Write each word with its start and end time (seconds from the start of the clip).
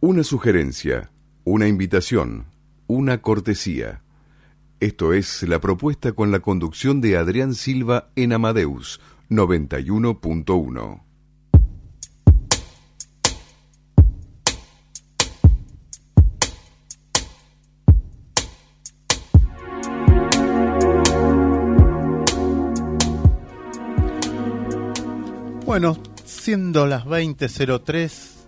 Una 0.00 0.22
sugerencia, 0.22 1.10
una 1.42 1.66
invitación, 1.66 2.46
una 2.86 3.22
cortesía. 3.22 4.04
Esto 4.80 5.12
es 5.12 5.42
la 5.42 5.60
propuesta 5.60 6.12
con 6.12 6.30
la 6.30 6.38
conducción 6.38 7.00
de 7.00 7.16
Adrián 7.16 7.54
Silva 7.54 8.10
en 8.14 8.32
Amadeus 8.32 9.00
91.1. 9.28 11.02
Bueno, 25.66 25.98
siendo 26.24 26.86
las 26.86 27.04
20.03 27.04 28.46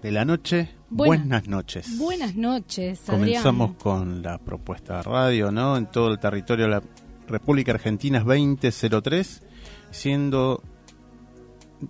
de 0.00 0.12
la 0.12 0.24
noche, 0.24 0.70
buenas 0.92 1.48
noches. 1.48 1.98
Buenas 1.98 2.34
noches, 2.34 3.00
Comenzamos 3.06 3.74
con 3.76 4.22
la 4.22 4.38
propuesta 4.38 4.98
de 4.98 5.02
radio, 5.02 5.50
¿no? 5.50 5.76
En 5.76 5.86
todo 5.86 6.10
el 6.10 6.18
territorio 6.18 6.66
de 6.66 6.70
la 6.70 6.82
República 7.28 7.72
Argentina 7.72 8.18
es 8.18 8.24
20.03, 8.24 9.42
siendo 9.90 10.62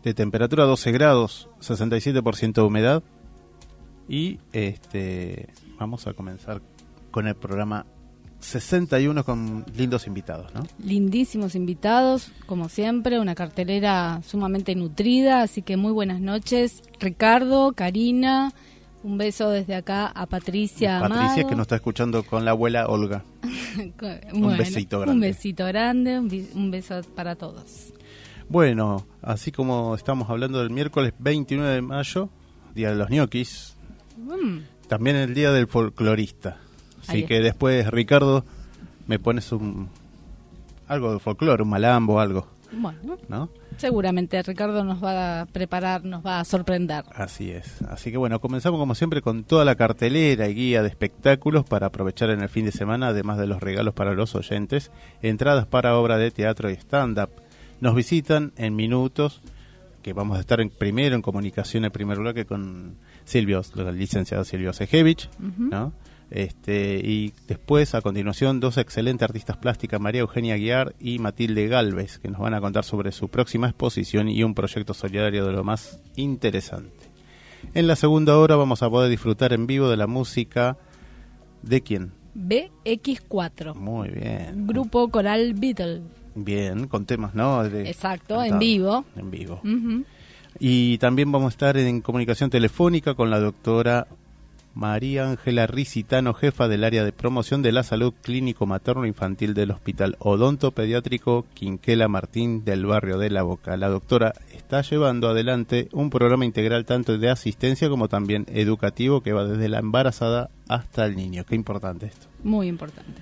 de 0.02 0.14
temperatura 0.14 0.64
12 0.64 0.92
grados, 0.92 1.48
67% 1.60 2.52
de 2.52 2.62
humedad. 2.62 3.02
Y 4.08 4.40
este 4.52 5.48
vamos 5.78 6.06
a 6.06 6.14
comenzar 6.14 6.60
con 7.10 7.26
el 7.26 7.34
programa 7.34 7.86
61 8.40 9.24
con 9.24 9.64
lindos 9.76 10.06
invitados, 10.06 10.52
¿no? 10.54 10.62
Lindísimos 10.84 11.54
invitados, 11.54 12.32
como 12.46 12.68
siempre, 12.68 13.20
una 13.20 13.34
cartelera 13.34 14.20
sumamente 14.26 14.74
nutrida, 14.74 15.42
así 15.42 15.62
que 15.62 15.76
muy 15.76 15.92
buenas 15.92 16.20
noches. 16.20 16.82
Ricardo, 16.98 17.72
Karina, 17.72 18.52
un 19.02 19.18
beso 19.18 19.50
desde 19.50 19.74
acá 19.74 20.06
a 20.06 20.26
Patricia. 20.26 21.00
Patricia 21.00 21.44
que 21.44 21.54
nos 21.54 21.62
está 21.62 21.76
escuchando 21.76 22.24
con 22.24 22.44
la 22.44 22.52
abuela 22.52 22.86
Olga. 22.86 23.24
un 24.32 24.56
besito 24.56 25.00
grande. 25.00 25.14
Un 25.14 25.20
besito 25.20 25.66
grande, 25.66 26.18
un 26.18 26.70
beso 26.70 27.00
para 27.14 27.34
todos. 27.36 27.92
Bueno, 28.48 29.06
así 29.22 29.50
como 29.50 29.94
estamos 29.94 30.28
hablando 30.28 30.58
del 30.60 30.70
miércoles 30.70 31.14
29 31.18 31.74
de 31.74 31.82
mayo, 31.82 32.28
Día 32.74 32.90
de 32.90 32.96
los 32.96 33.10
ñoquis, 33.10 33.76
mm. 34.16 34.88
también 34.88 35.16
el 35.16 35.34
Día 35.34 35.52
del 35.52 35.66
Folclorista. 35.66 36.58
Así 37.06 37.24
que 37.24 37.40
después, 37.40 37.86
Ricardo, 37.90 38.44
me 39.06 39.18
pones 39.18 39.52
un 39.52 39.88
algo 40.86 41.14
de 41.14 41.18
folclore, 41.18 41.62
un 41.62 41.70
malambo, 41.70 42.20
algo. 42.20 42.46
Bueno, 42.72 43.18
¿no? 43.28 43.50
seguramente 43.76 44.42
Ricardo 44.42 44.84
nos 44.84 45.02
va 45.02 45.40
a 45.40 45.46
preparar, 45.46 46.04
nos 46.04 46.24
va 46.24 46.40
a 46.40 46.44
sorprender. 46.44 47.04
Así 47.14 47.50
es. 47.50 47.82
Así 47.82 48.10
que 48.10 48.16
bueno, 48.16 48.40
comenzamos 48.40 48.78
como 48.78 48.94
siempre 48.94 49.22
con 49.22 49.44
toda 49.44 49.64
la 49.64 49.74
cartelera 49.74 50.48
y 50.48 50.54
guía 50.54 50.82
de 50.82 50.88
espectáculos 50.88 51.64
para 51.64 51.86
aprovechar 51.86 52.30
en 52.30 52.42
el 52.42 52.48
fin 52.48 52.64
de 52.64 52.72
semana, 52.72 53.08
además 53.08 53.38
de 53.38 53.46
los 53.46 53.60
regalos 53.60 53.94
para 53.94 54.14
los 54.14 54.34
oyentes, 54.34 54.90
entradas 55.20 55.66
para 55.66 55.96
obra 55.96 56.16
de 56.16 56.30
teatro 56.30 56.70
y 56.70 56.74
stand-up. 56.74 57.30
Nos 57.80 57.94
visitan 57.94 58.52
en 58.56 58.76
minutos, 58.76 59.40
que 60.02 60.12
vamos 60.12 60.36
a 60.36 60.40
estar 60.40 60.60
en, 60.60 60.70
primero 60.70 61.16
en 61.16 61.22
comunicación 61.22 61.84
en 61.84 61.90
primer 61.90 62.18
bloque 62.18 62.44
con 62.44 62.96
Silvio, 63.24 63.62
el 63.76 63.98
licenciado 63.98 64.44
Silvio 64.44 64.72
Sejevich, 64.72 65.28
¿no? 65.38 65.92
Este, 66.34 66.98
y 67.04 67.34
después, 67.46 67.94
a 67.94 68.00
continuación, 68.00 68.58
dos 68.58 68.78
excelentes 68.78 69.28
artistas 69.28 69.58
plásticas, 69.58 70.00
María 70.00 70.22
Eugenia 70.22 70.56
Guiar 70.56 70.94
y 70.98 71.18
Matilde 71.18 71.68
Galvez, 71.68 72.18
que 72.18 72.28
nos 72.28 72.40
van 72.40 72.54
a 72.54 72.60
contar 72.62 72.84
sobre 72.84 73.12
su 73.12 73.28
próxima 73.28 73.68
exposición 73.68 74.30
y 74.30 74.42
un 74.42 74.54
proyecto 74.54 74.94
solidario 74.94 75.44
de 75.44 75.52
lo 75.52 75.62
más 75.62 76.00
interesante. 76.16 77.10
En 77.74 77.86
la 77.86 77.96
segunda 77.96 78.38
hora 78.38 78.56
vamos 78.56 78.82
a 78.82 78.88
poder 78.88 79.10
disfrutar 79.10 79.52
en 79.52 79.66
vivo 79.66 79.90
de 79.90 79.98
la 79.98 80.06
música 80.06 80.78
de 81.60 81.82
quién? 81.82 82.12
BX4. 82.34 83.74
Muy 83.74 84.08
bien. 84.08 84.66
Grupo 84.66 85.10
Coral 85.10 85.52
Beatle. 85.52 86.00
Bien, 86.34 86.86
con 86.88 87.04
temas, 87.04 87.34
¿no? 87.34 87.62
Exacto, 87.62 88.42
en 88.42 88.58
vivo. 88.58 89.04
En 89.16 89.30
vivo. 89.30 89.60
Y 90.58 90.96
también 90.96 91.30
vamos 91.30 91.48
a 91.48 91.54
estar 91.54 91.76
en 91.76 92.00
comunicación 92.00 92.48
telefónica 92.48 93.14
con 93.14 93.28
la 93.28 93.38
doctora 93.38 94.06
María 94.74 95.28
Ángela 95.28 95.66
Ricitano, 95.66 96.32
jefa 96.32 96.66
del 96.66 96.84
área 96.84 97.04
de 97.04 97.12
promoción 97.12 97.62
de 97.62 97.72
la 97.72 97.82
salud 97.82 98.14
clínico 98.22 98.64
materno 98.66 99.06
infantil 99.06 99.52
del 99.52 99.70
Hospital 99.70 100.16
Odonto 100.18 100.70
Pediátrico 100.70 101.44
Quinquela 101.54 102.08
Martín 102.08 102.64
del 102.64 102.86
barrio 102.86 103.18
de 103.18 103.30
La 103.30 103.42
Boca. 103.42 103.76
La 103.76 103.88
doctora 103.88 104.32
está 104.52 104.80
llevando 104.80 105.28
adelante 105.28 105.88
un 105.92 106.08
programa 106.08 106.46
integral 106.46 106.86
tanto 106.86 107.18
de 107.18 107.28
asistencia 107.28 107.90
como 107.90 108.08
también 108.08 108.46
educativo 108.48 109.20
que 109.20 109.32
va 109.32 109.44
desde 109.44 109.68
la 109.68 109.78
embarazada 109.78 110.48
hasta 110.68 111.04
el 111.04 111.16
niño. 111.16 111.44
Qué 111.44 111.54
importante 111.54 112.06
esto. 112.06 112.26
Muy 112.42 112.68
importante. 112.68 113.20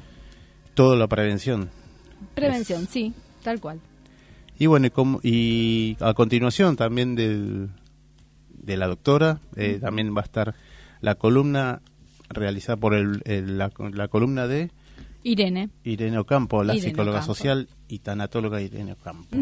Todo 0.75 0.95
la 0.95 1.09
prevención. 1.09 1.69
Prevención, 2.35 2.87
sí, 2.87 3.13
tal 3.43 3.61
cual. 3.61 3.81
Y 4.57 4.67
bueno, 4.67 4.89
y, 5.23 5.97
a 6.01 6.15
continuación 6.15 6.77
también 6.77 7.17
del, 7.17 7.71
de 8.51 8.77
la 8.77 8.87
doctora, 8.87 9.41
eh, 9.57 9.79
también 9.81 10.15
va 10.15 10.21
a 10.21 10.25
estar 10.25 10.55
la 11.01 11.15
columna 11.15 11.81
realizada 12.29 12.77
por 12.77 12.95
el, 12.95 13.23
la, 13.59 13.71
columna 14.09 14.47
de 14.47 14.71
Irene. 15.23 15.69
Irene 15.85 16.19
Ocampo, 16.19 16.65
la 16.65 16.75
psicóloga 16.75 17.21
social 17.23 17.69
y 17.89 17.99
tanatóloga 17.99 18.63
Irene 18.63 18.93
Ocampo. 18.93 19.37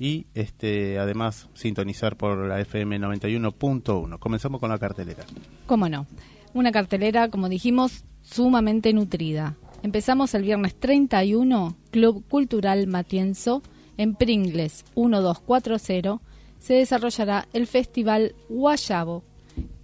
y 0.00 0.26
este 0.32 0.98
además 0.98 1.50
sintonizar 1.52 2.16
por 2.16 2.48
la 2.48 2.58
FM 2.58 2.98
91.1. 2.98 4.18
Comenzamos 4.18 4.58
con 4.58 4.70
la 4.70 4.78
cartelera. 4.78 5.24
¿Cómo 5.66 5.90
no? 5.90 6.06
Una 6.54 6.72
cartelera, 6.72 7.28
como 7.28 7.50
dijimos, 7.50 8.04
sumamente 8.22 8.94
nutrida. 8.94 9.56
Empezamos 9.82 10.34
el 10.34 10.42
viernes 10.42 10.74
31, 10.74 11.76
Club 11.90 12.24
Cultural 12.28 12.86
Matienzo, 12.86 13.62
en 13.98 14.14
Pringles 14.14 14.86
1240, 14.96 16.20
se 16.58 16.74
desarrollará 16.74 17.46
el 17.52 17.66
Festival 17.66 18.34
Guayabo. 18.48 19.22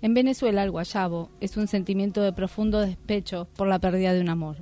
En 0.00 0.14
Venezuela, 0.14 0.62
el 0.62 0.70
guayabo 0.70 1.28
es 1.40 1.58
un 1.58 1.66
sentimiento 1.66 2.22
de 2.22 2.32
profundo 2.32 2.80
despecho 2.80 3.48
por 3.56 3.68
la 3.68 3.78
pérdida 3.78 4.14
de 4.14 4.22
un 4.22 4.30
amor. 4.30 4.56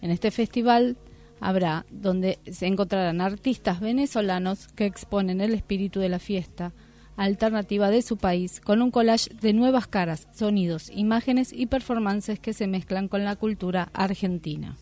En 0.00 0.10
este 0.10 0.30
festival 0.30 0.96
habrá 1.40 1.86
donde 1.90 2.38
se 2.50 2.66
encontrarán 2.66 3.20
artistas 3.20 3.80
venezolanos 3.80 4.68
que 4.68 4.86
exponen 4.86 5.40
el 5.40 5.54
espíritu 5.54 6.00
de 6.00 6.08
la 6.08 6.18
fiesta 6.18 6.72
alternativa 7.16 7.90
de 7.90 8.02
su 8.02 8.16
país 8.16 8.60
con 8.60 8.82
un 8.82 8.90
collage 8.90 9.30
de 9.40 9.52
nuevas 9.52 9.86
caras, 9.86 10.28
sonidos, 10.32 10.90
imágenes 10.94 11.52
y 11.52 11.66
performances 11.66 12.38
que 12.40 12.52
se 12.52 12.66
mezclan 12.66 13.08
con 13.08 13.24
la 13.24 13.36
cultura 13.36 13.90
argentina. 13.92 14.76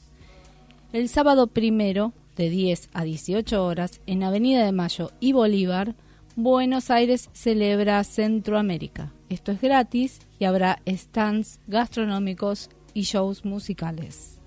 El 0.93 1.09
sábado 1.09 1.47
primero, 1.47 2.13
de 2.37 2.51
10 2.51 2.91
a 2.93 3.05
18 3.05 3.65
horas, 3.65 4.01
en 4.07 4.23
Avenida 4.23 4.65
de 4.65 4.73
Mayo 4.73 5.11
y 5.21 5.33
Bolívar, 5.33 5.95
Buenos 6.37 6.91
Aires 6.91 7.29
celebra 7.35 8.03
Centroamérica. 8.05 9.13
Esto 9.29 9.53
es 9.53 9.61
gratis 9.61 10.21
y 10.39 10.47
habrá 10.47 10.81
stands 10.87 11.61
gastronómicos 11.67 12.71
y 12.95 13.03
shows 13.03 13.45
musicales. 13.45 14.42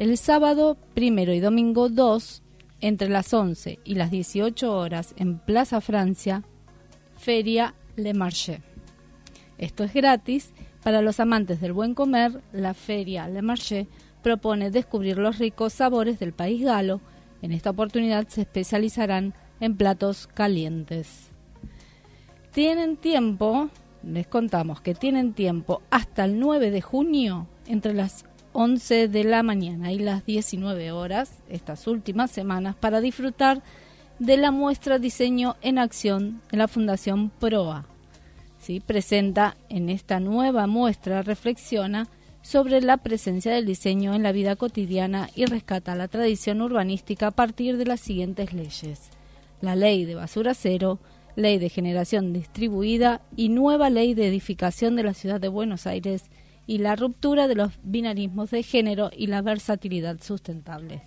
El 0.00 0.16
sábado 0.16 0.78
primero 0.94 1.34
y 1.34 1.40
domingo 1.40 1.90
2 1.90 2.42
entre 2.80 3.10
las 3.10 3.34
11 3.34 3.80
y 3.84 3.96
las 3.96 4.10
18 4.10 4.74
horas 4.74 5.12
en 5.18 5.38
Plaza 5.38 5.82
Francia, 5.82 6.42
Feria 7.18 7.74
Le 7.96 8.14
Marché. 8.14 8.62
Esto 9.58 9.84
es 9.84 9.92
gratis. 9.92 10.54
Para 10.82 11.02
los 11.02 11.20
amantes 11.20 11.60
del 11.60 11.74
buen 11.74 11.92
comer, 11.92 12.40
la 12.50 12.72
Feria 12.72 13.28
Le 13.28 13.42
Marché 13.42 13.88
propone 14.22 14.70
descubrir 14.70 15.18
los 15.18 15.36
ricos 15.36 15.74
sabores 15.74 16.18
del 16.18 16.32
país 16.32 16.64
galo. 16.64 17.02
En 17.42 17.52
esta 17.52 17.68
oportunidad 17.68 18.26
se 18.28 18.40
especializarán 18.40 19.34
en 19.60 19.76
platos 19.76 20.26
calientes. 20.28 21.28
Tienen 22.52 22.96
tiempo, 22.96 23.68
les 24.02 24.26
contamos 24.26 24.80
que 24.80 24.94
tienen 24.94 25.34
tiempo 25.34 25.82
hasta 25.90 26.24
el 26.24 26.40
9 26.40 26.70
de 26.70 26.80
junio 26.80 27.48
entre 27.66 27.92
las 27.92 28.24
11 28.52 29.08
de 29.08 29.24
la 29.24 29.42
mañana 29.42 29.92
y 29.92 29.98
las 29.98 30.24
19 30.26 30.92
horas, 30.92 31.38
estas 31.48 31.86
últimas 31.86 32.30
semanas, 32.30 32.76
para 32.76 33.00
disfrutar 33.00 33.62
de 34.18 34.36
la 34.36 34.50
muestra 34.50 34.98
Diseño 34.98 35.56
en 35.62 35.78
Acción 35.78 36.42
de 36.50 36.58
la 36.58 36.68
Fundación 36.68 37.30
PROA. 37.30 37.86
¿Sí? 38.58 38.80
Presenta 38.80 39.56
en 39.68 39.88
esta 39.88 40.20
nueva 40.20 40.66
muestra, 40.66 41.22
reflexiona 41.22 42.08
sobre 42.42 42.80
la 42.80 42.98
presencia 42.98 43.52
del 43.52 43.66
diseño 43.66 44.14
en 44.14 44.22
la 44.22 44.32
vida 44.32 44.56
cotidiana 44.56 45.28
y 45.34 45.46
rescata 45.46 45.94
la 45.94 46.08
tradición 46.08 46.60
urbanística 46.62 47.28
a 47.28 47.30
partir 47.30 47.76
de 47.76 47.86
las 47.86 48.00
siguientes 48.00 48.52
leyes. 48.52 49.10
La 49.60 49.76
ley 49.76 50.04
de 50.04 50.14
basura 50.14 50.54
cero, 50.54 50.98
ley 51.36 51.58
de 51.58 51.68
generación 51.68 52.32
distribuida 52.32 53.20
y 53.36 53.48
nueva 53.48 53.90
ley 53.90 54.14
de 54.14 54.26
edificación 54.26 54.96
de 54.96 55.02
la 55.02 55.14
ciudad 55.14 55.40
de 55.40 55.48
Buenos 55.48 55.86
Aires 55.86 56.29
y 56.70 56.78
la 56.78 56.94
ruptura 56.94 57.48
de 57.48 57.56
los 57.56 57.72
binarismos 57.82 58.52
de 58.52 58.62
género 58.62 59.10
y 59.12 59.26
la 59.26 59.42
versatilidad 59.42 60.20
sustentable. 60.22 61.02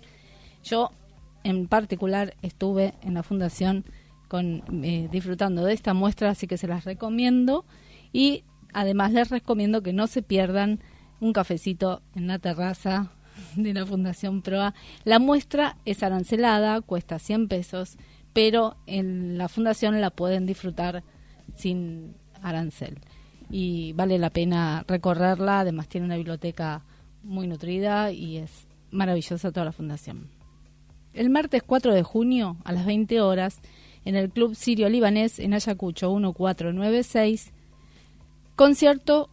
Yo, 0.62 0.90
en 1.42 1.68
particular, 1.68 2.34
estuve 2.42 2.92
en 3.00 3.14
la 3.14 3.22
fundación 3.22 3.86
con, 4.28 4.62
eh, 4.84 5.08
disfrutando 5.10 5.64
de 5.64 5.72
esta 5.72 5.94
muestra, 5.94 6.28
así 6.28 6.46
que 6.46 6.58
se 6.58 6.68
las 6.68 6.84
recomiendo 6.84 7.64
y 8.12 8.44
además 8.74 9.12
les 9.12 9.30
recomiendo 9.30 9.82
que 9.82 9.94
no 9.94 10.06
se 10.06 10.20
pierdan 10.20 10.80
un 11.18 11.32
cafecito 11.32 12.02
en 12.14 12.26
la 12.26 12.38
terraza 12.38 13.12
de 13.56 13.72
la 13.72 13.86
Fundación 13.86 14.42
Proa. 14.42 14.74
La 15.04 15.18
muestra 15.18 15.78
es 15.86 16.02
arancelada, 16.02 16.82
cuesta 16.82 17.18
100 17.18 17.48
pesos, 17.48 17.96
pero 18.34 18.76
en 18.86 19.38
la 19.38 19.48
fundación 19.48 19.98
la 20.02 20.10
pueden 20.10 20.44
disfrutar 20.44 21.04
sin 21.54 22.16
arancel 22.42 23.00
y 23.50 23.92
vale 23.94 24.18
la 24.18 24.30
pena 24.30 24.84
recorrerla. 24.86 25.60
Además 25.60 25.88
tiene 25.88 26.06
una 26.06 26.16
biblioteca 26.16 26.82
muy 27.22 27.46
nutrida 27.46 28.10
y 28.12 28.38
es 28.38 28.66
maravillosa 28.90 29.52
toda 29.52 29.66
la 29.66 29.72
fundación. 29.72 30.28
El 31.12 31.30
martes 31.30 31.62
4 31.62 31.94
de 31.94 32.02
junio 32.02 32.56
a 32.64 32.72
las 32.72 32.86
20 32.86 33.20
horas 33.20 33.60
en 34.04 34.16
el 34.16 34.30
Club 34.30 34.54
Sirio 34.54 34.88
Libanés 34.88 35.38
en 35.38 35.54
Ayacucho 35.54 36.12
1496, 36.12 37.52
concierto 38.56 39.30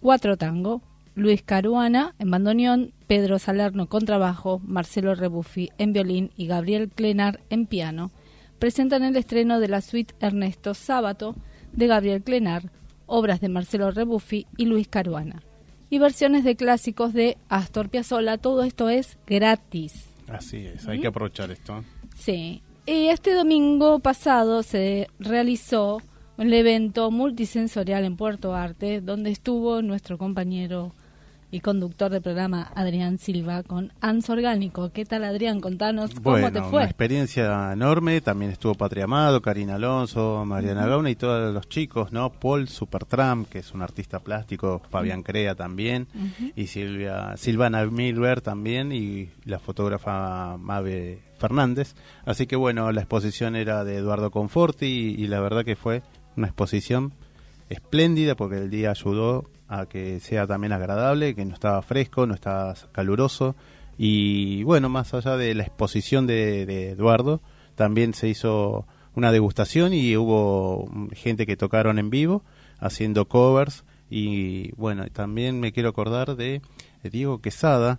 Cuatro 0.00 0.36
Tango, 0.36 0.82
Luis 1.14 1.42
Caruana 1.42 2.14
en 2.18 2.30
bandoneón, 2.30 2.92
Pedro 3.06 3.38
Salerno 3.38 3.88
contrabajo, 3.88 4.60
Marcelo 4.64 5.14
Rebuffi 5.14 5.70
en 5.78 5.92
violín 5.92 6.30
y 6.36 6.46
Gabriel 6.46 6.88
Clenar 6.88 7.40
en 7.50 7.66
piano, 7.66 8.10
presentan 8.58 9.02
el 9.02 9.16
estreno 9.16 9.60
de 9.60 9.68
la 9.68 9.80
suite 9.80 10.14
Ernesto 10.20 10.74
Sábato 10.74 11.34
de 11.72 11.86
Gabriel 11.86 12.22
Clenar, 12.22 12.70
obras 13.12 13.42
de 13.42 13.50
Marcelo 13.50 13.90
Rebuffi 13.90 14.46
y 14.56 14.64
Luis 14.64 14.88
Caruana, 14.88 15.42
y 15.90 15.98
versiones 15.98 16.44
de 16.44 16.56
clásicos 16.56 17.12
de 17.12 17.36
Astor 17.50 17.90
Piazzolla. 17.90 18.38
Todo 18.38 18.62
esto 18.62 18.88
es 18.88 19.18
gratis. 19.26 20.08
Así 20.28 20.64
es, 20.64 20.88
hay 20.88 21.00
que 21.00 21.08
aprovechar 21.08 21.50
esto. 21.50 21.84
Sí. 22.16 22.62
Y 22.86 23.08
este 23.08 23.34
domingo 23.34 23.98
pasado 23.98 24.62
se 24.62 25.08
realizó 25.18 25.98
un 26.38 26.52
evento 26.54 27.10
multisensorial 27.10 28.04
en 28.04 28.16
Puerto 28.16 28.54
Arte, 28.54 29.02
donde 29.02 29.30
estuvo 29.30 29.82
nuestro 29.82 30.16
compañero 30.16 30.94
y 31.52 31.60
conductor 31.60 32.10
del 32.10 32.22
programa 32.22 32.72
Adrián 32.74 33.18
Silva 33.18 33.62
con 33.62 33.92
ANS 34.00 34.30
Orgánico. 34.30 34.90
¿Qué 34.90 35.04
tal 35.04 35.22
Adrián? 35.22 35.60
Contanos 35.60 36.12
cómo 36.14 36.50
te 36.50 36.62
fue. 36.62 36.78
Una 36.78 36.84
experiencia 36.86 37.72
enorme, 37.74 38.22
también 38.22 38.50
estuvo 38.50 38.74
Patria 38.74 39.04
Amado, 39.04 39.42
Karina 39.42 39.74
Alonso, 39.74 40.44
Mariana 40.46 40.86
Gauna 40.86 41.10
y 41.10 41.14
todos 41.14 41.52
los 41.52 41.68
chicos, 41.68 42.10
¿no? 42.10 42.32
Paul 42.32 42.68
Supertram, 42.68 43.44
que 43.44 43.58
es 43.58 43.72
un 43.72 43.82
artista 43.82 44.20
plástico, 44.20 44.80
Fabián 44.88 45.22
Crea 45.22 45.54
también, 45.54 46.08
y 46.56 46.68
Silvia, 46.68 47.36
Silvana 47.36 47.84
Milber 47.84 48.40
también, 48.40 48.90
y 48.90 49.28
la 49.44 49.58
fotógrafa 49.58 50.56
Mabe 50.56 51.20
Fernández. 51.36 51.94
Así 52.24 52.46
que 52.46 52.56
bueno, 52.56 52.90
la 52.92 53.02
exposición 53.02 53.56
era 53.56 53.84
de 53.84 53.98
Eduardo 53.98 54.30
Conforti 54.30 55.16
y 55.18 55.26
la 55.26 55.40
verdad 55.40 55.66
que 55.66 55.76
fue 55.76 56.02
una 56.34 56.46
exposición 56.46 57.12
espléndida 57.68 58.36
porque 58.36 58.56
el 58.56 58.70
día 58.70 58.90
ayudó 58.90 59.50
a 59.72 59.86
que 59.86 60.20
sea 60.20 60.46
también 60.46 60.74
agradable, 60.74 61.34
que 61.34 61.46
no 61.46 61.54
estaba 61.54 61.80
fresco, 61.80 62.26
no 62.26 62.34
estaba 62.34 62.74
caluroso. 62.92 63.56
Y 63.96 64.64
bueno, 64.64 64.90
más 64.90 65.14
allá 65.14 65.38
de 65.38 65.54
la 65.54 65.62
exposición 65.62 66.26
de, 66.26 66.90
Eduardo, 66.90 67.40
también 67.74 68.12
se 68.12 68.28
hizo 68.28 68.86
una 69.14 69.32
degustación 69.32 69.94
y 69.94 70.14
hubo 70.14 70.90
gente 71.12 71.46
que 71.46 71.56
tocaron 71.56 71.98
en 71.98 72.10
vivo 72.10 72.44
haciendo 72.80 73.28
covers. 73.28 73.84
Y 74.10 74.72
bueno, 74.72 75.06
también 75.10 75.58
me 75.58 75.72
quiero 75.72 75.88
acordar 75.88 76.36
de, 76.36 76.60
Diego 77.02 77.40
Quesada, 77.40 77.98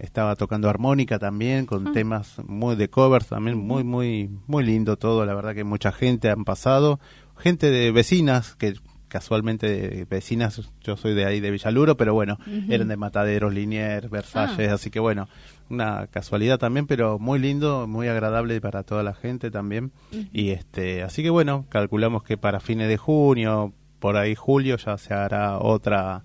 estaba 0.00 0.36
tocando 0.36 0.70
armónica 0.70 1.18
también 1.18 1.66
con 1.66 1.88
ah. 1.88 1.92
temas 1.92 2.38
muy 2.46 2.76
de 2.76 2.88
covers 2.88 3.28
también 3.28 3.56
muy 3.56 3.84
muy 3.84 4.28
muy 4.48 4.64
lindo 4.64 4.96
todo 4.96 5.24
la 5.24 5.32
verdad 5.32 5.54
que 5.54 5.62
mucha 5.62 5.92
gente 5.92 6.28
han 6.28 6.44
pasado 6.44 6.98
gente 7.38 7.70
de 7.70 7.92
vecinas 7.92 8.56
que 8.56 8.74
casualmente 9.12 10.06
vecinas, 10.08 10.62
yo 10.80 10.96
soy 10.96 11.12
de 11.12 11.26
ahí 11.26 11.40
de 11.40 11.50
Villaluro, 11.50 11.98
pero 11.98 12.14
bueno, 12.14 12.38
eran 12.70 12.88
de 12.88 12.96
Mataderos, 12.96 13.52
Liniers, 13.52 14.08
Versalles, 14.08 14.70
ah. 14.70 14.74
así 14.74 14.90
que 14.90 15.00
bueno, 15.00 15.28
una 15.68 16.06
casualidad 16.06 16.56
también, 16.56 16.86
pero 16.86 17.18
muy 17.18 17.38
lindo, 17.38 17.86
muy 17.86 18.08
agradable 18.08 18.58
para 18.62 18.84
toda 18.84 19.02
la 19.02 19.12
gente 19.12 19.50
también. 19.50 19.92
Y 20.32 20.48
este, 20.48 21.02
así 21.02 21.22
que 21.22 21.28
bueno, 21.28 21.66
calculamos 21.68 22.22
que 22.22 22.38
para 22.38 22.58
fines 22.58 22.88
de 22.88 22.96
junio, 22.96 23.74
por 23.98 24.16
ahí 24.16 24.34
julio 24.34 24.78
ya 24.78 24.96
se 24.96 25.12
hará 25.12 25.58
otra 25.58 26.22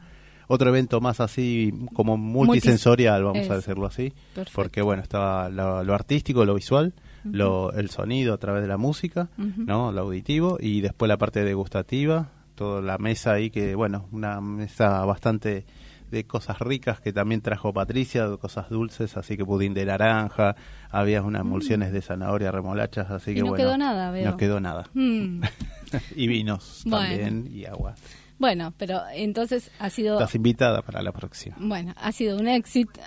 otro 0.48 0.70
evento 0.70 1.02
más 1.02 1.20
así 1.20 1.74
como 1.94 2.16
multisensorial, 2.16 3.26
vamos 3.26 3.50
a 3.50 3.58
decirlo 3.58 3.86
así, 3.86 4.14
porque 4.56 4.82
bueno, 4.82 5.04
estaba 5.04 5.50
lo, 5.50 5.94
artístico, 5.94 6.46
lo 6.46 6.56
visual, 6.56 6.94
lo, 7.26 7.74
el 7.74 7.90
sonido 7.90 8.34
a 8.34 8.38
través 8.38 8.62
de 8.62 8.70
la 8.70 8.78
música, 8.78 9.28
¿no? 9.36 9.92
Lo 9.92 10.04
auditivo 10.04 10.58
y 10.58 10.80
después 10.80 11.10
la 11.10 11.18
parte 11.18 11.44
degustativa, 11.44 12.30
toda 12.58 12.82
la 12.82 12.98
mesa 12.98 13.34
ahí 13.34 13.52
que, 13.52 13.76
bueno, 13.76 14.10
una 14.12 14.42
mesa 14.42 15.06
bastante 15.06 15.66
de 16.10 16.26
cosas 16.26 16.60
ricas 16.60 17.00
que 17.00 17.14
también 17.14 17.42
trajo 17.42 17.72
Patricia, 17.72 18.28
cosas 18.38 18.70
dulces, 18.70 19.16
así 19.16 19.38
que 19.38 19.46
pudín 19.46 19.74
de 19.74 19.86
naranja, 19.86 20.56
había 20.90 21.22
unas 21.22 21.44
mm. 21.44 21.48
emulsiones 21.48 21.92
de 21.94 22.02
zanahoria, 22.02 22.52
remolachas, 22.52 23.12
así 23.12 23.34
que 23.34 23.42
no 23.42 23.50
bueno. 23.50 23.64
Quedó 23.64 23.78
nada, 23.78 24.12
veo. 24.12 24.32
No 24.32 24.38
quedó 24.38 24.60
nada. 24.60 24.86
Mm. 24.94 25.44
y 26.16 26.28
vinos 26.28 26.84
también 26.90 27.48
y 27.54 27.66
agua. 27.66 27.96
Bueno, 28.40 28.74
pero 28.78 29.02
entonces 29.14 29.72
ha 29.80 29.90
sido... 29.90 30.16
Estás 30.16 30.36
invitada 30.36 30.82
para 30.82 31.02
la 31.02 31.12
próxima. 31.12 31.56
Bueno, 31.60 31.94
ha 31.96 32.12
sido 32.12 32.38
un 32.38 32.48
éxito. 32.48 33.00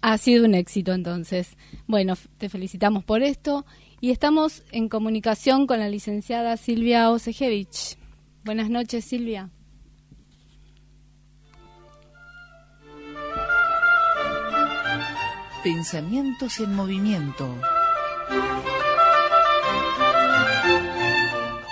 Ha 0.00 0.18
sido 0.18 0.44
un 0.44 0.54
éxito 0.54 0.92
entonces. 0.92 1.56
Bueno, 1.86 2.14
te 2.38 2.48
felicitamos 2.48 3.04
por 3.04 3.22
esto 3.22 3.64
y 4.00 4.10
estamos 4.10 4.64
en 4.72 4.88
comunicación 4.88 5.66
con 5.66 5.78
la 5.78 5.88
licenciada 5.88 6.56
Silvia 6.56 7.10
Osejevich. 7.10 8.01
Buenas 8.44 8.68
noches, 8.70 9.04
Silvia. 9.04 9.50
Pensamientos 15.62 16.58
en 16.58 16.74
movimiento. 16.74 17.56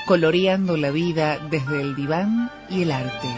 Coloreando 0.07 0.77
la 0.77 0.93
vida 0.93 1.39
desde 1.51 1.81
el 1.81 1.97
diván 1.97 2.53
y 2.69 2.83
el 2.83 2.93
arte. 2.93 3.29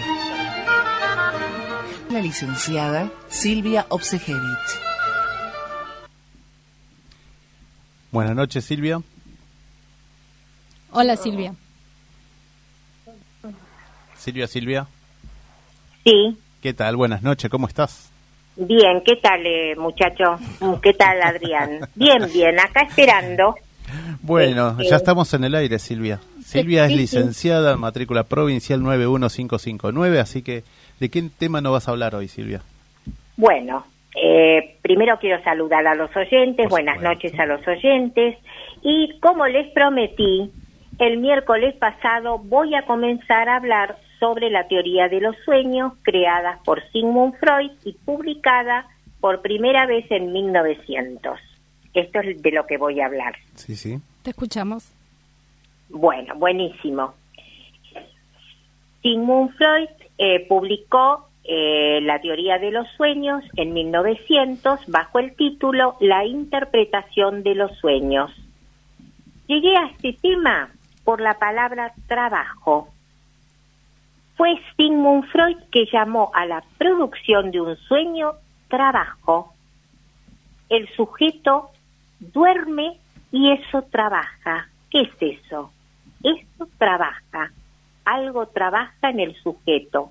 La 2.10 2.20
licenciada 2.20 3.10
Silvia 3.28 3.86
Obsejevich. 3.88 4.78
Buenas 8.10 8.36
noches, 8.36 8.62
Silvia. 8.66 9.00
Hola, 10.90 11.16
Silvia. 11.16 11.54
Silvia, 14.22 14.46
Silvia. 14.46 14.86
Sí. 16.04 16.38
¿Qué 16.62 16.72
tal? 16.72 16.94
Buenas 16.94 17.24
noches, 17.24 17.50
¿cómo 17.50 17.66
estás? 17.66 18.12
Bien, 18.54 19.02
¿qué 19.04 19.16
tal, 19.16 19.44
eh, 19.44 19.74
muchacho? 19.74 20.38
¿Qué 20.80 20.92
tal, 20.92 21.20
Adrián? 21.20 21.80
Bien, 21.96 22.22
bien, 22.32 22.58
acá 22.60 22.82
esperando. 22.82 23.56
Bueno, 24.22 24.70
este, 24.70 24.88
ya 24.88 24.96
estamos 24.96 25.34
en 25.34 25.44
el 25.44 25.54
aire, 25.54 25.78
Silvia. 25.78 26.18
Silvia 26.42 26.86
es 26.86 26.92
licenciada 26.92 27.72
en 27.72 27.80
matrícula 27.80 28.22
provincial 28.22 28.80
91559, 28.80 30.18
así 30.18 30.42
que 30.42 30.62
¿de 30.98 31.10
qué 31.10 31.22
tema 31.36 31.60
nos 31.60 31.72
vas 31.72 31.88
a 31.88 31.90
hablar 31.90 32.14
hoy, 32.14 32.28
Silvia? 32.28 32.62
Bueno, 33.36 33.84
eh, 34.14 34.78
primero 34.80 35.18
quiero 35.20 35.42
saludar 35.42 35.86
a 35.86 35.94
los 35.94 36.14
oyentes, 36.16 36.70
buenas 36.70 37.02
noches 37.02 37.38
a 37.38 37.44
los 37.44 37.66
oyentes 37.66 38.38
y 38.82 39.18
como 39.20 39.46
les 39.46 39.70
prometí, 39.72 40.50
el 40.98 41.18
miércoles 41.18 41.74
pasado 41.74 42.38
voy 42.38 42.74
a 42.74 42.86
comenzar 42.86 43.48
a 43.50 43.56
hablar 43.56 43.98
sobre 44.22 44.50
la 44.50 44.68
teoría 44.68 45.08
de 45.08 45.20
los 45.20 45.34
sueños 45.44 45.94
creada 46.02 46.60
por 46.64 46.80
Sigmund 46.92 47.34
Freud 47.40 47.72
y 47.84 47.92
publicada 47.92 48.86
por 49.20 49.42
primera 49.42 49.84
vez 49.84 50.08
en 50.12 50.32
1900. 50.32 51.40
Esto 51.92 52.20
es 52.20 52.40
de 52.40 52.52
lo 52.52 52.64
que 52.64 52.78
voy 52.78 53.00
a 53.00 53.06
hablar. 53.06 53.34
Sí, 53.56 53.74
sí. 53.74 53.98
Te 54.22 54.30
escuchamos. 54.30 54.92
Bueno, 55.88 56.36
buenísimo. 56.36 57.14
Sigmund 59.02 59.56
Freud 59.56 59.88
eh, 60.18 60.46
publicó 60.46 61.28
eh, 61.42 61.98
la 62.02 62.20
teoría 62.20 62.60
de 62.60 62.70
los 62.70 62.86
sueños 62.96 63.42
en 63.56 63.72
1900 63.72 64.86
bajo 64.86 65.18
el 65.18 65.34
título 65.34 65.96
La 65.98 66.24
interpretación 66.24 67.42
de 67.42 67.56
los 67.56 67.76
sueños. 67.78 68.30
Llegué 69.48 69.76
a 69.76 69.86
este 69.86 70.12
tema 70.12 70.70
por 71.02 71.20
la 71.20 71.40
palabra 71.40 71.92
trabajo. 72.06 72.91
Fue 74.42 74.60
Sigmund 74.76 75.24
Freud 75.30 75.56
que 75.70 75.86
llamó 75.86 76.32
a 76.34 76.44
la 76.46 76.64
producción 76.76 77.52
de 77.52 77.60
un 77.60 77.76
sueño 77.76 78.32
trabajo. 78.66 79.54
El 80.68 80.88
sujeto 80.96 81.70
duerme 82.18 82.98
y 83.30 83.52
eso 83.52 83.82
trabaja. 83.82 84.66
¿Qué 84.90 85.02
es 85.02 85.38
eso? 85.38 85.70
Eso 86.24 86.68
trabaja. 86.76 87.52
Algo 88.04 88.46
trabaja 88.46 89.10
en 89.10 89.20
el 89.20 89.36
sujeto. 89.44 90.10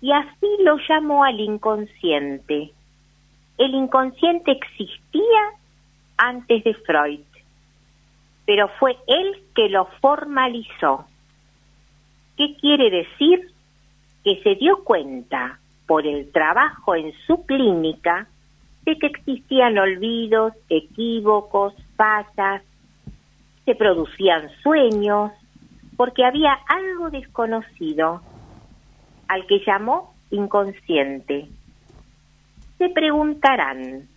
Y 0.00 0.10
así 0.12 0.48
lo 0.60 0.78
llamó 0.88 1.22
al 1.22 1.38
inconsciente. 1.38 2.72
El 3.58 3.74
inconsciente 3.74 4.52
existía 4.52 5.42
antes 6.16 6.64
de 6.64 6.72
Freud 6.72 7.20
pero 8.46 8.68
fue 8.78 8.96
él 9.06 9.42
que 9.54 9.68
lo 9.68 9.86
formalizó. 10.00 11.06
¿Qué 12.36 12.56
quiere 12.60 12.90
decir? 12.90 13.50
Que 14.22 14.40
se 14.42 14.54
dio 14.54 14.82
cuenta 14.84 15.58
por 15.86 16.06
el 16.06 16.30
trabajo 16.32 16.94
en 16.94 17.12
su 17.26 17.44
clínica 17.44 18.28
de 18.84 18.98
que 18.98 19.06
existían 19.06 19.78
olvidos, 19.78 20.52
equívocos, 20.68 21.74
fallas, 21.96 22.62
se 23.64 23.74
producían 23.74 24.50
sueños, 24.62 25.32
porque 25.96 26.24
había 26.24 26.52
algo 26.68 27.10
desconocido 27.10 28.20
al 29.28 29.46
que 29.46 29.62
llamó 29.66 30.14
inconsciente. 30.30 31.48
Se 32.78 32.88
preguntarán, 32.90 34.08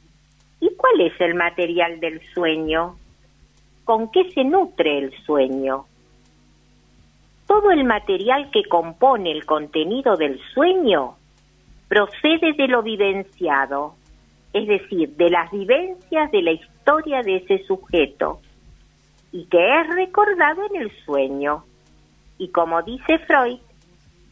¿y 0.59 0.69
cuál 0.75 1.01
es 1.01 1.13
el 1.21 1.35
material 1.35 1.99
del 1.99 2.21
sueño? 2.33 2.97
con 3.87 4.11
qué 4.11 4.29
se 4.33 4.43
nutre 4.43 4.97
el 4.97 5.13
sueño. 5.23 5.85
Todo 7.47 7.71
el 7.71 7.85
material 7.85 8.51
que 8.51 8.65
compone 8.65 9.31
el 9.31 9.45
contenido 9.45 10.17
del 10.17 10.39
sueño 10.53 11.15
procede 11.87 12.53
de 12.53 12.67
lo 12.67 12.83
vivenciado, 12.83 13.95
es 14.53 14.67
decir, 14.67 15.15
de 15.15 15.29
las 15.29 15.49
vivencias 15.51 16.29
de 16.31 16.41
la 16.41 16.51
historia 16.51 17.21
de 17.21 17.37
ese 17.37 17.63
sujeto, 17.65 18.41
y 19.31 19.45
que 19.45 19.79
es 19.79 19.95
recordado 19.95 20.63
en 20.73 20.81
el 20.81 20.91
sueño. 21.05 21.63
Y 22.37 22.49
como 22.49 22.81
dice 22.81 23.17
Freud, 23.19 23.59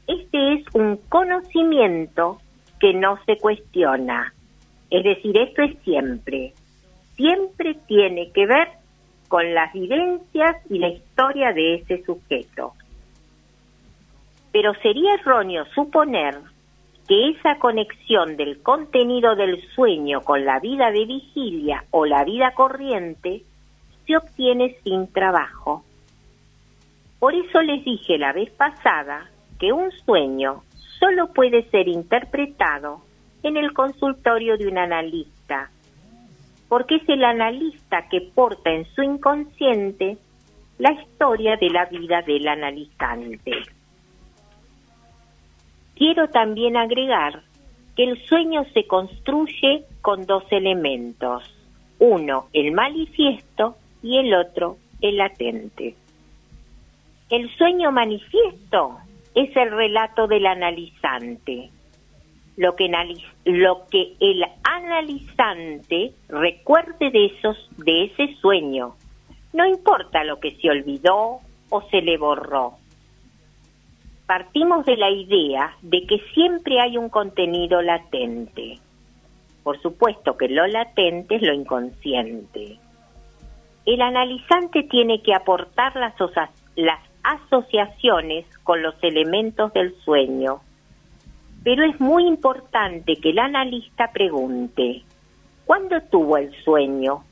este 0.07 0.53
es 0.53 0.65
un 0.73 0.97
conocimiento 1.09 2.39
que 2.79 2.93
no 2.93 3.17
se 3.25 3.37
cuestiona. 3.37 4.33
Es 4.89 5.03
decir, 5.03 5.37
esto 5.37 5.63
es 5.63 5.77
siempre. 5.83 6.53
Siempre 7.15 7.75
tiene 7.87 8.31
que 8.31 8.45
ver 8.45 8.67
con 9.29 9.53
las 9.53 9.73
vivencias 9.73 10.57
y 10.69 10.79
la 10.79 10.89
historia 10.89 11.53
de 11.53 11.75
ese 11.75 12.03
sujeto. 12.03 12.73
Pero 14.55 14.73
sería 14.75 15.15
erróneo 15.15 15.65
suponer 15.75 16.33
que 17.09 17.31
esa 17.31 17.59
conexión 17.59 18.37
del 18.37 18.63
contenido 18.63 19.35
del 19.35 19.61
sueño 19.71 20.21
con 20.21 20.45
la 20.45 20.61
vida 20.61 20.91
de 20.91 21.03
vigilia 21.05 21.83
o 21.91 22.05
la 22.05 22.23
vida 22.23 22.53
corriente 22.53 23.41
se 24.07 24.15
obtiene 24.15 24.77
sin 24.81 25.11
trabajo. 25.11 25.83
Por 27.19 27.35
eso 27.35 27.61
les 27.63 27.83
dije 27.83 28.17
la 28.17 28.31
vez 28.31 28.49
pasada 28.51 29.29
que 29.59 29.73
un 29.73 29.91
sueño 29.91 30.63
solo 30.99 31.33
puede 31.33 31.69
ser 31.69 31.89
interpretado 31.89 33.01
en 33.43 33.57
el 33.57 33.73
consultorio 33.73 34.55
de 34.55 34.69
un 34.69 34.77
analista 34.77 35.69
porque 36.69 36.95
es 36.95 37.09
el 37.09 37.25
analista 37.25 38.07
que 38.09 38.21
porta 38.33 38.69
en 38.69 38.85
su 38.85 39.03
inconsciente 39.03 40.17
la 40.77 40.93
historia 40.93 41.57
de 41.57 41.69
la 41.71 41.87
vida 41.87 42.21
del 42.21 42.47
analizante. 42.47 43.74
Quiero 45.95 46.27
también 46.29 46.75
agregar 46.77 47.43
que 47.95 48.03
el 48.03 48.21
sueño 48.25 48.65
se 48.73 48.85
construye 48.85 49.85
con 50.01 50.25
dos 50.25 50.43
elementos, 50.51 51.43
uno 51.99 52.47
el 52.53 52.73
manifiesto 52.73 53.77
y 54.03 54.17
el 54.17 54.33
otro 54.33 54.77
el 55.01 55.17
latente. 55.17 55.95
El 57.29 57.49
sueño 57.57 57.91
manifiesto 57.91 58.97
es 59.33 59.55
el 59.55 59.71
relato 59.71 60.27
del 60.27 60.45
analizante, 60.45 61.69
lo 62.57 62.75
que, 62.75 62.89
lo 63.45 63.85
que 63.89 64.13
el 64.19 64.43
analizante 64.63 66.13
recuerde 66.29 67.09
de, 67.09 67.25
esos, 67.25 67.69
de 67.77 68.05
ese 68.05 68.35
sueño. 68.41 68.95
No 69.53 69.65
importa 69.65 70.23
lo 70.23 70.39
que 70.39 70.55
se 70.57 70.69
olvidó 70.69 71.39
o 71.69 71.81
se 71.89 72.01
le 72.01 72.17
borró. 72.17 72.73
Partimos 74.25 74.85
de 74.85 74.97
la 74.97 75.09
idea 75.09 75.75
de 75.81 76.05
que 76.07 76.19
siempre 76.33 76.79
hay 76.81 76.97
un 76.97 77.09
contenido 77.09 77.81
latente. 77.81 78.79
Por 79.63 79.81
supuesto 79.81 80.37
que 80.37 80.47
lo 80.47 80.65
latente 80.67 81.35
es 81.35 81.41
lo 81.41 81.53
inconsciente. 81.53 82.79
El 83.85 84.01
analizante 84.01 84.83
tiene 84.83 85.21
que 85.21 85.33
aportar 85.33 85.95
las, 85.95 86.13
asociaciones 87.23 88.45
con 88.63 88.81
los 88.81 88.95
elementos 89.01 89.73
del 89.73 89.95
sueño 90.03 90.61
pero 91.65 91.83
es 91.83 91.99
muy 91.99 92.27
importante 92.27 93.15
que 93.15 93.31
el 93.31 93.39
analista 93.39 94.11
pregunte, 94.13 95.01
¿cuándo 95.65 95.99
tuvo 95.99 96.37
el 96.37 96.53
sueño? 96.63 97.23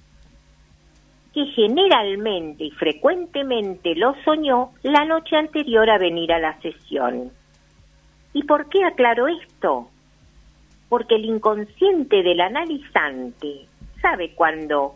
Que 1.34 1.46
generalmente 1.48 2.66
y 2.66 2.72
frecuentemente 2.72 3.96
lo 3.96 4.16
soñó 4.24 4.72
la 4.84 5.06
noche 5.06 5.36
anterior 5.36 5.90
a 5.90 5.98
venir 5.98 6.32
a 6.32 6.40
la 6.40 6.60
sesión. 6.62 7.32
¿Y 8.34 8.44
por 8.44 8.70
qué 8.70 8.84
aclaro 8.84 9.28
esto? 9.28 9.90
Porque 10.90 11.16
el 11.16 11.26
inconsciente 11.26 12.22
del 12.22 12.40
analizante 12.42 13.66
sabe 14.02 14.34
cuándo 14.36 14.96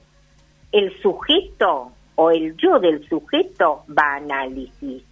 el 0.71 0.95
sujeto 1.01 1.91
o 2.15 2.31
el 2.31 2.57
yo 2.57 2.79
del 2.79 3.07
sujeto 3.07 3.83
va 3.89 4.13
a 4.13 4.17
análisis. 4.17 5.03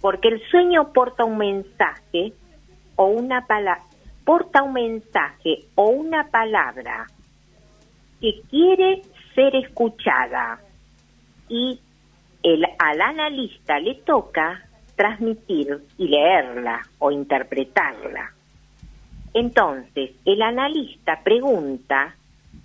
Porque 0.00 0.28
el 0.28 0.42
sueño 0.50 0.92
porta 0.92 1.24
un 1.24 1.38
mensaje 1.38 2.32
o 2.96 3.06
una 3.06 3.46
palabra, 3.46 3.82
porta 4.24 4.62
un 4.62 4.74
mensaje 4.74 5.64
o 5.76 5.88
una 5.88 6.30
palabra 6.30 7.06
que 8.20 8.40
quiere 8.50 9.02
ser 9.34 9.54
escuchada 9.56 10.60
y 11.48 11.78
el, 12.42 12.64
al 12.78 13.00
analista 13.00 13.78
le 13.78 13.94
toca 13.96 14.66
transmitir 14.96 15.78
y 15.98 16.08
leerla 16.08 16.82
o 16.98 17.10
interpretarla. 17.10 18.32
Entonces, 19.32 20.12
el 20.24 20.42
analista 20.42 21.20
pregunta 21.24 22.14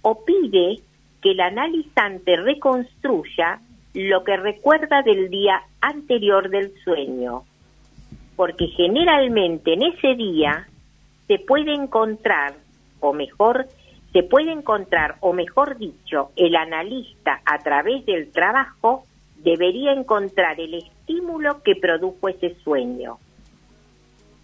o 0.02 0.24
pide 0.24 0.80
que 1.22 1.32
el 1.32 1.40
analizante 1.40 2.36
reconstruya 2.38 3.60
lo 3.94 4.24
que 4.24 4.38
recuerda 4.38 5.02
del 5.02 5.30
día 5.30 5.64
anterior 5.82 6.50
del 6.50 6.74
sueño 6.84 7.44
porque 8.40 8.68
generalmente 8.68 9.74
en 9.74 9.84
ese 9.84 10.16
día 10.16 10.66
se 11.28 11.40
puede 11.40 11.74
encontrar, 11.74 12.54
o 13.02 13.12
mejor, 13.12 13.68
se 14.12 14.24
puede 14.24 14.52
encontrar, 14.52 15.16
o 15.20 15.34
mejor 15.34 15.78
dicho, 15.78 16.32
el 16.36 16.56
analista 16.56 17.42
a 17.46 17.60
través 17.60 18.06
del 18.06 18.32
trabajo 18.32 19.06
debería 19.38 19.94
encontrar 19.94 20.60
el 20.60 20.74
estímulo 20.74 21.62
que 21.64 21.76
produjo 21.76 22.28
ese 22.28 22.56
sueño. 22.64 23.20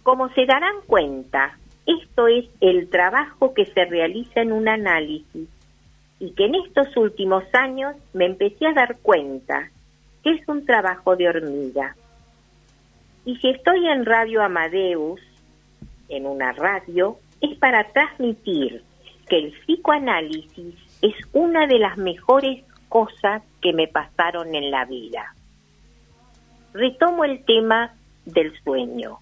Como 0.02 0.28
se 0.30 0.46
darán 0.46 0.76
cuenta, 0.86 1.58
esto 1.84 2.28
es 2.28 2.46
el 2.60 2.88
trabajo 2.88 3.54
que 3.54 3.66
se 3.66 3.84
realiza 3.84 4.40
en 4.40 4.52
un 4.52 4.68
análisis 4.68 5.48
y 6.18 6.30
que 6.30 6.46
en 6.46 6.54
estos 6.54 6.96
últimos 6.96 7.44
años 7.52 7.96
me 8.12 8.26
empecé 8.26 8.66
a 8.66 8.72
dar 8.72 8.98
cuenta 9.00 9.70
que 10.22 10.30
es 10.30 10.48
un 10.48 10.64
trabajo 10.64 11.16
de 11.16 11.28
hormiga. 11.28 11.96
Y 13.24 13.36
si 13.36 13.50
estoy 13.50 13.86
en 13.88 14.06
Radio 14.06 14.42
Amadeus, 14.42 15.20
en 16.08 16.26
una 16.26 16.52
radio, 16.52 17.18
es 17.40 17.58
para 17.58 17.84
transmitir 17.92 18.82
que 19.28 19.38
el 19.38 19.52
psicoanálisis 19.60 20.74
es 21.02 21.14
una 21.32 21.66
de 21.66 21.78
las 21.78 21.96
mejores 21.98 22.64
cosas 22.88 23.42
que 23.60 23.72
me 23.72 23.88
pasaron 23.88 24.54
en 24.54 24.70
la 24.70 24.84
vida. 24.84 25.34
Retomo 26.72 27.24
el 27.24 27.44
tema 27.44 27.94
del 28.24 28.52
sueño. 28.62 29.18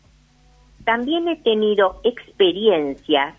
También 0.84 1.28
he 1.28 1.36
tenido 1.36 2.00
experiencias 2.04 3.36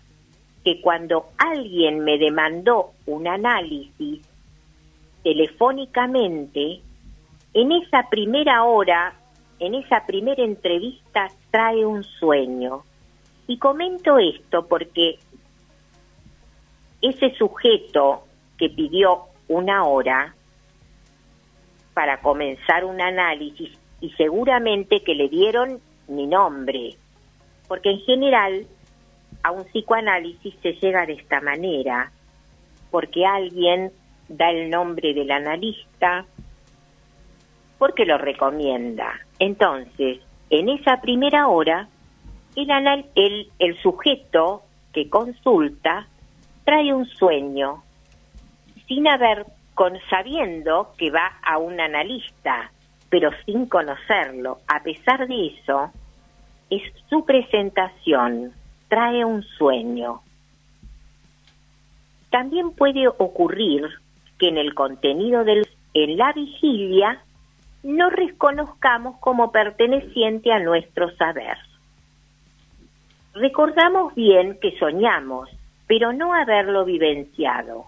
que 0.64 0.80
cuando 0.80 1.26
alguien 1.38 2.00
me 2.00 2.18
demandó 2.18 2.92
un 3.06 3.28
análisis 3.28 4.20
telefónicamente, 5.22 6.80
en 7.54 7.72
esa 7.72 8.08
primera 8.10 8.64
hora, 8.64 9.14
en 9.58 9.74
esa 9.74 10.04
primera 10.06 10.42
entrevista, 10.42 11.28
trae 11.50 11.86
un 11.86 12.04
sueño. 12.04 12.82
Y 13.46 13.58
comento 13.58 14.18
esto 14.18 14.66
porque 14.66 15.18
ese 17.02 17.34
sujeto 17.36 18.24
que 18.58 18.70
pidió 18.70 19.24
una 19.48 19.84
hora 19.84 20.34
para 21.94 22.20
comenzar 22.20 22.84
un 22.84 23.00
análisis 23.00 23.70
y 24.00 24.10
seguramente 24.10 25.00
que 25.00 25.14
le 25.14 25.28
dieron 25.28 25.80
mi 26.08 26.26
nombre, 26.26 26.96
porque 27.68 27.90
en 27.90 28.00
general 28.00 28.66
a 29.42 29.50
un 29.50 29.64
psicoanálisis 29.64 30.54
se 30.62 30.72
llega 30.74 31.06
de 31.06 31.14
esta 31.14 31.40
manera, 31.40 32.12
porque 32.90 33.24
alguien 33.24 33.92
da 34.28 34.50
el 34.50 34.70
nombre 34.70 35.14
del 35.14 35.30
analista, 35.30 36.24
porque 37.78 38.04
lo 38.04 38.18
recomienda. 38.18 39.20
Entonces, 39.38 40.18
en 40.50 40.68
esa 40.68 41.00
primera 41.00 41.48
hora, 41.48 41.88
el, 42.56 42.70
el, 43.14 43.50
el 43.58 43.82
sujeto 43.82 44.62
que 44.92 45.08
consulta 45.10 46.08
trae 46.66 46.92
un 46.92 47.06
sueño, 47.06 47.84
sin 48.88 49.06
haber, 49.06 49.46
con, 49.74 49.94
sabiendo 50.10 50.92
que 50.98 51.10
va 51.10 51.38
a 51.42 51.58
un 51.58 51.80
analista, 51.80 52.72
pero 53.08 53.30
sin 53.46 53.66
conocerlo. 53.66 54.58
A 54.66 54.82
pesar 54.82 55.28
de 55.28 55.46
eso, 55.46 55.92
es 56.68 56.82
su 57.08 57.24
presentación, 57.24 58.52
trae 58.88 59.24
un 59.24 59.44
sueño. 59.44 60.22
También 62.30 62.72
puede 62.72 63.06
ocurrir 63.06 63.88
que 64.38 64.48
en 64.48 64.58
el 64.58 64.74
contenido 64.74 65.44
del 65.44 65.66
en 65.94 66.18
la 66.18 66.32
vigilia 66.32 67.22
no 67.82 68.10
reconozcamos 68.10 69.16
como 69.20 69.50
perteneciente 69.50 70.52
a 70.52 70.58
nuestro 70.58 71.10
saber. 71.16 71.56
Recordamos 73.32 74.14
bien 74.14 74.58
que 74.60 74.76
soñamos, 74.78 75.48
pero 75.86 76.12
no 76.12 76.34
haberlo 76.34 76.84
vivenciado. 76.84 77.86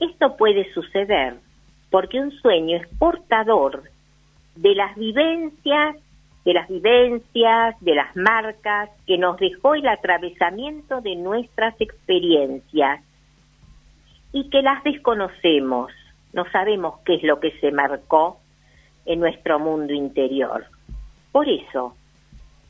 Esto 0.00 0.36
puede 0.36 0.72
suceder 0.72 1.36
porque 1.90 2.20
un 2.20 2.30
sueño 2.32 2.76
es 2.76 2.88
portador 2.98 3.84
de 4.56 4.74
las 4.74 4.94
vivencias, 4.96 5.96
de 6.44 6.54
las 6.54 6.68
vivencias, 6.68 7.76
de 7.80 7.94
las 7.94 8.14
marcas 8.16 8.90
que 9.06 9.18
nos 9.18 9.38
dejó 9.38 9.74
el 9.74 9.86
atravesamiento 9.86 11.00
de 11.00 11.16
nuestras 11.16 11.74
experiencias 11.80 13.02
y 14.32 14.50
que 14.50 14.62
las 14.62 14.82
desconocemos, 14.84 15.90
no 16.32 16.44
sabemos 16.50 17.00
qué 17.04 17.14
es 17.14 17.22
lo 17.22 17.40
que 17.40 17.52
se 17.60 17.72
marcó 17.72 18.38
en 19.06 19.20
nuestro 19.20 19.58
mundo 19.58 19.92
interior. 19.92 20.66
Por 21.32 21.48
eso, 21.48 21.94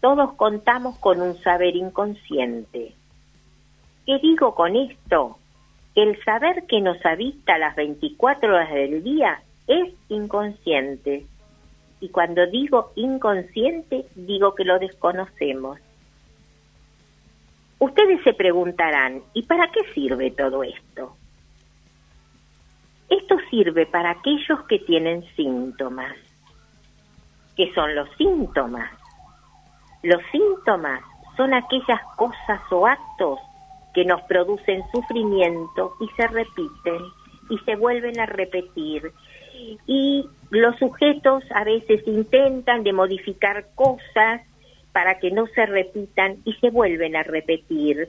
todos 0.00 0.35
contamos 0.35 0.99
con 0.99 1.21
un 1.21 1.37
saber 1.38 1.75
inconsciente. 1.75 2.95
¿Qué 4.09 4.19
digo 4.21 4.55
con 4.55 4.75
esto? 4.75 5.37
el 5.95 6.19
saber 6.25 6.65
que 6.67 6.81
nos 6.81 7.05
habita 7.05 7.59
las 7.59 7.77
24 7.77 8.55
horas 8.55 8.73
del 8.73 9.03
día 9.03 9.43
es 9.67 9.93
inconsciente. 10.09 11.27
Y 12.00 12.09
cuando 12.09 12.47
digo 12.47 12.93
inconsciente, 12.95 14.06
digo 14.15 14.54
que 14.54 14.65
lo 14.65 14.78
desconocemos. 14.78 15.78
Ustedes 17.80 18.23
se 18.23 18.32
preguntarán, 18.32 19.23
¿y 19.35 19.43
para 19.43 19.71
qué 19.73 19.80
sirve 19.93 20.30
todo 20.30 20.63
esto? 20.63 21.15
Esto 23.11 23.37
sirve 23.50 23.85
para 23.85 24.13
aquellos 24.13 24.63
que 24.69 24.78
tienen 24.78 25.23
síntomas. 25.37 26.17
¿Qué 27.56 27.75
son 27.75 27.95
los 27.95 28.09
síntomas? 28.17 28.91
Los 30.02 30.23
síntomas 30.32 31.02
son 31.37 31.52
aquellas 31.52 32.00
cosas 32.17 32.61
o 32.71 32.87
actos 32.87 33.39
que 33.95 34.05
nos 34.05 34.23
producen 34.23 34.83
sufrimiento 34.93 35.95
y 36.01 36.09
se 36.17 36.27
repiten 36.29 37.03
y 37.51 37.59
se 37.65 37.77
vuelven 37.77 38.19
a 38.21 38.27
repetir. 38.27 39.13
Y 39.87 40.27
los 40.51 40.77
sujetos 40.79 41.45
a 41.55 41.65
veces 41.65 42.07
intentan 42.07 42.85
de 42.85 42.93
modificar 42.93 43.67
cosas 43.75 44.43
para 44.93 45.19
que 45.19 45.31
no 45.31 45.47
se 45.49 45.67
repitan 45.67 46.39
y 46.45 46.55
se 46.55 46.71
vuelven 46.71 47.17
a 47.17 47.23
repetir, 47.23 48.09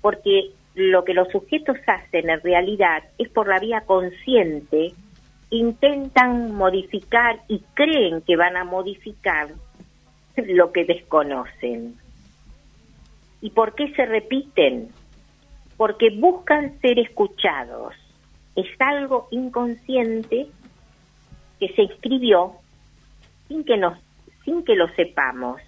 porque 0.00 0.50
lo 0.74 1.04
que 1.04 1.14
los 1.14 1.28
sujetos 1.28 1.76
hacen 1.86 2.30
en 2.30 2.40
realidad 2.40 3.02
es 3.18 3.28
por 3.28 3.48
la 3.48 3.58
vía 3.58 3.80
consciente, 3.82 4.92
intentan 5.50 6.54
modificar 6.54 7.40
y 7.48 7.60
creen 7.74 8.22
que 8.22 8.36
van 8.36 8.56
a 8.56 8.64
modificar 8.64 9.48
lo 10.36 10.72
que 10.72 10.84
desconocen. 10.84 11.96
¿Y 13.40 13.50
por 13.50 13.74
qué 13.74 13.92
se 13.94 14.04
repiten? 14.06 14.90
Porque 15.78 16.10
buscan 16.10 16.78
ser 16.80 16.98
escuchados. 16.98 17.94
Es 18.54 18.66
algo 18.80 19.28
inconsciente 19.30 20.48
que 21.58 21.68
se 21.68 21.82
escribió 21.84 22.52
sin 23.46 23.64
que 23.64 23.78
nos 23.78 23.98
sin 24.44 24.64
que 24.64 24.76
lo 24.76 24.88
sepamos 24.94 25.60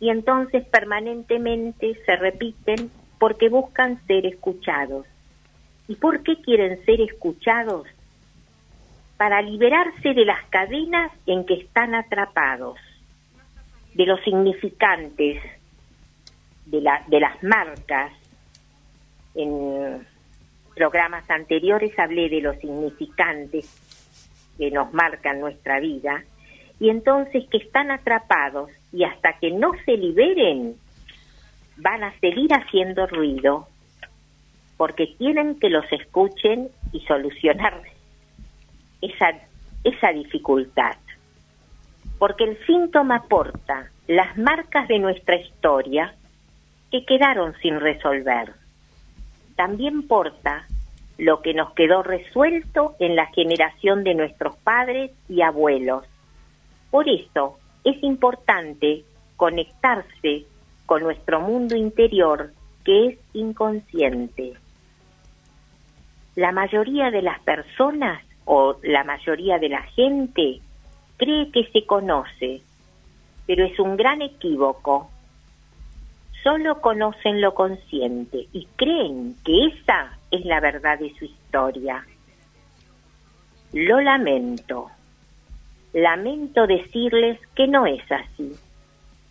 y 0.00 0.10
entonces 0.10 0.64
permanentemente 0.66 1.98
se 2.04 2.16
repiten 2.16 2.90
porque 3.18 3.48
buscan 3.48 4.04
ser 4.06 4.26
escuchados. 4.26 5.06
¿Y 5.88 5.96
por 5.96 6.22
qué 6.22 6.36
quieren 6.42 6.84
ser 6.84 7.00
escuchados? 7.00 7.86
Para 9.16 9.40
liberarse 9.42 10.12
de 10.12 10.24
las 10.24 10.44
cadenas 10.50 11.10
en 11.26 11.46
que 11.46 11.54
están 11.54 11.94
atrapados, 11.94 12.78
de 13.94 14.06
los 14.06 14.20
significantes, 14.24 15.42
de, 16.66 16.80
la, 16.80 17.02
de 17.06 17.20
las 17.20 17.42
marcas, 17.42 18.12
en 19.34 20.06
programas 20.74 21.28
anteriores 21.30 21.96
hablé 21.98 22.28
de 22.28 22.40
los 22.40 22.56
significantes 22.58 23.68
que 24.58 24.70
nos 24.70 24.92
marcan 24.92 25.40
nuestra 25.40 25.80
vida 25.80 26.24
y 26.80 26.90
entonces 26.90 27.44
que 27.50 27.58
están 27.58 27.90
atrapados 27.90 28.70
y 28.92 29.04
hasta 29.04 29.38
que 29.38 29.50
no 29.50 29.72
se 29.84 29.96
liberen 29.96 30.76
van 31.76 32.04
a 32.04 32.18
seguir 32.20 32.52
haciendo 32.52 33.06
ruido 33.06 33.68
porque 34.76 35.14
quieren 35.16 35.58
que 35.58 35.70
los 35.70 35.84
escuchen 35.92 36.68
y 36.92 37.00
solucionar 37.00 37.80
esa, 39.00 39.32
esa 39.84 40.12
dificultad. 40.12 40.96
Porque 42.18 42.44
el 42.44 42.66
síntoma 42.66 43.16
aporta 43.16 43.90
las 44.08 44.36
marcas 44.36 44.88
de 44.88 44.98
nuestra 44.98 45.36
historia 45.36 46.14
que 46.90 47.04
quedaron 47.04 47.54
sin 47.60 47.80
resolver 47.80 48.52
también 49.56 50.06
porta 50.06 50.66
lo 51.18 51.42
que 51.42 51.54
nos 51.54 51.72
quedó 51.74 52.02
resuelto 52.02 52.94
en 52.98 53.16
la 53.16 53.26
generación 53.26 54.04
de 54.04 54.14
nuestros 54.14 54.56
padres 54.56 55.12
y 55.28 55.42
abuelos. 55.42 56.04
Por 56.90 57.08
eso 57.08 57.58
es 57.84 58.02
importante 58.02 59.04
conectarse 59.36 60.44
con 60.86 61.02
nuestro 61.02 61.40
mundo 61.40 61.76
interior 61.76 62.52
que 62.84 63.06
es 63.08 63.18
inconsciente. 63.32 64.54
La 66.34 66.52
mayoría 66.52 67.10
de 67.10 67.22
las 67.22 67.40
personas 67.40 68.22
o 68.44 68.76
la 68.82 69.04
mayoría 69.04 69.58
de 69.58 69.68
la 69.68 69.82
gente 69.82 70.60
cree 71.16 71.50
que 71.50 71.64
se 71.72 71.86
conoce, 71.86 72.60
pero 73.46 73.64
es 73.64 73.78
un 73.78 73.96
gran 73.96 74.20
equívoco 74.20 75.10
solo 76.44 76.80
conocen 76.82 77.40
lo 77.40 77.54
consciente 77.54 78.46
y 78.52 78.68
creen 78.76 79.34
que 79.44 79.66
esa 79.66 80.16
es 80.30 80.44
la 80.44 80.60
verdad 80.60 80.98
de 80.98 81.12
su 81.18 81.24
historia. 81.24 82.06
Lo 83.72 84.00
lamento. 84.00 84.90
Lamento 85.94 86.66
decirles 86.66 87.40
que 87.56 87.66
no 87.66 87.86
es 87.86 88.04
así. 88.12 88.52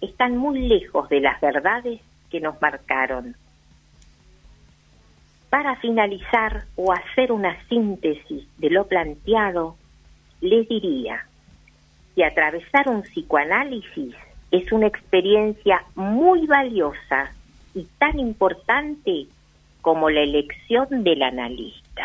Están 0.02 0.36
muy 0.36 0.68
lejos 0.68 1.08
de 1.08 1.22
las 1.22 1.40
verdades 1.40 2.02
que 2.32 2.42
nos 2.42 2.60
marcaron. 2.60 3.36
Para 5.50 5.76
finalizar 5.76 6.64
o 6.76 6.92
hacer 6.92 7.32
una 7.32 7.56
síntesis 7.68 8.48
de 8.58 8.70
lo 8.72 8.88
planteado, 8.88 9.78
les 10.42 10.68
diría 10.68 11.28
que 12.16 12.26
atravesar 12.26 12.90
un 12.90 13.04
psicoanálisis 13.04 14.16
es 14.54 14.72
una 14.72 14.86
experiencia 14.86 15.84
muy 15.96 16.46
valiosa 16.46 17.34
y 17.74 17.88
tan 17.98 18.20
importante 18.20 19.26
como 19.82 20.12
la 20.12 20.22
elección 20.22 21.04
del 21.04 21.24
analista. 21.24 22.04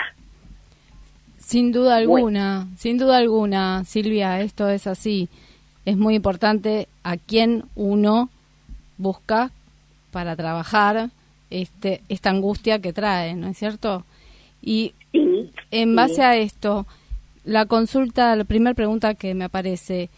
Sin 1.37 1.73
duda 1.73 1.97
alguna, 1.97 2.67
sin 2.79 2.97
duda 2.97 3.19
alguna, 3.19 3.85
Silvia, 3.85 4.41
esto 4.41 4.67
es 4.71 4.87
así. 4.87 5.29
Es 5.85 5.99
muy 5.99 6.15
importante 6.15 6.89
a 7.05 7.19
quién 7.19 7.65
uno 7.77 8.31
busca 8.97 9.51
para 10.11 10.35
trabajar 10.35 11.11
este, 11.51 12.01
esta 12.09 12.31
angustia 12.31 12.79
que 12.79 12.95
trae, 12.95 13.35
¿no 13.35 13.49
es 13.49 13.59
cierto? 13.59 14.05
Y 14.63 14.95
en 15.71 15.95
base 15.95 16.23
a 16.23 16.37
esto, 16.37 16.87
la 17.45 17.67
consulta, 17.67 18.35
la 18.37 18.45
primera 18.45 18.75
pregunta 18.75 19.13
que 19.15 19.35
me 19.35 19.45
aparece, 19.45 20.09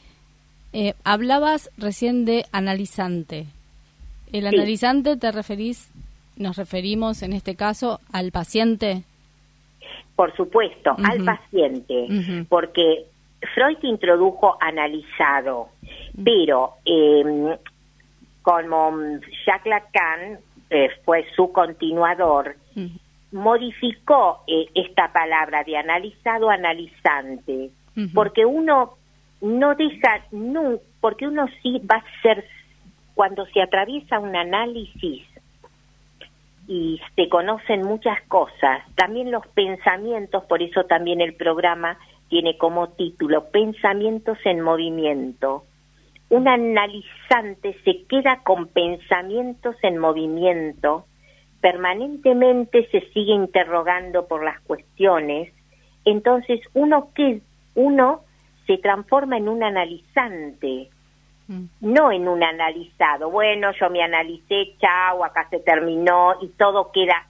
eh, 0.72 0.94
hablabas 1.04 1.70
recién 1.76 2.24
de 2.24 2.46
analizante. 2.52 3.46
¿El 4.32 4.46
analizante 4.46 5.16
te 5.16 5.32
referís, 5.32 5.90
nos 6.36 6.56
referimos 6.56 7.22
en 7.22 7.32
este 7.32 7.56
caso 7.56 8.00
al 8.12 8.30
paciente? 8.30 9.02
Por 10.14 10.34
supuesto, 10.36 10.94
al 11.02 11.24
paciente, 11.24 12.06
porque 12.48 13.06
Freud 13.54 13.78
introdujo 13.82 14.56
analizado, 14.60 15.68
pero 16.22 16.74
eh, 16.84 17.56
como 18.42 18.92
Jacques 19.46 19.66
Lacan 19.70 20.38
eh, 20.68 20.88
fue 21.04 21.26
su 21.34 21.50
continuador, 21.52 22.56
modificó 23.32 24.44
eh, 24.46 24.66
esta 24.74 25.12
palabra 25.12 25.64
de 25.64 25.76
analizado 25.76 26.50
analizante, 26.50 27.70
porque 28.14 28.46
uno 28.46 28.94
no 29.40 29.74
deja, 29.74 30.24
no, 30.32 30.78
porque 31.00 31.26
uno 31.26 31.46
sí 31.62 31.80
va 31.90 31.96
a 31.96 32.22
ser, 32.22 32.44
cuando 33.14 33.46
se 33.46 33.62
atraviesa 33.62 34.18
un 34.18 34.36
análisis 34.36 35.26
y 36.66 37.00
se 37.16 37.28
conocen 37.28 37.82
muchas 37.82 38.20
cosas, 38.28 38.82
también 38.94 39.30
los 39.30 39.46
pensamientos, 39.48 40.44
por 40.44 40.62
eso 40.62 40.84
también 40.84 41.20
el 41.20 41.34
programa 41.34 41.98
tiene 42.28 42.56
como 42.56 42.90
título 42.90 43.50
Pensamientos 43.50 44.38
en 44.44 44.60
Movimiento. 44.60 45.64
Un 46.28 46.46
analizante 46.46 47.76
se 47.84 48.04
queda 48.04 48.42
con 48.44 48.68
pensamientos 48.68 49.74
en 49.82 49.98
movimiento, 49.98 51.06
permanentemente 51.60 52.88
se 52.92 53.00
sigue 53.12 53.32
interrogando 53.32 54.28
por 54.28 54.44
las 54.44 54.60
cuestiones, 54.60 55.52
entonces 56.04 56.60
uno 56.72 57.08
que 57.14 57.40
uno 57.74 58.22
se 58.70 58.78
transforma 58.78 59.36
en 59.36 59.48
un 59.48 59.64
analizante, 59.64 60.88
mm. 61.48 61.64
no 61.80 62.12
en 62.12 62.28
un 62.28 62.40
analizado. 62.40 63.28
Bueno, 63.28 63.72
yo 63.72 63.90
me 63.90 64.00
analicé, 64.00 64.76
chao, 64.80 65.24
acá 65.24 65.48
se 65.50 65.58
terminó 65.58 66.34
y 66.40 66.46
todo 66.50 66.92
queda 66.92 67.26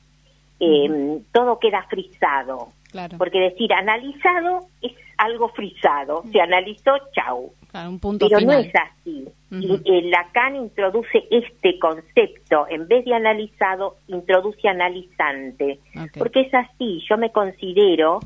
eh, 0.61 1.23
todo 1.33 1.59
queda 1.59 1.87
frisado. 1.89 2.69
Porque 3.17 3.39
decir 3.39 3.73
analizado 3.73 4.67
es 4.83 4.93
algo 5.17 5.49
frisado, 5.49 6.25
se 6.31 6.41
analizó, 6.43 6.93
chau. 7.15 7.53
un 7.89 7.99
punto 7.99 8.27
Pero 8.29 8.41
no 8.45 8.53
es 8.53 8.73
así. 8.75 9.27
y, 9.51 10.11
Lacan 10.11 10.57
introduce 10.57 11.25
este 11.31 11.79
concepto, 11.79 12.67
en 12.69 12.87
vez 12.87 13.07
de 13.07 13.15
analizado, 13.15 13.97
introduce 14.09 14.69
analizante. 14.69 15.79
Porque 16.19 16.43
es 16.43 16.53
así, 16.53 17.03
yo 17.09 17.17
me 17.17 17.33
considero 17.33 18.21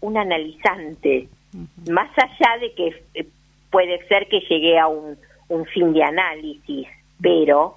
un 0.00 0.16
analizante, 0.16 1.28
más 1.90 2.10
allá 2.16 2.58
de 2.60 2.72
que 2.74 3.02
eh, 3.14 3.26
puede 3.70 4.06
ser 4.08 4.28
que 4.28 4.40
llegue 4.40 4.78
a 4.78 4.86
un, 4.86 5.16
un 5.48 5.64
fin 5.66 5.92
de 5.92 6.02
análisis, 6.02 6.88
pero 7.20 7.76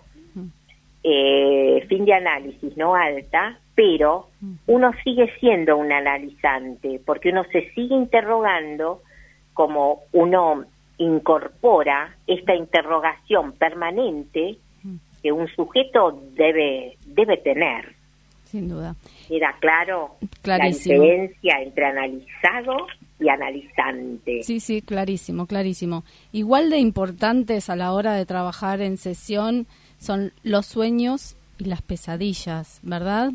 eh, 1.04 1.86
fin 1.88 2.06
de 2.06 2.14
análisis 2.14 2.76
no 2.78 2.96
alta, 2.96 3.58
pero 3.76 4.28
uno 4.68 4.92
sigue 5.04 5.34
siendo 5.40 5.78
un 5.78 5.92
analizante, 5.92 7.00
porque 7.06 7.30
uno 7.30 7.44
se 7.52 7.72
sigue 7.72 7.96
interrogando 7.96 9.02
como 9.54 10.02
uno 10.12 10.66
incorpora 10.98 12.16
esta 12.28 12.54
interrogación 12.56 13.54
permanente 13.54 14.58
que 15.22 15.32
un 15.32 15.48
sujeto 15.50 16.22
debe, 16.34 16.98
debe 17.06 17.38
tener. 17.38 17.94
Sin 18.46 18.68
duda. 18.68 18.96
Era 19.30 19.56
claro 19.60 20.16
la 20.44 20.58
diferencia 20.60 21.62
entre 21.62 21.86
analizado 21.86 22.88
y 23.20 23.30
analizante. 23.30 24.44
Sí, 24.44 24.60
sí, 24.60 24.82
clarísimo, 24.82 25.46
clarísimo. 25.46 26.04
Igual 26.32 26.70
de 26.70 26.80
importantes 26.80 27.70
a 27.70 27.76
la 27.76 27.94
hora 27.94 28.14
de 28.14 28.26
trabajar 28.26 28.82
en 28.82 28.98
sesión 28.98 29.68
son 29.98 30.32
los 30.44 30.66
sueños 30.66 31.36
y 31.58 31.66
las 31.66 31.82
pesadillas, 31.82 32.80
¿verdad? 32.84 33.32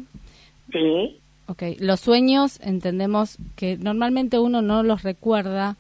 Sí. 0.73 1.21
Ok, 1.47 1.63
los 1.79 2.01
sueños 2.01 2.59
entendemos 2.63 3.37
que 3.55 3.77
normalmente 3.77 4.39
uno 4.39 4.63
no 4.63 4.83
los 4.83 5.03
recuerda, 5.03 5.77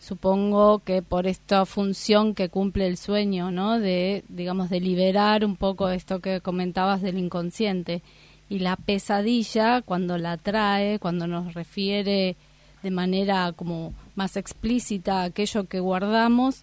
supongo 0.00 0.80
que 0.80 1.02
por 1.02 1.28
esta 1.28 1.64
función 1.66 2.34
que 2.34 2.48
cumple 2.48 2.88
el 2.88 2.96
sueño, 2.96 3.52
¿no? 3.52 3.78
De, 3.78 4.24
digamos, 4.28 4.70
de 4.70 4.80
liberar 4.80 5.44
un 5.44 5.54
poco 5.54 5.88
esto 5.90 6.18
que 6.18 6.40
comentabas 6.40 7.00
del 7.00 7.18
inconsciente. 7.18 8.02
Y 8.50 8.58
la 8.58 8.74
pesadilla, 8.76 9.82
cuando 9.82 10.18
la 10.18 10.36
trae, 10.36 10.98
cuando 10.98 11.28
nos 11.28 11.54
refiere 11.54 12.36
de 12.84 12.90
manera 12.90 13.52
como 13.56 13.92
más 14.14 14.36
explícita 14.36 15.24
aquello 15.24 15.64
que 15.64 15.80
guardamos, 15.80 16.62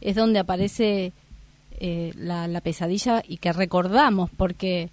es 0.00 0.14
donde 0.14 0.38
aparece 0.38 1.12
eh, 1.80 2.12
la, 2.16 2.46
la, 2.46 2.60
pesadilla 2.60 3.22
y 3.26 3.38
que 3.38 3.52
recordamos, 3.52 4.30
porque 4.36 4.90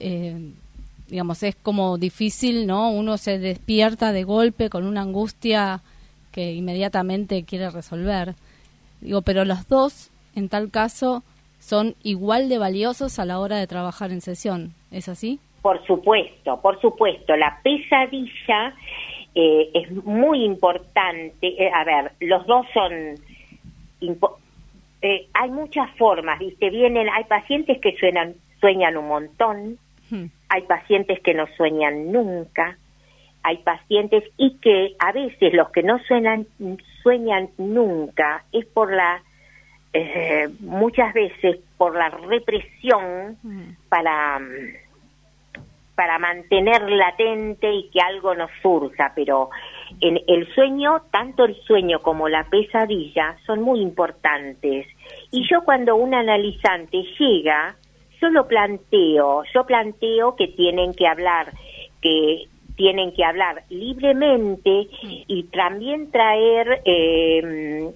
eh, 0.00 0.52
digamos, 1.08 1.42
es 1.42 1.54
como 1.56 1.98
difícil, 1.98 2.66
¿no? 2.66 2.90
Uno 2.90 3.18
se 3.18 3.38
despierta 3.38 4.12
de 4.12 4.24
golpe 4.24 4.70
con 4.70 4.86
una 4.86 5.02
angustia 5.02 5.82
que 6.32 6.52
inmediatamente 6.52 7.44
quiere 7.44 7.68
resolver. 7.68 8.34
Digo, 9.02 9.20
pero 9.20 9.44
los 9.44 9.68
dos, 9.68 10.10
en 10.34 10.48
tal 10.48 10.70
caso, 10.70 11.22
son 11.58 11.96
igual 12.02 12.48
de 12.48 12.56
valiosos 12.56 13.18
a 13.18 13.26
la 13.26 13.38
hora 13.40 13.58
de 13.58 13.66
trabajar 13.66 14.10
en 14.10 14.22
sesión. 14.22 14.72
¿Es 14.90 15.10
así? 15.10 15.38
Por 15.62 15.84
supuesto, 15.86 16.60
por 16.60 16.80
supuesto. 16.80 17.36
La 17.36 17.60
pesadilla 17.62 18.74
eh, 19.34 19.70
es 19.74 19.90
muy 20.04 20.44
importante. 20.44 21.46
Eh, 21.46 21.70
a 21.72 21.84
ver, 21.84 22.12
los 22.20 22.46
dos 22.46 22.66
son... 22.72 22.92
Eh, 25.02 25.26
hay 25.32 25.50
muchas 25.50 25.90
formas, 25.96 26.38
¿viste? 26.38 26.70
Vienen, 26.70 27.08
hay 27.08 27.24
pacientes 27.24 27.80
que 27.80 27.96
suenan, 27.96 28.34
sueñan 28.60 28.96
un 28.96 29.08
montón, 29.08 29.78
hay 30.48 30.62
pacientes 30.62 31.20
que 31.20 31.34
no 31.34 31.46
sueñan 31.56 32.12
nunca, 32.12 32.76
hay 33.42 33.58
pacientes 33.58 34.24
y 34.36 34.58
que 34.58 34.94
a 34.98 35.12
veces 35.12 35.52
los 35.54 35.70
que 35.70 35.82
no 35.82 35.98
sueñan, 36.04 36.46
sueñan 37.02 37.48
nunca 37.58 38.44
es 38.52 38.66
por 38.66 38.94
la, 38.94 39.22
eh, 39.92 40.48
muchas 40.60 41.12
veces 41.14 41.58
por 41.76 41.96
la 41.96 42.10
represión 42.10 43.36
para, 43.88 44.40
para 45.94 46.18
mantener 46.18 46.90
latente 46.90 47.72
y 47.72 47.90
que 47.90 48.00
algo 48.00 48.34
nos 48.34 48.50
surja, 48.62 49.12
pero 49.14 49.50
en 50.00 50.18
el 50.26 50.52
sueño, 50.54 51.02
tanto 51.10 51.44
el 51.44 51.54
sueño 51.62 52.00
como 52.00 52.28
la 52.28 52.44
pesadilla 52.44 53.36
son 53.46 53.62
muy 53.62 53.80
importantes. 53.80 54.86
Y 55.30 55.46
yo 55.48 55.62
cuando 55.64 55.96
un 55.96 56.14
analizante 56.14 57.02
llega, 57.18 57.76
yo 58.20 58.30
lo 58.30 58.46
planteo, 58.46 59.42
yo 59.52 59.64
planteo 59.66 60.34
que 60.36 60.48
tienen 60.48 60.94
que 60.94 61.06
hablar, 61.06 61.52
que 62.00 62.46
tienen 62.76 63.12
que 63.12 63.24
hablar 63.24 63.64
libremente 63.68 64.88
y 65.26 65.44
también 65.52 66.10
traer 66.10 66.80
eh, 66.84 67.92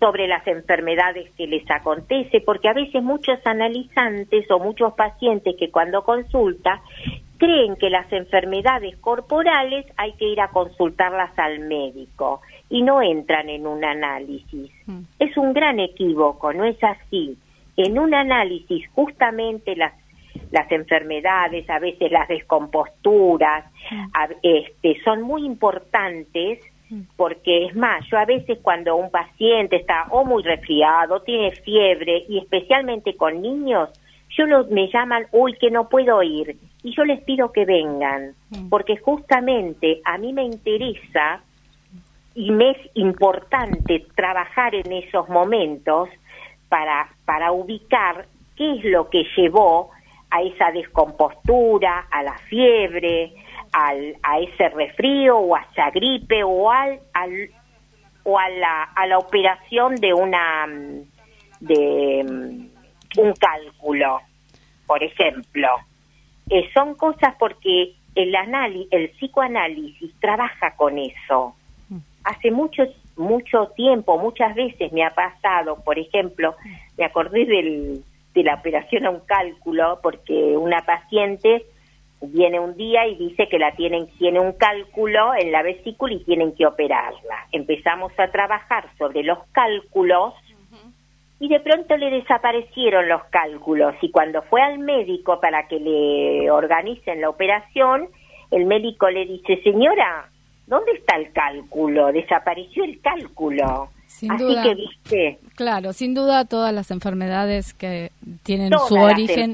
sobre 0.00 0.26
las 0.26 0.46
enfermedades 0.46 1.30
que 1.36 1.46
les 1.46 1.68
acontece, 1.70 2.40
porque 2.40 2.68
a 2.68 2.72
veces 2.72 3.02
muchos 3.02 3.38
analizantes 3.44 4.50
o 4.50 4.58
muchos 4.58 4.94
pacientes 4.94 5.54
que 5.58 5.70
cuando 5.70 6.02
consulta 6.02 6.82
creen 7.38 7.76
que 7.76 7.90
las 7.90 8.12
enfermedades 8.12 8.96
corporales 8.98 9.86
hay 9.96 10.12
que 10.12 10.28
ir 10.28 10.40
a 10.40 10.48
consultarlas 10.48 11.30
al 11.38 11.60
médico 11.60 12.42
y 12.68 12.82
no 12.82 13.00
entran 13.00 13.48
en 13.48 13.66
un 13.66 13.84
análisis. 13.84 14.70
Mm. 14.86 15.00
Es 15.18 15.36
un 15.36 15.52
gran 15.52 15.80
equívoco, 15.80 16.52
no 16.52 16.64
es 16.64 16.82
así 16.82 17.38
en 17.78 17.98
un 17.98 18.12
análisis 18.12 18.86
justamente 18.90 19.74
las 19.76 19.94
las 20.50 20.70
enfermedades, 20.70 21.68
a 21.68 21.78
veces 21.78 22.10
las 22.10 22.28
descomposturas, 22.28 23.64
este, 24.42 24.96
son 25.02 25.22
muy 25.22 25.44
importantes 25.44 26.60
porque 27.16 27.66
es 27.66 27.76
más, 27.76 28.02
yo 28.10 28.16
a 28.16 28.24
veces 28.24 28.58
cuando 28.62 28.96
un 28.96 29.10
paciente 29.10 29.76
está 29.76 30.06
o 30.10 30.24
muy 30.24 30.42
resfriado, 30.42 31.20
tiene 31.20 31.50
fiebre 31.50 32.24
y 32.28 32.38
especialmente 32.38 33.14
con 33.14 33.42
niños, 33.42 33.90
yo 34.36 34.46
lo, 34.46 34.64
me 34.66 34.88
llaman, 34.88 35.26
uy, 35.32 35.54
que 35.54 35.70
no 35.70 35.88
puedo 35.88 36.22
ir 36.22 36.56
y 36.82 36.94
yo 36.94 37.04
les 37.04 37.22
pido 37.22 37.52
que 37.52 37.64
vengan 37.64 38.34
porque 38.70 38.96
justamente 38.96 40.00
a 40.04 40.18
mí 40.18 40.32
me 40.32 40.44
interesa 40.44 41.42
y 42.34 42.50
me 42.52 42.70
es 42.70 42.78
importante 42.94 44.06
trabajar 44.14 44.74
en 44.74 44.92
esos 44.92 45.28
momentos 45.28 46.08
para, 46.68 47.08
para 47.24 47.52
ubicar 47.52 48.26
qué 48.56 48.74
es 48.74 48.84
lo 48.84 49.08
que 49.08 49.24
llevó 49.36 49.90
a 50.30 50.42
esa 50.42 50.70
descompostura, 50.70 52.06
a 52.10 52.22
la 52.22 52.36
fiebre, 52.38 53.32
al, 53.72 54.16
a 54.22 54.38
ese 54.38 54.68
resfrío 54.68 55.38
o 55.38 55.56
a 55.56 55.66
esa 55.72 55.90
gripe 55.90 56.44
o 56.44 56.70
al, 56.70 57.00
al 57.14 57.50
o 58.24 58.38
a 58.38 58.48
la, 58.50 58.82
a 58.94 59.06
la 59.06 59.18
operación 59.18 59.94
de 59.96 60.12
una 60.12 60.66
de 61.60 62.24
mm, 62.24 62.77
un 63.16 63.32
cálculo, 63.34 64.20
por 64.86 65.02
ejemplo. 65.02 65.68
Eh, 66.50 66.68
son 66.72 66.94
cosas 66.94 67.34
porque 67.38 67.94
el 68.14 68.34
el 68.90 69.10
psicoanálisis 69.10 70.12
trabaja 70.20 70.74
con 70.76 70.98
eso. 70.98 71.54
Hace 72.24 72.50
mucho 72.50 72.84
mucho 73.16 73.72
tiempo, 73.76 74.16
muchas 74.18 74.54
veces 74.54 74.92
me 74.92 75.04
ha 75.04 75.10
pasado, 75.10 75.82
por 75.82 75.98
ejemplo, 75.98 76.54
me 76.96 77.04
acordé 77.04 77.44
del, 77.46 78.04
de 78.32 78.42
la 78.44 78.54
operación 78.54 79.06
a 79.06 79.10
un 79.10 79.20
cálculo 79.20 79.98
porque 80.02 80.56
una 80.56 80.82
paciente 80.82 81.64
viene 82.20 82.58
un 82.60 82.76
día 82.76 83.06
y 83.06 83.16
dice 83.16 83.48
que 83.48 83.58
la 83.58 83.74
tienen 83.76 84.08
tiene 84.18 84.40
un 84.40 84.52
cálculo 84.52 85.34
en 85.34 85.52
la 85.52 85.62
vesícula 85.62 86.14
y 86.14 86.24
tienen 86.24 86.54
que 86.54 86.66
operarla. 86.66 87.46
Empezamos 87.52 88.12
a 88.18 88.28
trabajar 88.30 88.88
sobre 88.98 89.22
los 89.22 89.38
cálculos 89.52 90.34
y 91.40 91.48
de 91.48 91.60
pronto 91.60 91.96
le 91.96 92.10
desaparecieron 92.10 93.08
los 93.08 93.24
cálculos 93.26 93.94
y 94.00 94.10
cuando 94.10 94.42
fue 94.42 94.60
al 94.60 94.78
médico 94.78 95.40
para 95.40 95.68
que 95.68 95.78
le 95.78 96.50
organicen 96.50 97.20
la 97.20 97.28
operación, 97.28 98.08
el 98.50 98.66
médico 98.66 99.08
le 99.08 99.26
dice, 99.26 99.60
"Señora, 99.62 100.28
¿dónde 100.66 100.92
está 100.92 101.16
el 101.16 101.32
cálculo? 101.32 102.12
Desapareció 102.12 102.84
el 102.84 103.00
cálculo." 103.00 103.90
Sin 104.08 104.32
Así 104.32 104.42
duda, 104.42 104.62
que, 104.62 104.74
¿viste? 104.74 105.38
Claro, 105.54 105.92
sin 105.92 106.14
duda 106.14 106.46
todas 106.46 106.74
las 106.74 106.90
enfermedades 106.90 107.74
que 107.74 108.10
tienen 108.42 108.72
su 108.88 108.94
origen, 108.94 109.52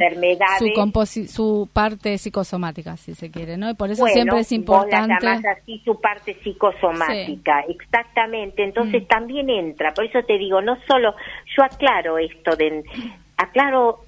su, 0.58 1.26
su 1.26 1.68
parte 1.72 2.16
psicosomática, 2.18 2.96
si 2.96 3.14
se 3.14 3.32
quiere, 3.32 3.56
¿no? 3.56 3.68
Y 3.68 3.74
por 3.74 3.90
eso 3.90 4.06
siempre 4.06 4.38
es 4.38 4.52
importante. 4.52 5.26
Vos 5.26 5.44
así 5.44 5.82
su 5.84 6.00
parte 6.00 6.36
psicosomática, 6.42 7.64
exactamente. 7.68 8.62
Entonces 8.62 9.02
mm. 9.02 9.06
también 9.06 9.50
entra, 9.50 9.92
por 9.92 10.04
eso 10.04 10.20
te 10.24 10.38
digo, 10.38 10.62
no 10.62 10.76
solo 10.86 11.14
yo 11.56 11.64
aclaro 11.64 12.16
esto 12.18 12.54
de, 12.54 12.84
aclaro 13.36 13.98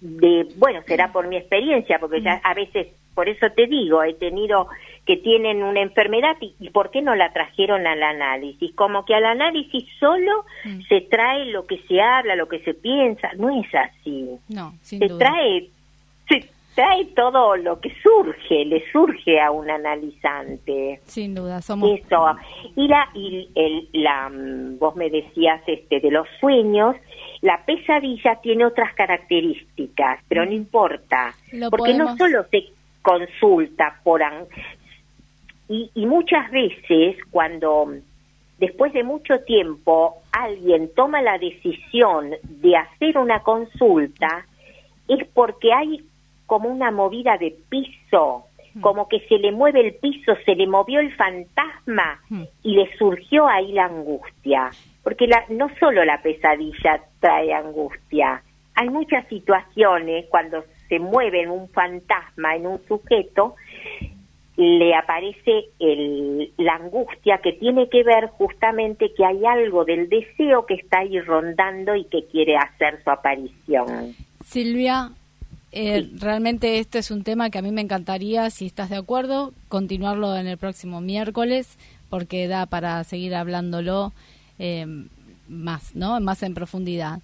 de, 0.00 0.48
bueno, 0.56 0.80
será 0.86 1.12
por 1.12 1.28
mi 1.28 1.36
experiencia, 1.36 1.98
porque 2.00 2.22
ya 2.22 2.36
mm. 2.36 2.40
a 2.44 2.54
veces, 2.54 2.88
por 3.14 3.28
eso 3.28 3.46
te 3.54 3.66
digo, 3.66 4.02
he 4.02 4.14
tenido 4.14 4.68
que 5.06 5.16
tienen 5.16 5.62
una 5.62 5.80
enfermedad 5.80 6.36
y, 6.40 6.70
por 6.70 6.90
qué 6.90 7.02
no 7.02 7.14
la 7.14 7.32
trajeron 7.32 7.86
al 7.86 8.02
análisis. 8.02 8.72
Como 8.74 9.04
que 9.04 9.14
al 9.14 9.24
análisis 9.24 9.84
solo 9.98 10.44
mm. 10.64 10.82
se 10.88 11.00
trae 11.02 11.46
lo 11.46 11.66
que 11.66 11.78
se 11.88 12.00
habla, 12.00 12.36
lo 12.36 12.48
que 12.48 12.60
se 12.60 12.74
piensa. 12.74 13.30
No 13.36 13.50
es 13.50 13.66
así. 13.74 14.28
No, 14.48 14.74
sin 14.82 15.00
se 15.00 15.08
trae 15.08 15.68
se 16.28 16.48
trae 16.74 17.04
todo 17.16 17.56
lo 17.56 17.80
que 17.80 17.92
surge, 18.02 18.64
le 18.64 18.82
surge 18.92 19.40
a 19.40 19.50
un 19.50 19.68
analizante. 19.68 21.00
Sin 21.04 21.34
duda, 21.34 21.60
somos 21.60 21.98
eso. 21.98 22.36
Y 22.76 22.88
la 22.88 23.08
y 23.14 23.48
el, 23.54 23.88
la 23.92 24.28
mm, 24.30 24.78
vos 24.78 24.94
me 24.96 25.10
decías 25.10 25.60
este 25.66 26.00
de 26.00 26.10
los 26.10 26.26
sueños, 26.40 26.96
la 27.40 27.64
pesadilla 27.64 28.36
tiene 28.36 28.64
otras 28.64 28.94
características, 28.94 30.20
pero 30.28 30.46
no 30.46 30.52
importa, 30.52 31.34
porque 31.70 31.94
no 31.94 32.16
solo 32.16 32.44
se 32.50 32.64
consulta 33.02 34.00
por 34.02 34.22
y, 35.68 36.06
muchas 36.06 36.50
veces 36.50 37.16
cuando 37.30 37.94
después 38.58 38.92
de 38.92 39.02
mucho 39.02 39.40
tiempo 39.40 40.16
alguien 40.30 40.90
toma 40.94 41.22
la 41.22 41.38
decisión 41.38 42.30
de 42.42 42.76
hacer 42.76 43.16
una 43.16 43.40
consulta, 43.40 44.46
es 45.08 45.26
porque 45.32 45.72
hay 45.72 46.04
como 46.46 46.68
una 46.68 46.90
movida 46.90 47.38
de 47.38 47.56
piso, 47.70 48.44
hmm. 48.74 48.80
como 48.82 49.08
que 49.08 49.20
se 49.28 49.38
le 49.38 49.50
mueve 49.50 49.80
el 49.80 49.94
piso, 49.94 50.34
se 50.44 50.54
le 50.54 50.66
movió 50.66 51.00
el 51.00 51.14
fantasma 51.14 52.20
hmm. 52.28 52.42
y 52.62 52.74
le 52.74 52.94
surgió 52.98 53.48
ahí 53.48 53.72
la 53.72 53.86
angustia. 53.86 54.70
Porque 55.02 55.26
la, 55.26 55.44
no 55.48 55.68
solo 55.80 56.04
la 56.04 56.20
pesadilla 56.20 57.00
trae 57.20 57.54
angustia, 57.54 58.42
hay 58.74 58.88
muchas 58.90 59.26
situaciones 59.28 60.26
cuando 60.28 60.64
se 60.92 60.98
mueve 60.98 61.48
un 61.48 61.70
fantasma 61.70 62.54
en 62.54 62.66
un 62.66 62.78
sujeto 62.86 63.54
le 64.56 64.94
aparece 64.94 65.70
el, 65.78 66.52
la 66.58 66.74
angustia 66.74 67.40
que 67.42 67.54
tiene 67.54 67.88
que 67.88 68.02
ver 68.04 68.26
justamente 68.26 69.10
que 69.16 69.24
hay 69.24 69.42
algo 69.46 69.86
del 69.86 70.10
deseo 70.10 70.66
que 70.66 70.74
está 70.74 70.98
ahí 70.98 71.18
rondando 71.18 71.96
y 71.96 72.04
que 72.04 72.26
quiere 72.26 72.58
hacer 72.58 73.02
su 73.02 73.08
aparición. 73.08 74.14
Silvia, 74.44 75.12
eh, 75.72 76.10
realmente 76.18 76.78
este 76.78 76.98
es 76.98 77.10
un 77.10 77.24
tema 77.24 77.48
que 77.48 77.56
a 77.56 77.62
mí 77.62 77.72
me 77.72 77.80
encantaría, 77.80 78.50
si 78.50 78.66
estás 78.66 78.90
de 78.90 78.96
acuerdo, 78.96 79.54
continuarlo 79.68 80.36
en 80.36 80.46
el 80.46 80.58
próximo 80.58 81.00
miércoles, 81.00 81.78
porque 82.10 82.46
da 82.48 82.66
para 82.66 83.02
seguir 83.04 83.34
hablándolo 83.34 84.12
eh, 84.58 84.84
más, 85.48 85.96
¿no? 85.96 86.20
Más 86.20 86.42
en 86.42 86.52
profundidad. 86.52 87.20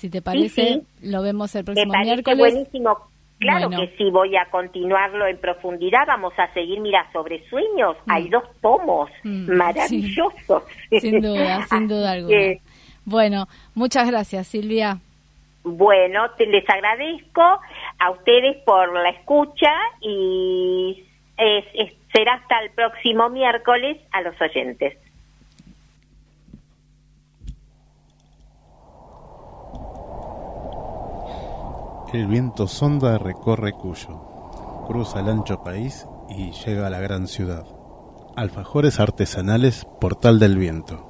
Si 0.00 0.08
te 0.08 0.22
parece, 0.22 0.80
lo 1.02 1.20
vemos 1.20 1.54
el 1.54 1.62
próximo 1.62 1.92
miércoles. 2.02 2.38
Buenísimo 2.38 2.96
Claro 3.38 3.68
que 3.68 3.94
sí, 3.98 4.10
voy 4.10 4.34
a 4.36 4.46
continuarlo 4.50 5.26
en 5.26 5.36
profundidad. 5.36 6.06
Vamos 6.06 6.32
a 6.38 6.50
seguir, 6.54 6.80
mira, 6.80 7.06
sobre 7.12 7.46
sueños. 7.50 7.98
Mm. 8.06 8.10
Hay 8.10 8.28
dos 8.30 8.44
pomos 8.62 9.10
mm, 9.24 9.56
maravillosos. 9.56 10.62
Sin 11.00 11.20
duda, 11.20 11.66
sin 11.70 11.86
duda 11.86 12.12
alguna. 12.12 12.54
Bueno, 13.04 13.46
muchas 13.74 14.10
gracias, 14.10 14.46
Silvia. 14.46 14.98
Bueno, 15.64 16.28
les 16.38 16.68
agradezco 16.68 17.42
a 17.98 18.10
ustedes 18.10 18.56
por 18.64 18.94
la 18.94 19.10
escucha 19.10 19.70
y 20.00 21.04
será 22.14 22.34
hasta 22.34 22.60
el 22.62 22.70
próximo 22.70 23.28
miércoles 23.28 23.98
a 24.12 24.22
los 24.22 24.34
oyentes. 24.40 24.96
El 32.12 32.26
viento 32.26 32.66
sonda 32.66 33.18
recorre 33.18 33.72
Cuyo, 33.72 34.84
cruza 34.88 35.20
el 35.20 35.28
ancho 35.28 35.62
país 35.62 36.08
y 36.28 36.50
llega 36.50 36.88
a 36.88 36.90
la 36.90 36.98
gran 36.98 37.28
ciudad. 37.28 37.64
Alfajores 38.34 38.98
artesanales 38.98 39.86
Portal 40.00 40.40
del 40.40 40.58
Viento. 40.58 41.06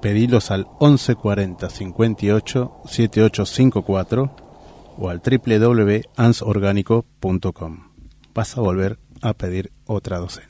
Pedilos 0.00 0.50
al 0.50 0.68
1140 0.80 1.68
58 1.68 2.72
7854 2.86 4.30
o 4.96 5.10
al 5.10 5.20
www.ansorgánico.com. 5.20 7.90
Vas 8.34 8.56
a 8.56 8.62
volver 8.62 8.98
a 9.20 9.34
pedir 9.34 9.70
otra 9.86 10.18
docena. 10.18 10.49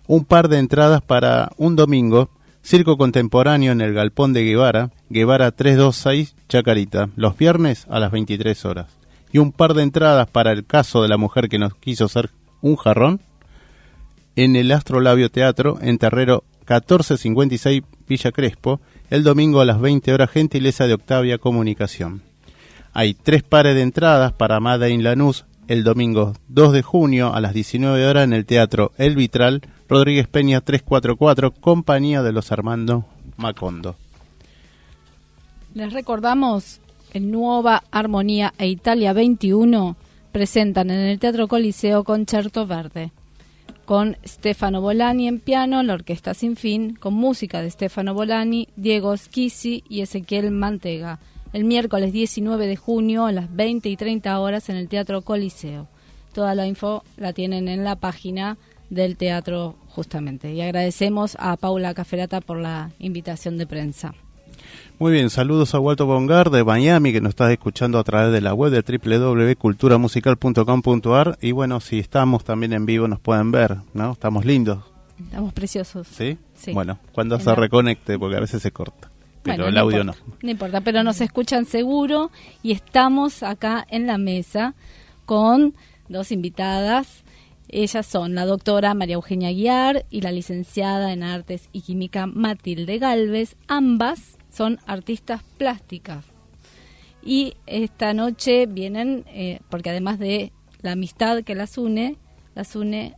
Un 0.08 0.26
par 0.26 0.50
de 0.50 0.58
entradas 0.58 1.02
para 1.02 1.52
un 1.58 1.76
domingo 1.76 2.30
Circo 2.64 2.98
Contemporáneo 2.98 3.72
en 3.72 3.82
el 3.82 3.94
Galpón 3.94 4.34
de 4.34 4.44
Guevara, 4.44 4.90
Guevara 5.10 5.52
326, 5.52 6.36
Chacarita, 6.50 7.10
los 7.16 7.38
viernes 7.38 7.86
a 7.90 8.00
las 8.00 8.12
23 8.12 8.66
horas. 8.66 8.88
Y 9.32 9.38
un 9.38 9.52
par 9.52 9.76
de 9.76 9.84
entradas 9.84 10.28
para 10.28 10.52
el 10.52 10.66
caso 10.66 11.04
de 11.04 11.08
la 11.08 11.18
mujer 11.18 11.50
que 11.50 11.60
nos 11.60 11.76
quiso 11.76 12.08
ser 12.08 12.32
un 12.62 12.78
jarrón 12.78 13.22
en 14.36 14.56
el 14.56 14.72
Astrolabio 14.72 15.30
Teatro 15.30 15.78
en 15.82 16.00
Terrero 16.00 16.44
1456 16.62 17.84
Villa 18.08 18.32
Crespo, 18.32 18.80
el 19.14 19.22
domingo 19.24 19.62
a 19.62 19.66
las 19.66 19.80
20 19.80 20.12
horas, 20.12 20.32
gentileza 20.32 20.88
de 20.88 20.96
Octavia 20.96 21.38
Comunicación. 21.38 22.24
Hay 22.94 23.14
tres 23.14 23.44
pares 23.44 23.76
de 23.76 23.84
entradas 23.84 24.34
para 24.34 24.60
Mada 24.60 24.90
in 24.90 25.04
Lanús 25.04 25.46
el 25.68 25.84
domingo 25.84 26.34
2 26.48 26.74
de 26.74 26.82
junio 26.82 27.32
a 27.32 27.40
las 27.40 27.54
19 27.54 28.08
horas 28.08 28.24
en 28.24 28.34
el 28.34 28.48
Teatro 28.48 28.92
El 28.98 29.16
Vitral 29.16 29.62
Rodríguez 29.88 30.28
Peña 30.28 30.62
344, 30.62 31.52
compañía 31.52 32.24
de 32.24 32.32
los 32.32 32.52
Armando 32.52 33.06
Macondo. 33.38 33.96
Les 35.76 35.94
recordamos, 35.94 36.82
en 37.14 37.30
Nueva 37.30 37.84
Armonía 37.92 38.56
e 38.58 38.66
Italia 38.66 39.14
21 39.14 39.96
presentan 40.32 40.90
en 40.90 41.02
el 41.02 41.20
Teatro 41.20 41.48
Coliseo 41.48 42.04
Concerto 42.04 42.66
Verde, 42.66 43.12
con 43.86 44.18
Stefano 44.26 44.82
Bolani 44.82 45.28
en 45.28 45.40
piano, 45.40 45.84
la 45.84 45.94
Orquesta 45.94 46.34
Sin 46.34 46.56
Fin, 46.56 46.96
con 46.96 47.14
música 47.14 47.62
de 47.62 47.70
Stefano 47.70 48.14
Bolani, 48.14 48.70
Diego 48.76 49.16
Schisi 49.18 49.84
y 49.90 50.02
Ezequiel 50.02 50.52
Mantega, 50.52 51.20
el 51.52 51.66
miércoles 51.66 52.14
19 52.14 52.68
de 52.68 52.76
junio 52.76 53.26
a 53.26 53.32
las 53.32 53.54
20 53.54 53.90
y 53.90 53.98
30 53.98 54.40
horas 54.40 54.70
en 54.70 54.78
el 54.78 54.88
Teatro 54.88 55.22
Coliseo. 55.22 55.88
Toda 56.34 56.56
la 56.56 56.66
info 56.66 57.04
la 57.18 57.34
tienen 57.34 57.68
en 57.68 57.84
la 57.84 57.96
página 57.96 58.58
del 58.90 59.18
teatro 59.18 59.76
justamente. 59.90 60.54
Y 60.54 60.62
agradecemos 60.62 61.36
a 61.40 61.58
Paula 61.58 61.94
Caferata 61.94 62.42
por 62.42 62.58
la 62.58 62.92
invitación 63.00 63.58
de 63.58 63.68
prensa. 63.68 64.16
Muy 65.00 65.12
bien, 65.12 65.30
saludos 65.30 65.76
a 65.76 65.80
Walter 65.80 66.06
Bongar 66.06 66.52
de 66.52 66.64
Miami 66.64 67.12
que 67.12 67.20
nos 67.20 67.32
está 67.32 67.52
escuchando 67.52 67.98
a 68.00 68.04
través 68.04 68.32
de 68.32 68.40
la 68.42 68.54
web 68.54 68.72
de 68.72 68.82
www.culturamusical.com.ar 68.82 71.40
y 71.42 71.52
bueno, 71.52 71.80
si 71.80 71.98
estamos 72.00 72.44
también 72.44 72.74
en 72.74 72.86
vivo 72.86 73.08
nos 73.08 73.20
pueden 73.20 73.50
ver, 73.52 73.78
¿no? 73.94 74.12
Estamos 74.14 74.46
lindos. 74.46 74.84
Estamos 75.20 75.52
preciosos. 75.54 76.08
¿Sí? 76.08 76.38
Bueno, 76.74 77.00
cuando 77.12 77.40
se 77.40 77.56
reconecte 77.56 78.20
porque 78.20 78.38
a 78.38 78.42
veces 78.42 78.62
se 78.62 78.70
corta. 78.72 79.10
Pero 79.42 79.68
el 79.68 79.76
audio 79.78 80.04
no. 80.04 80.14
No 80.42 80.52
importa, 80.52 80.82
pero 80.82 81.04
nos 81.04 81.22
escuchan 81.22 81.66
seguro 81.66 82.30
y 82.62 82.72
estamos 82.72 83.42
acá 83.44 83.86
en 83.90 84.08
la 84.08 84.18
mesa 84.18 84.74
con 85.26 85.74
dos 86.08 86.32
invitadas 86.32 87.24
ellas 87.76 88.06
son 88.06 88.36
la 88.36 88.46
doctora 88.46 88.94
María 88.94 89.16
Eugenia 89.16 89.52
Guiar 89.52 90.06
y 90.12 90.22
la 90.22 90.32
licenciada 90.32 91.12
en 91.12 91.24
Artes 91.24 91.70
y 91.74 91.82
Química 91.82 92.28
Matilde 92.28 93.00
Galvez. 93.00 93.56
Ambas 93.68 94.38
son 94.54 94.80
artistas 94.86 95.42
plásticas. 95.58 96.26
Y 97.24 97.56
esta 97.66 98.14
noche 98.14 98.66
vienen, 98.66 99.24
eh, 99.28 99.60
porque 99.70 99.90
además 99.90 100.20
de 100.20 100.52
la 100.82 100.92
amistad 100.92 101.44
que 101.44 101.56
las 101.56 101.78
une, 101.78 102.18
las 102.54 102.76
une 102.76 103.16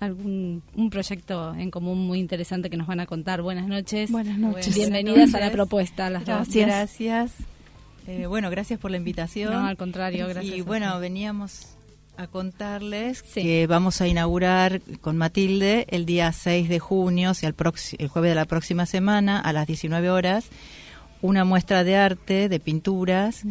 algún 0.00 0.62
un 0.76 0.90
proyecto 0.90 1.54
en 1.54 1.72
común 1.72 2.06
muy 2.06 2.20
interesante 2.20 2.70
que 2.70 2.76
nos 2.76 2.86
van 2.86 3.00
a 3.00 3.06
contar. 3.06 3.42
Buenas 3.42 3.66
noches. 3.66 4.10
Buenas 4.10 4.38
noches. 4.38 4.74
Bienvenidas 4.74 5.34
a 5.34 5.40
la 5.40 5.50
propuesta. 5.50 6.08
Las 6.08 6.24
gracias. 6.24 6.66
Gracias. 6.66 7.32
Eh, 8.06 8.26
bueno, 8.26 8.48
gracias 8.48 8.78
por 8.78 8.90
la 8.90 8.96
invitación. 8.96 9.52
No, 9.52 9.66
al 9.66 9.76
contrario, 9.76 10.28
gracias. 10.28 10.56
Y 10.56 10.60
bueno, 10.62 10.98
veníamos 11.00 11.76
a 12.16 12.26
contarles 12.26 13.22
que 13.22 13.66
vamos 13.66 14.00
a 14.00 14.08
inaugurar 14.08 14.80
con 15.00 15.16
Matilde 15.16 15.86
el 15.90 16.04
día 16.06 16.32
6 16.32 16.68
de 16.68 16.78
junio, 16.80 17.30
o 17.30 17.34
sea, 17.34 17.48
el, 17.48 17.54
el 17.98 18.08
jueves 18.08 18.30
de 18.30 18.34
la 18.34 18.44
próxima 18.44 18.86
semana, 18.86 19.38
a 19.38 19.52
las 19.52 19.66
19 19.66 20.10
horas, 20.10 20.46
una 21.20 21.44
muestra 21.44 21.84
de 21.84 21.96
arte, 21.96 22.48
de 22.48 22.60
pinturas, 22.60 23.42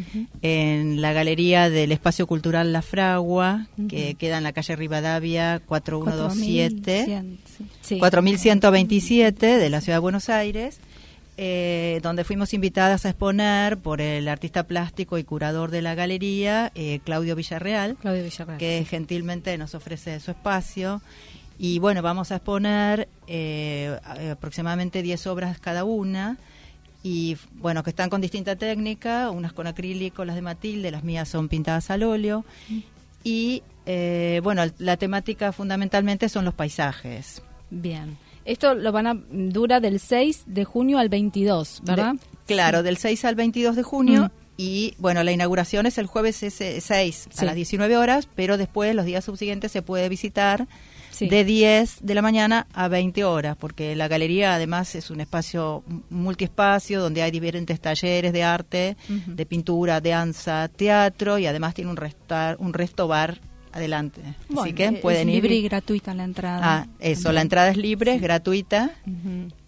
en 0.42 1.02
la 1.02 1.14
galería 1.14 1.70
del 1.70 1.92
Espacio 1.92 2.28
Cultural 2.28 2.72
La 2.74 2.82
Fragua, 2.82 3.68
que 3.90 4.16
queda 4.16 4.38
en 4.38 4.44
la 4.44 4.54
calle 4.54 4.76
Rivadavia 4.76 5.62
4127, 5.66 7.24
4127 8.00 9.58
de 9.58 9.70
la 9.70 9.82
Ciudad 9.82 9.98
de 9.98 10.02
Buenos 10.02 10.30
Aires. 10.30 10.80
Eh, 11.40 12.00
donde 12.02 12.24
fuimos 12.24 12.56
invitadas 12.56 13.06
a 13.06 13.10
exponer 13.10 13.78
por 13.78 14.02
el 14.02 14.28
artista 14.28 14.64
plástico 14.64 15.20
y 15.20 15.24
curador 15.24 15.70
de 15.70 15.84
la 15.84 15.94
galería, 15.94 16.72
eh, 16.74 17.00
Claudio, 17.04 17.36
Villarreal, 17.36 17.96
que 18.58 18.84
gentilmente 18.90 19.56
nos 19.60 19.76
ofrece 19.76 20.20
su 20.20 20.32
espacio. 20.32 21.00
Y 21.60 21.78
bueno, 21.78 22.02
vamos 22.02 22.32
a 22.32 22.38
exponer 22.38 23.08
eh, 23.28 24.00
aproximadamente 24.32 25.04
10 25.04 25.28
obras 25.28 25.60
cada 25.60 25.84
una 25.84 26.40
y 27.08 27.38
bueno, 27.54 27.84
que 27.84 27.92
están 27.92 28.10
con 28.10 28.20
distinta 28.20 28.58
técnica, 28.58 29.32
unas 29.32 29.54
con 29.54 29.66
acrílico, 29.66 30.26
las 30.26 30.36
de 30.36 30.42
Matilde, 30.42 30.92
las 30.92 31.06
mías 31.06 31.30
son 31.30 31.48
pintadas 31.48 31.90
al 31.90 32.04
óleo. 32.04 32.44
Y 33.24 33.64
bueno, 34.44 34.64
la 34.78 34.98
temática 34.98 35.54
fundamentalmente 35.54 36.28
son 36.28 36.44
los 36.44 36.54
paisajes. 36.54 37.42
Bien. 37.70 38.18
Esto 38.44 38.74
lo 38.76 38.92
van 38.92 39.08
a 39.08 39.14
dura 39.30 39.80
del 39.80 40.02
6 40.02 40.44
de 40.48 40.66
junio 40.66 41.00
al 41.00 41.08
22, 41.08 41.82
¿verdad? 41.86 42.16
claro, 42.46 42.84
del 42.84 42.98
6 42.98 43.24
al 43.24 43.36
22 43.36 43.78
de 43.78 43.84
junio. 43.84 44.26
Mm. 44.26 44.30
Y 44.58 44.96
bueno, 44.98 45.24
la 45.24 45.32
inauguración 45.32 45.86
es 45.86 45.98
el 45.98 46.08
jueves 46.08 46.36
6 46.36 47.30
a 47.38 47.46
las 47.46 47.56
19 47.56 47.96
horas, 47.96 48.28
pero 48.36 48.58
después, 48.58 48.94
los 48.96 49.06
días 49.06 49.24
subsiguientes, 49.24 49.72
se 49.72 49.82
puede 49.82 50.10
visitar 50.10 50.68
de 51.20 51.44
10 51.44 52.00
de 52.02 52.16
la 52.16 52.22
mañana 52.22 52.68
a 52.74 52.88
20 52.88 53.24
horas, 53.24 53.58
porque 53.58 53.96
la 53.96 54.08
galería 54.08 54.56
además 54.56 54.96
es 54.96 55.10
un 55.10 55.22
espacio 55.22 55.84
multiespacio 56.10 57.02
donde 57.02 57.22
hay 57.22 57.32
diferentes 57.32 57.80
talleres 57.80 58.34
de 58.34 58.44
arte, 58.44 58.98
de 59.08 59.46
pintura, 59.46 60.02
danza, 60.02 60.68
teatro 60.68 61.40
y 61.40 61.46
además 61.46 61.74
tiene 61.74 61.92
un, 61.92 61.98
restar, 61.98 62.58
un 62.60 62.74
resto 62.74 63.08
bar 63.08 63.40
adelante. 63.72 64.22
Así 64.58 64.74
que 64.74 64.92
pueden 64.94 65.30
ir. 65.30 65.36
libre 65.36 65.56
y 65.56 65.62
gratuita 65.64 66.14
la 66.14 66.24
entrada. 66.24 66.60
Ah, 66.64 66.88
eso, 67.00 67.32
la 67.32 67.42
entrada 67.42 67.70
es 67.70 67.78
libre, 67.78 68.16
es 68.16 68.22
gratuita 68.22 68.92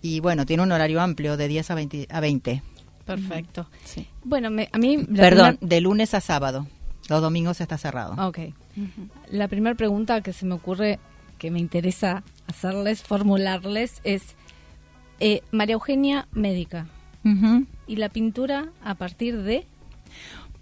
y 0.02 0.20
bueno, 0.20 0.46
tiene 0.46 0.64
un 0.64 0.72
horario 0.72 1.02
amplio 1.02 1.38
de 1.38 1.48
10 1.48 1.72
a 1.72 1.76
20. 1.76 2.08
A 2.10 2.20
20. 2.20 2.64
Perfecto. 3.06 3.68
Sí. 3.86 4.08
Bueno, 4.24 4.50
a 4.72 4.78
mí... 4.78 4.98
Perdón, 5.16 5.58
de 5.62 5.82
lunes 5.82 6.14
a 6.14 6.22
sábado. 6.22 6.68
Los 7.10 7.22
domingos 7.22 7.60
está 7.60 7.78
cerrado. 7.78 8.14
Ok. 8.28 8.40
La 9.32 9.48
primera 9.48 9.76
pregunta 9.76 10.22
que 10.22 10.32
se 10.32 10.46
me 10.46 10.54
ocurre, 10.54 11.00
que 11.40 11.50
me 11.50 11.60
interesa 11.60 12.24
hacerles, 12.48 13.02
formularles, 13.02 14.02
es 14.04 14.36
eh, 15.20 15.42
María 15.52 15.74
Eugenia, 15.74 16.28
médica. 16.32 16.86
¿Y 17.88 17.98
la 17.98 18.10
pintura 18.10 18.70
a 18.84 18.96
partir 18.96 19.44
de? 19.44 19.66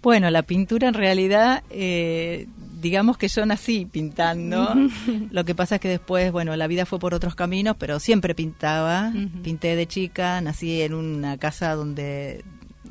Bueno, 0.02 0.30
la 0.30 0.42
pintura 0.42 0.88
en 0.88 0.94
realidad, 0.94 1.62
eh, 1.70 2.46
digamos 2.80 3.16
que 3.16 3.28
yo 3.28 3.44
nací 3.46 3.86
pintando. 3.86 4.74
Lo 5.30 5.44
que 5.44 5.54
pasa 5.54 5.76
es 5.76 5.80
que 5.80 5.88
después, 5.88 6.30
bueno, 6.30 6.54
la 6.56 6.66
vida 6.66 6.86
fue 6.86 6.98
por 6.98 7.14
otros 7.14 7.34
caminos, 7.34 7.76
pero 7.78 7.98
siempre 8.00 8.34
pintaba. 8.34 9.12
Pinté 9.42 9.76
de 9.76 9.86
chica, 9.86 10.40
nací 10.40 10.82
en 10.82 10.94
una 10.94 11.38
casa 11.38 11.74
donde 11.74 12.44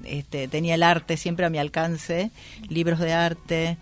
este, 0.04 0.48
tenía 0.48 0.76
el 0.76 0.84
arte 0.84 1.18
siempre 1.18 1.46
a 1.46 1.50
mi 1.50 1.60
alcance, 1.60 2.32
libros 2.68 3.00
de 3.00 3.14
arte. 3.14 3.78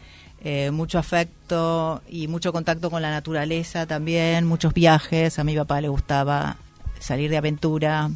Eh, 0.48 0.70
mucho 0.70 1.00
afecto 1.00 2.04
y 2.08 2.28
mucho 2.28 2.54
contacto 2.54 2.91
con 2.91 3.02
la 3.02 3.10
naturaleza 3.10 3.88
también, 3.88 4.46
muchos 4.46 4.76
viajes. 4.76 5.39
A 5.39 5.43
mi 5.43 5.56
papá 5.56 5.82
le 5.82 5.88
gustaba 5.88 6.58
salir 7.00 7.32
de 7.32 7.38
aventura, 7.38 8.12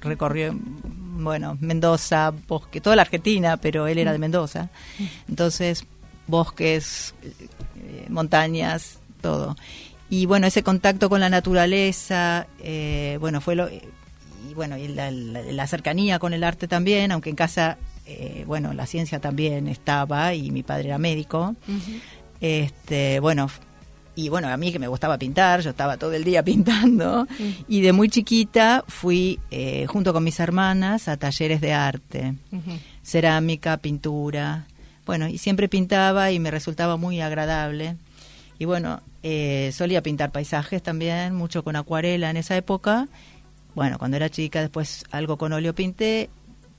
recorrió, 0.00 0.54
bueno, 0.54 1.58
Mendoza, 1.60 2.32
bosque, 2.48 2.80
toda 2.80 2.96
la 2.96 3.02
Argentina, 3.02 3.58
pero 3.58 3.86
él 3.86 3.98
era 3.98 4.12
de 4.12 4.18
Mendoza. 4.18 4.70
Entonces, 5.28 5.84
bosques, 6.26 7.14
eh, 7.22 8.06
montañas, 8.08 8.98
todo. 9.20 9.54
Y 10.08 10.24
bueno, 10.24 10.46
ese 10.46 10.62
contacto 10.62 11.10
con 11.10 11.20
la 11.20 11.28
naturaleza, 11.28 12.46
eh, 12.60 13.18
bueno, 13.20 13.42
fue 13.42 13.56
lo... 13.56 13.68
Y 13.70 14.54
bueno, 14.54 14.78
y 14.78 14.88
la, 14.88 15.66
cercanía 15.66 16.18
con 16.18 16.32
el 16.32 16.44
arte 16.44 16.66
también, 16.66 17.12
aunque 17.12 17.28
en 17.28 17.36
casa, 17.36 17.76
eh, 18.06 18.44
bueno, 18.46 18.72
la 18.74 18.86
ciencia 18.86 19.20
también 19.20 19.68
estaba 19.68 20.34
y 20.34 20.50
mi 20.50 20.62
padre 20.62 20.88
era 20.88 20.98
médico. 20.98 21.54
Este, 22.40 23.20
bueno, 23.20 23.48
y 24.16 24.28
bueno, 24.28 24.48
a 24.48 24.56
mí 24.56 24.70
que 24.72 24.78
me 24.78 24.88
gustaba 24.88 25.18
pintar, 25.18 25.60
yo 25.60 25.70
estaba 25.70 25.96
todo 25.96 26.12
el 26.12 26.24
día 26.24 26.42
pintando. 26.44 27.26
Y 27.68 27.80
de 27.80 27.92
muy 27.92 28.08
chiquita 28.08 28.84
fui 28.86 29.40
eh, 29.50 29.86
junto 29.86 30.12
con 30.12 30.24
mis 30.24 30.38
hermanas 30.40 31.08
a 31.08 31.16
talleres 31.16 31.60
de 31.60 31.72
arte, 31.72 32.34
cerámica, 33.02 33.76
pintura, 33.78 34.66
bueno, 35.06 35.28
y 35.28 35.38
siempre 35.38 35.68
pintaba 35.68 36.30
y 36.30 36.38
me 36.38 36.50
resultaba 36.50 36.96
muy 36.96 37.20
agradable. 37.20 37.96
Y 38.58 38.64
bueno, 38.64 39.02
eh, 39.22 39.70
solía 39.74 40.02
pintar 40.02 40.30
paisajes 40.30 40.82
también, 40.82 41.34
mucho 41.34 41.62
con 41.62 41.76
acuarela 41.76 42.30
en 42.30 42.36
esa 42.36 42.56
época. 42.56 43.08
Bueno, 43.74 43.98
cuando 43.98 44.16
era 44.16 44.30
chica 44.30 44.60
después 44.60 45.04
algo 45.10 45.36
con 45.36 45.52
óleo 45.52 45.74
pinté, 45.74 46.30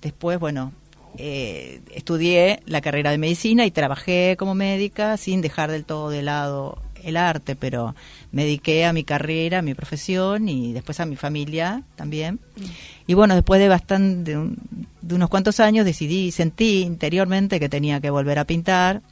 después, 0.01 0.39
bueno, 0.39 0.71
eh, 1.17 1.81
estudié 1.93 2.61
la 2.65 2.81
carrera 2.81 3.11
de 3.11 3.17
medicina 3.17 3.65
y 3.65 3.71
trabajé 3.71 4.35
como 4.37 4.55
médica 4.55 5.17
sin 5.17 5.41
dejar 5.41 5.71
del 5.71 5.85
todo 5.85 6.09
de 6.09 6.21
lado 6.21 6.81
el 7.03 7.17
arte, 7.17 7.55
pero 7.55 7.95
me 8.31 8.43
dediqué 8.43 8.85
a 8.85 8.91
mi 8.91 9.03
carrera, 9.03 9.59
a 9.59 9.61
mi 9.61 9.75
profesión 9.75 10.49
y 10.49 10.73
después 10.73 10.99
a 10.99 11.05
mi 11.05 11.15
familia 11.15 11.83
también. 11.95 12.39
Y 13.05 13.13
bueno, 13.13 13.35
después 13.35 13.61
de 13.61 13.69
bastante, 13.69 14.35
de, 15.01 15.15
unos 15.15 15.29
cuantos 15.29 15.59
años 15.59 15.85
decidí, 15.85 16.31
sentí 16.31 16.81
interiormente 16.81 17.59
que 17.59 17.69
tenía 17.69 18.01
que 18.01 18.09
volver 18.09 18.39
a 18.39 18.45
pintar. 18.45 19.03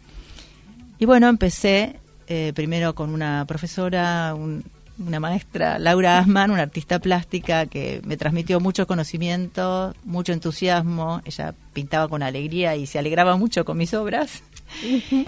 Y 0.97 1.05
bueno, 1.05 1.29
empecé 1.29 1.97
eh, 2.27 2.51
primero 2.55 2.95
con 2.95 3.13
una 3.13 3.45
profesora, 3.45 4.35
una 4.99 5.19
maestra, 5.19 5.79
Laura 5.79 6.19
Asman, 6.19 6.51
una 6.51 6.61
artista 6.61 6.99
plástica 6.99 7.65
que 7.65 8.01
me 8.05 8.17
transmitió 8.17 8.59
mucho 8.59 8.85
conocimiento, 8.85 9.93
mucho 10.03 10.33
entusiasmo. 10.33 11.21
Ella 11.25 11.53
pintaba 11.73 12.07
con 12.07 12.21
alegría 12.21 12.75
y 12.75 12.85
se 12.85 12.99
alegraba 12.99 13.35
mucho 13.35 13.65
con 13.65 13.77
mis 13.77 13.93
obras. 13.93 14.43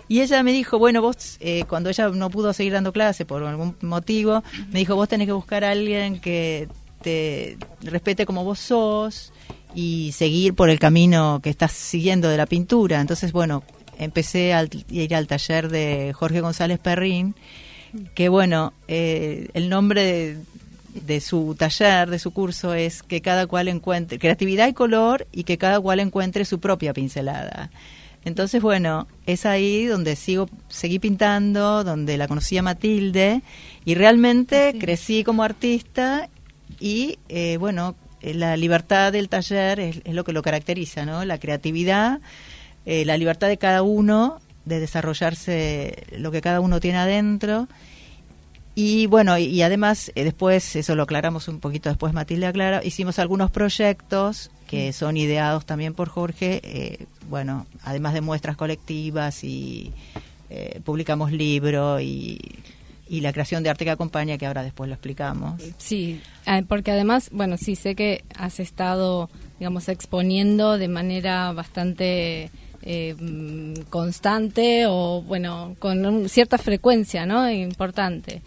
Y 0.08 0.22
ella 0.22 0.42
me 0.44 0.52
dijo, 0.52 0.80
bueno, 0.80 1.02
vos, 1.02 1.38
eh, 1.40 1.66
cuando 1.68 1.90
ella 1.90 2.10
no 2.10 2.30
pudo 2.30 2.54
seguir 2.54 2.74
dando 2.74 2.92
clase 2.92 3.26
por 3.26 3.44
algún 3.44 3.76
motivo, 3.82 4.44
me 4.72 4.80
dijo, 4.80 4.96
vos 4.96 5.08
tenés 5.08 5.28
que 5.28 5.34
buscar 5.34 5.64
a 5.64 5.72
alguien 5.72 6.20
que 6.20 6.68
te 7.02 7.58
respete 7.82 8.26
como 8.26 8.44
vos 8.44 8.60
sos 8.60 9.32
y 9.76 10.12
seguir 10.14 10.56
por 10.56 10.70
el 10.70 10.80
camino 10.80 11.42
que 11.44 11.50
estás 11.50 11.74
siguiendo 11.74 12.30
de 12.30 12.38
la 12.38 12.46
pintura. 12.46 13.02
Entonces, 13.02 13.32
bueno, 13.32 13.64
empecé 14.00 14.54
a 14.54 14.66
ir 14.90 15.16
al 15.16 15.28
taller 15.28 15.70
de 15.70 16.14
Jorge 16.14 16.42
González 16.42 16.80
Perrín, 16.80 17.36
que 18.14 18.30
bueno, 18.30 18.74
eh, 18.88 19.50
el 19.54 19.70
nombre 19.70 20.04
de, 20.04 20.38
de 21.06 21.22
su 21.22 21.56
taller, 21.58 22.10
de 22.10 22.20
su 22.20 22.32
curso, 22.32 22.74
es 22.74 23.04
que 23.04 23.22
cada 23.22 23.48
cual 23.48 23.68
encuentre 23.68 24.20
creatividad 24.20 24.68
y 24.68 24.74
color 24.74 25.28
y 25.32 25.44
que 25.44 25.58
cada 25.58 25.80
cual 25.80 26.00
encuentre 26.00 26.46
su 26.46 26.60
propia 26.60 26.94
pincelada. 26.94 27.70
Entonces, 28.26 28.60
bueno, 28.62 29.08
es 29.28 29.46
ahí 29.46 29.86
donde 29.86 30.16
sigo, 30.16 30.50
seguí 30.68 30.98
pintando, 30.98 31.84
donde 31.84 32.18
la 32.18 32.28
conocí 32.28 32.58
a 32.58 32.64
Matilde 32.64 33.44
y 33.86 33.94
realmente 33.94 34.76
crecí 34.80 35.24
como 35.24 35.44
artista 35.44 36.28
y, 36.80 37.20
eh, 37.30 37.58
bueno, 37.58 37.96
eh, 38.22 38.34
la 38.34 38.58
libertad 38.58 39.14
del 39.14 39.30
taller 39.30 39.80
es, 39.80 40.02
lo 40.08 40.24
que 40.24 40.34
lo 40.34 40.42
caracteriza, 40.42 41.06
¿no? 41.06 41.24
La 41.24 41.38
creatividad, 41.38 42.20
eh, 42.88 43.06
la 43.06 43.16
libertad 43.16 43.48
de 43.48 43.58
cada 43.58 43.84
uno 43.84 44.40
de 44.66 44.80
desarrollarse 44.80 46.06
lo 46.18 46.32
que 46.32 46.42
cada 46.42 46.60
uno 46.60 46.80
tiene 46.80 46.98
adentro. 46.98 47.68
Y 48.78 49.08
bueno, 49.08 49.38
y, 49.38 49.62
además, 49.62 50.12
después, 50.14 50.76
eso 50.76 50.96
lo 50.96 51.04
aclaramos 51.04 51.48
un 51.48 51.62
poquito 51.62 51.88
después, 51.88 52.12
Matilde 52.12 52.46
aclara, 52.46 52.84
hicimos 52.84 53.20
algunos 53.20 53.50
proyectos 53.50 54.52
que 54.68 54.92
son 54.92 55.16
ideados 55.16 55.66
también 55.66 55.94
por 55.94 56.10
Jorge, 56.10 56.60
eh, 56.64 57.06
bueno, 57.30 57.68
además 57.84 58.14
de 58.14 58.20
muestras 58.20 58.58
colectivas 58.58 59.46
y 59.46 59.94
eh, 60.50 60.82
publicamos 60.84 61.32
libros 61.32 62.02
y, 62.02 62.40
y, 63.08 63.22
la 63.22 63.32
creación 63.32 63.64
de 63.64 63.70
arte 63.70 63.86
que 63.86 63.92
acompaña, 63.92 64.38
que 64.38 64.46
ahora 64.46 64.64
después 64.64 64.90
lo 64.90 64.96
explicamos. 64.96 65.62
Sí, 65.78 66.20
ah, 66.46 66.62
porque 66.68 66.92
además, 66.92 67.30
bueno, 67.32 67.56
sí, 67.58 67.76
sé 67.76 67.96
que 67.96 68.26
has 68.38 68.60
estado, 68.60 69.30
digamos, 69.60 69.88
exponiendo 69.88 70.78
de 70.78 70.90
manera 70.90 71.54
bastante... 71.54 72.52
Eh, 72.88 73.16
constante 73.90 74.86
o 74.88 75.24
bueno 75.24 75.76
con 75.80 76.30
cierta 76.30 76.60
frecuencia 76.60 77.26
no 77.26 77.50
importante 77.50 78.44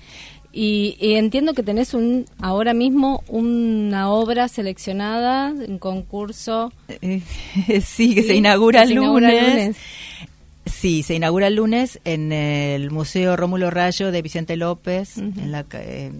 y, 0.52 0.96
entiendo 1.00 1.54
que 1.54 1.62
tenés 1.62 1.94
un 1.94 2.24
ahora 2.40 2.74
mismo 2.74 3.22
una 3.28 4.10
obra 4.10 4.48
seleccionada, 4.48 5.52
un 5.52 5.78
concurso. 5.78 6.72
Eh, 6.88 7.20
sí, 7.84 8.14
que 8.14 8.22
se 8.22 8.34
inaugura 8.34 8.82
el 8.82 8.94
lunes. 8.94 9.76
Sí, 10.64 11.02
se 11.02 11.14
inaugura 11.14 11.46
el 11.46 11.54
lunes 11.54 12.00
en 12.04 12.32
el 12.32 12.90
Museo 12.90 13.36
Rómulo 13.36 13.70
Rayo 13.70 14.10
de 14.10 14.20
Vicente 14.20 14.56
López, 14.56 15.18
en, 15.18 15.52
la, 15.52 15.64
eh, 15.72 16.12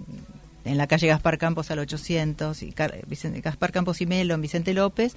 en 0.65 0.77
la 0.77 0.87
calle 0.87 1.07
Gaspar 1.07 1.37
Campos 1.37 1.69
al 1.71 1.79
800, 1.79 2.63
y 2.63 2.73
Gaspar 3.41 3.71
Campos 3.71 4.01
y 4.01 4.05
Melo 4.05 4.33
en 4.35 4.41
Vicente 4.41 4.73
López. 4.73 5.15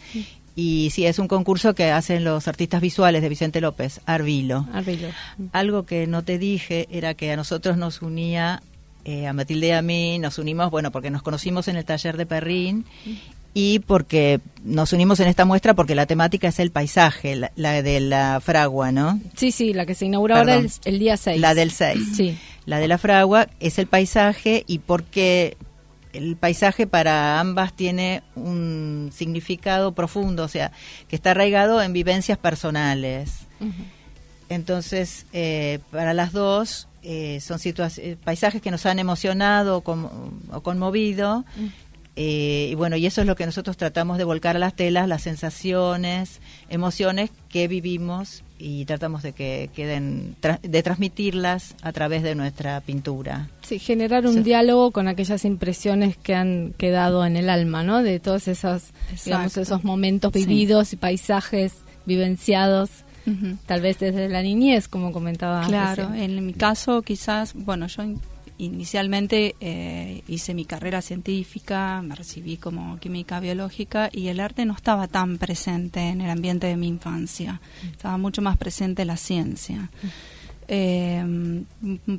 Y 0.55 0.90
sí, 0.90 1.07
es 1.07 1.18
un 1.18 1.28
concurso 1.28 1.74
que 1.74 1.90
hacen 1.90 2.24
los 2.24 2.46
artistas 2.46 2.80
visuales 2.80 3.22
de 3.22 3.28
Vicente 3.28 3.61
López, 3.61 4.00
Arvilo. 4.05 4.66
Arvilo. 4.72 5.09
Algo 5.53 5.86
que 5.86 6.07
no 6.07 6.22
te 6.22 6.38
dije 6.38 6.88
era 6.90 7.14
que 7.14 7.32
a 7.32 7.36
nosotros 7.36 7.78
nos 7.78 8.03
unía 8.03 8.62
eh, 9.05 9.26
a 9.26 9.32
Matilde 9.32 9.68
y 9.68 9.70
a 9.70 9.82
mí 9.82 10.18
nos 10.18 10.38
unimos, 10.38 10.70
bueno, 10.70 10.90
porque 10.90 11.11
nos 11.11 11.22
conocimos 11.22 11.68
en 11.68 11.76
el 11.76 11.84
taller 11.84 12.16
de 12.16 12.26
Perrín 12.26 12.84
y 13.55 13.80
porque 13.80 14.40
nos 14.62 14.92
unimos 14.92 15.20
en 15.20 15.28
esta 15.28 15.44
muestra 15.44 15.74
porque 15.74 15.94
la 15.94 16.07
temática 16.07 16.48
es 16.48 16.59
el 16.59 16.70
paisaje, 16.70 17.50
la, 17.57 17.82
de 17.82 18.00
la 18.00 18.40
fragua, 18.40 18.92
¿no? 18.92 19.20
Sí, 19.36 19.53
sí, 19.53 19.72
la 19.72 19.86
que 19.86 19.94
se 19.94 20.07
inaugura 20.07 20.38
ahora 20.38 20.57
el, 20.57 20.70
el, 20.84 20.98
día 20.98 21.16
6. 21.16 21.40
La 21.40 21.55
del 21.55 21.70
6. 21.70 22.00
Sí. 22.14 22.38
La 22.64 22.78
de 22.78 22.88
la 22.88 22.98
fragua 22.98 23.48
es 23.59 23.78
el 23.78 23.86
paisaje 23.86 24.64
y 24.66 24.78
porque 24.78 25.57
el 26.12 26.36
paisaje 26.36 26.86
para 26.86 27.40
ambas 27.40 27.72
tiene 27.74 28.22
un 28.34 29.10
significado 29.12 29.92
profundo, 29.92 30.44
o 30.44 30.48
sea, 30.48 30.72
que 31.08 31.16
está 31.16 31.32
arraigado 31.32 31.82
en 31.82 31.92
vivencias 31.92 32.38
personales. 32.38 33.46
Entonces, 34.48 35.26
eh, 35.32 35.78
para 35.90 36.14
las 36.14 36.32
dos 36.32 36.88
eh, 37.02 37.40
son 37.40 37.58
eh, 37.64 38.16
paisajes 38.22 38.62
que 38.62 38.70
nos 38.70 38.86
han 38.86 38.98
emocionado 38.98 39.78
o, 39.78 40.62
conmovido. 40.62 41.44
Eh, 42.14 42.68
y 42.70 42.74
bueno, 42.74 42.96
y 42.96 43.06
eso 43.06 43.22
es 43.22 43.26
lo 43.26 43.34
que 43.34 43.46
nosotros 43.46 43.76
tratamos 43.76 44.18
de 44.18 44.24
volcar 44.24 44.56
a 44.56 44.58
las 44.58 44.76
telas, 44.76 45.08
las 45.08 45.22
sensaciones, 45.22 46.40
emociones 46.68 47.30
que 47.48 47.68
vivimos 47.68 48.44
y 48.62 48.84
tratamos 48.84 49.22
de 49.22 49.32
que 49.32 49.70
queden, 49.74 50.36
de 50.62 50.82
transmitirlas 50.82 51.74
a 51.82 51.92
través 51.92 52.22
de 52.22 52.34
nuestra 52.34 52.80
pintura. 52.80 53.48
Sí, 53.62 53.78
generar 53.78 54.26
un 54.26 54.44
diálogo 54.44 54.92
con 54.92 55.08
aquellas 55.08 55.44
impresiones 55.44 56.16
que 56.16 56.34
han 56.34 56.72
quedado 56.78 57.26
en 57.26 57.36
el 57.36 57.50
alma, 57.50 57.82
¿no? 57.82 58.02
De 58.02 58.20
todos 58.20 58.46
esos, 58.46 58.90
digamos, 59.24 59.56
esos 59.56 59.84
momentos 59.84 60.32
vividos 60.32 60.92
y 60.92 60.96
paisajes 60.96 61.72
vivenciados 62.06 62.90
Tal 63.66 63.80
vez 63.80 63.98
desde 63.98 64.28
la 64.28 64.42
niñez, 64.42 64.88
como 64.88 65.12
comentaba. 65.12 65.64
Claro, 65.66 66.12
en 66.14 66.44
mi 66.44 66.54
caso 66.54 67.02
quizás, 67.02 67.54
bueno, 67.54 67.86
yo 67.86 68.02
inicialmente 68.64 69.56
eh, 69.60 70.22
hice 70.28 70.54
mi 70.54 70.64
carrera 70.64 71.02
científica, 71.02 72.00
me 72.02 72.14
recibí 72.14 72.56
como 72.56 72.98
química 72.98 73.40
biológica 73.40 74.08
y 74.12 74.28
el 74.28 74.40
arte 74.40 74.64
no 74.64 74.74
estaba 74.74 75.08
tan 75.08 75.38
presente 75.38 76.00
en 76.08 76.20
el 76.20 76.30
ambiente 76.30 76.68
de 76.68 76.76
mi 76.76 76.88
infancia, 76.88 77.60
estaba 77.90 78.18
mucho 78.18 78.40
más 78.40 78.56
presente 78.56 79.04
la 79.04 79.16
ciencia. 79.16 79.90
Eh, 80.68 81.64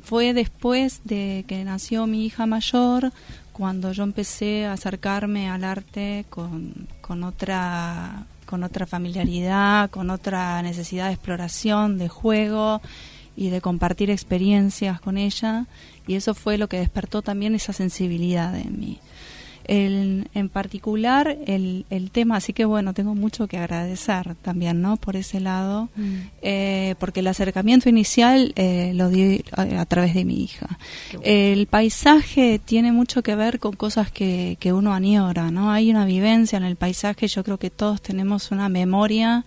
fue 0.02 0.34
después 0.34 1.00
de 1.04 1.44
que 1.48 1.64
nació 1.64 2.06
mi 2.06 2.26
hija 2.26 2.46
mayor 2.46 3.10
cuando 3.52 3.92
yo 3.92 4.02
empecé 4.02 4.66
a 4.66 4.72
acercarme 4.72 5.48
al 5.48 5.64
arte 5.64 6.26
con, 6.28 6.88
otra 7.24 8.26
con 8.44 8.62
otra 8.64 8.86
familiaridad, 8.86 9.90
con 9.90 10.10
otra 10.10 10.60
necesidad 10.60 11.06
de 11.06 11.14
exploración, 11.14 11.96
de 11.96 12.08
juego 12.08 12.82
y 13.36 13.48
de 13.48 13.60
compartir 13.60 14.10
experiencias 14.10 15.00
con 15.00 15.16
ella 15.16 15.66
y 16.06 16.14
eso 16.14 16.34
fue 16.34 16.58
lo 16.58 16.68
que 16.68 16.78
despertó 16.78 17.22
también 17.22 17.54
esa 17.54 17.72
sensibilidad 17.72 18.56
en 18.56 18.78
mí. 18.78 18.98
El, 19.66 20.28
en 20.34 20.50
particular 20.50 21.38
el, 21.46 21.86
el, 21.88 22.10
tema, 22.10 22.36
así 22.36 22.52
que 22.52 22.66
bueno, 22.66 22.92
tengo 22.92 23.14
mucho 23.14 23.46
que 23.46 23.56
agradecer 23.56 24.34
también, 24.42 24.82
¿no? 24.82 24.98
Por 24.98 25.16
ese 25.16 25.40
lado, 25.40 25.88
mm. 25.96 26.14
eh, 26.42 26.94
porque 26.98 27.20
el 27.20 27.26
acercamiento 27.28 27.88
inicial 27.88 28.52
eh, 28.56 28.92
lo 28.94 29.08
di 29.08 29.42
a, 29.52 29.86
través 29.86 30.12
de 30.12 30.26
mi 30.26 30.44
hija. 30.44 30.78
El 31.22 31.66
paisaje 31.66 32.60
tiene 32.62 32.92
mucho 32.92 33.22
que 33.22 33.36
ver 33.36 33.58
con 33.58 33.72
cosas 33.74 34.10
que, 34.10 34.58
que 34.60 34.74
uno 34.74 34.92
añora, 34.92 35.50
¿no? 35.50 35.70
Hay 35.70 35.90
una 35.90 36.04
vivencia 36.04 36.58
en 36.58 36.64
el 36.64 36.76
paisaje, 36.76 37.26
yo 37.26 37.42
creo 37.42 37.56
que 37.56 37.70
todos 37.70 38.02
tenemos 38.02 38.50
una 38.50 38.68
memoria 38.68 39.46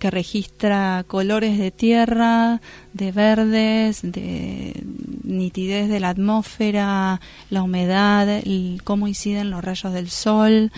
que 0.00 0.10
registra 0.10 1.04
colores 1.06 1.58
de 1.58 1.70
tierra, 1.70 2.60
de 2.94 3.12
verdes, 3.12 4.00
de 4.02 4.82
nitidez 5.22 5.88
de 5.88 6.00
la 6.00 6.08
atmósfera, 6.08 7.20
la 7.50 7.62
humedad, 7.62 8.42
cómo 8.82 9.06
inciden 9.06 9.50
los 9.50 9.62
rayos 9.62 9.92
del 9.92 10.10
sol 10.10 10.72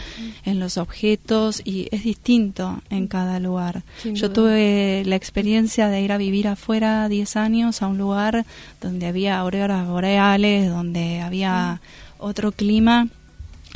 en 0.44 0.60
los 0.60 0.76
objetos 0.76 1.62
y 1.64 1.88
es 1.92 2.02
distinto 2.02 2.82
en 2.90 3.06
cada 3.06 3.40
lugar. 3.40 3.84
Yo 4.04 4.30
tuve 4.30 5.04
la 5.06 5.16
experiencia 5.16 5.88
de 5.88 6.02
ir 6.02 6.12
a 6.12 6.18
vivir 6.18 6.48
afuera 6.48 7.08
10 7.08 7.36
años 7.36 7.80
a 7.80 7.86
un 7.86 7.98
lugar 7.98 8.44
donde 8.80 9.06
había 9.06 9.38
auroras 9.38 9.86
boreales, 9.86 10.68
donde 10.68 11.20
había 11.20 11.80
otro 12.18 12.50
clima 12.52 13.08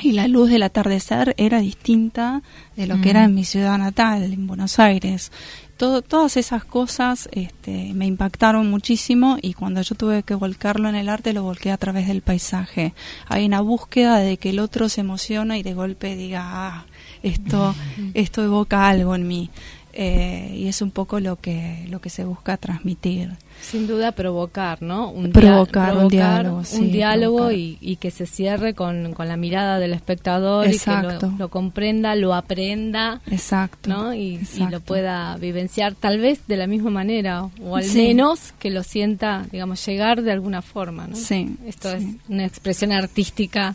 y 0.02 0.12
la 0.12 0.28
luz 0.28 0.50
del 0.50 0.62
atardecer 0.62 1.34
era 1.38 1.60
distinta 1.60 2.42
de 2.76 2.86
lo 2.86 3.00
que 3.00 3.10
era 3.10 3.24
en 3.24 3.34
mi 3.34 3.44
ciudad 3.44 3.78
natal, 3.78 4.22
en 4.24 4.46
Buenos 4.46 4.78
Aires. 4.78 5.32
Todo, 5.76 6.00
todas 6.00 6.36
esas 6.36 6.64
cosas 6.64 7.28
este, 7.32 7.92
me 7.94 8.06
impactaron 8.06 8.70
muchísimo 8.70 9.36
y 9.40 9.52
cuando 9.52 9.82
yo 9.82 9.94
tuve 9.94 10.22
que 10.22 10.34
volcarlo 10.34 10.88
en 10.88 10.94
el 10.94 11.08
arte 11.08 11.32
lo 11.32 11.42
volqué 11.42 11.70
a 11.70 11.76
través 11.76 12.08
del 12.08 12.22
paisaje. 12.22 12.94
Hay 13.26 13.44
una 13.44 13.60
búsqueda 13.60 14.18
de 14.18 14.38
que 14.38 14.50
el 14.50 14.58
otro 14.58 14.88
se 14.88 15.02
emociona 15.02 15.58
y 15.58 15.62
de 15.62 15.74
golpe 15.74 16.16
diga, 16.16 16.42
ah, 16.44 16.86
esto, 17.22 17.74
esto 18.14 18.42
evoca 18.42 18.88
algo 18.88 19.14
en 19.14 19.26
mí. 19.26 19.50
Eh, 19.98 20.52
y 20.54 20.68
es 20.68 20.82
un 20.82 20.90
poco 20.90 21.20
lo 21.20 21.36
que, 21.36 21.86
lo 21.88 22.02
que 22.02 22.10
se 22.10 22.26
busca 22.26 22.58
transmitir. 22.58 23.30
Sin 23.62 23.86
duda 23.86 24.12
provocar, 24.12 24.82
¿no? 24.82 25.08
Un 25.08 25.32
provocar, 25.32 25.96
un 25.96 26.08
diálogo. 26.08 26.62
un 26.74 26.92
diálogo 26.92 27.50
y, 27.50 27.96
que 27.98 28.10
se 28.10 28.26
cierre 28.26 28.74
con, 28.74 29.14
la 29.16 29.36
mirada 29.38 29.78
del 29.78 29.94
espectador 29.94 30.66
y 30.66 30.78
que 30.78 31.30
lo, 31.38 31.48
comprenda, 31.48 32.14
lo 32.14 32.34
aprenda. 32.34 33.22
Exacto. 33.30 33.88
¿no? 33.88 34.14
Y, 34.14 34.38
lo 34.70 34.80
pueda 34.80 35.38
vivenciar 35.38 35.94
tal 35.94 36.18
vez 36.18 36.46
de 36.46 36.58
la 36.58 36.66
misma 36.66 36.90
manera 36.90 37.48
o 37.64 37.76
al 37.76 37.90
menos 37.94 38.52
que 38.58 38.70
lo 38.70 38.82
sienta, 38.82 39.46
digamos, 39.50 39.84
llegar 39.86 40.20
de 40.20 40.32
alguna 40.32 40.60
forma, 40.60 41.06
¿no? 41.06 41.16
Sí. 41.16 41.56
Esto 41.66 41.94
es 41.94 42.04
una 42.28 42.44
expresión 42.44 42.92
artística 42.92 43.74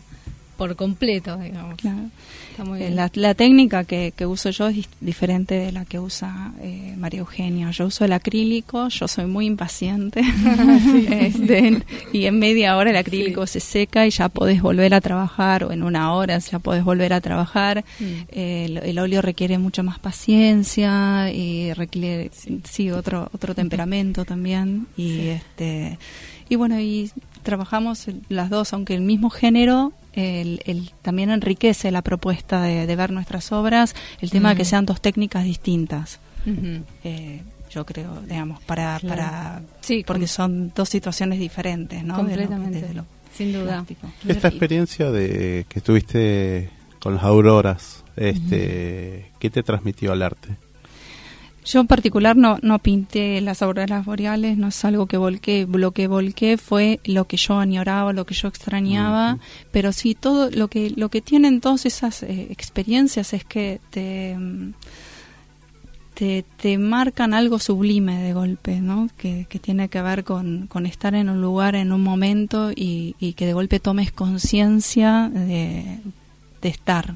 por 0.56 0.76
completo, 0.76 1.36
digamos. 1.36 1.78
Claro. 1.78 2.10
Eh, 2.78 2.90
la, 3.14 3.34
técnica 3.34 3.84
que, 3.84 4.12
uso 4.26 4.50
yo 4.50 4.68
es 4.68 4.88
diferente 5.00 5.54
de 5.54 5.72
la 5.72 5.84
que 5.84 5.98
usa 5.98 6.52
eh, 6.60 6.94
María 6.96 7.20
Eugenia. 7.20 7.70
Yo 7.70 7.86
uso 7.86 8.04
el 8.04 8.12
acrílico, 8.12 8.88
yo 8.88 9.08
soy 9.08 9.26
muy 9.26 9.46
impaciente. 9.46 10.22
Este, 11.12 11.82
y 12.12 12.26
en 12.26 12.38
media 12.38 12.76
hora 12.76 12.90
el 12.90 12.96
acrílico 12.96 13.46
se 13.46 13.60
seca 13.60 14.06
y 14.06 14.10
ya 14.10 14.28
podés 14.28 14.62
volver 14.62 14.94
a 14.94 15.00
trabajar 15.00 15.64
o 15.64 15.72
en 15.72 15.82
una 15.82 16.12
hora 16.14 16.38
ya 16.38 16.58
podés 16.58 16.84
volver 16.84 17.12
a 17.12 17.20
trabajar. 17.20 17.84
Mm. 17.98 18.04
el, 18.32 18.98
óleo 18.98 19.22
requiere 19.22 19.58
mucho 19.58 19.82
más 19.82 19.98
paciencia 19.98 21.30
y 21.32 21.72
requiere 21.72 22.30
sí. 22.64 22.90
otro 22.90 23.28
otro 23.32 23.54
temperamento 23.54 24.24
también. 24.24 24.86
Y 24.96 25.28
este 25.28 25.98
y 26.48 26.56
bueno 26.56 26.78
y 26.78 27.10
trabajamos 27.42 28.06
las 28.28 28.50
dos 28.50 28.72
aunque 28.72 28.94
el 28.94 29.02
mismo 29.02 29.30
género 29.30 29.92
el, 30.14 30.92
también 31.02 31.30
enriquece 31.30 31.90
la 31.90 32.02
propuesta 32.02 32.62
de, 32.62 32.96
ver 32.96 33.10
nuestras 33.10 33.52
obras 33.52 33.94
el 34.20 34.30
tema 34.30 34.50
de 34.50 34.56
que 34.56 34.64
sean 34.64 34.86
dos 34.86 35.00
técnicas 35.00 35.44
distintas. 35.44 36.20
Eh, 37.04 37.42
yo 37.70 37.86
creo, 37.86 38.20
digamos, 38.28 38.62
para, 38.64 38.98
para 39.00 39.62
sí, 39.80 40.04
porque 40.06 40.26
son 40.26 40.72
dos 40.74 40.88
situaciones 40.88 41.38
diferentes, 41.38 42.04
¿no? 42.04 42.16
Completamente, 42.16 42.84
sin 43.32 43.52
duda. 43.52 43.84
Esta 44.28 44.48
experiencia 44.48 45.10
de 45.10 45.64
que 45.68 45.78
estuviste 45.78 46.68
con 47.00 47.14
las 47.14 47.24
auroras, 47.24 48.04
este, 48.16 49.30
¿qué 49.38 49.50
te 49.50 49.62
transmitió 49.62 50.12
al 50.12 50.22
arte? 50.22 50.56
Yo 51.64 51.80
en 51.80 51.86
particular 51.86 52.36
no, 52.36 52.58
no 52.60 52.80
pinté 52.80 53.40
las 53.40 53.62
auroras 53.62 54.04
boreales, 54.04 54.58
no 54.58 54.68
es 54.68 54.84
algo 54.84 55.06
que 55.06 55.16
volqué. 55.16 55.66
Lo 55.70 55.92
que 55.92 56.08
volqué 56.08 56.58
fue 56.58 56.98
lo 57.04 57.26
que 57.26 57.36
yo 57.36 57.58
añoraba, 57.58 58.12
lo 58.12 58.26
que 58.26 58.34
yo 58.34 58.48
extrañaba, 58.48 59.38
pero 59.70 59.92
sí 59.92 60.16
todo 60.16 60.50
lo 60.50 60.68
que, 60.68 60.90
lo 60.90 61.08
que 61.08 61.20
tienen 61.20 61.60
todas 61.60 61.86
esas 61.86 62.24
eh, 62.24 62.48
experiencias 62.50 63.32
es 63.32 63.44
que 63.44 63.80
te, 63.90 64.36
te, 66.14 66.44
te, 66.56 66.78
marcan 66.78 67.32
algo 67.32 67.60
sublime 67.60 68.20
de 68.20 68.32
golpe, 68.32 68.80
¿no? 68.80 69.08
Que, 69.16 69.46
que 69.48 69.60
tiene 69.60 69.88
que 69.88 70.02
ver 70.02 70.24
con, 70.24 70.66
con, 70.66 70.84
estar 70.84 71.14
en 71.14 71.28
un 71.28 71.40
lugar, 71.40 71.76
en 71.76 71.92
un 71.92 72.02
momento 72.02 72.72
y, 72.72 73.14
y 73.20 73.34
que 73.34 73.46
de 73.46 73.52
golpe 73.52 73.78
tomes 73.78 74.10
conciencia 74.10 75.30
de, 75.32 76.00
de 76.60 76.68
estar, 76.68 77.14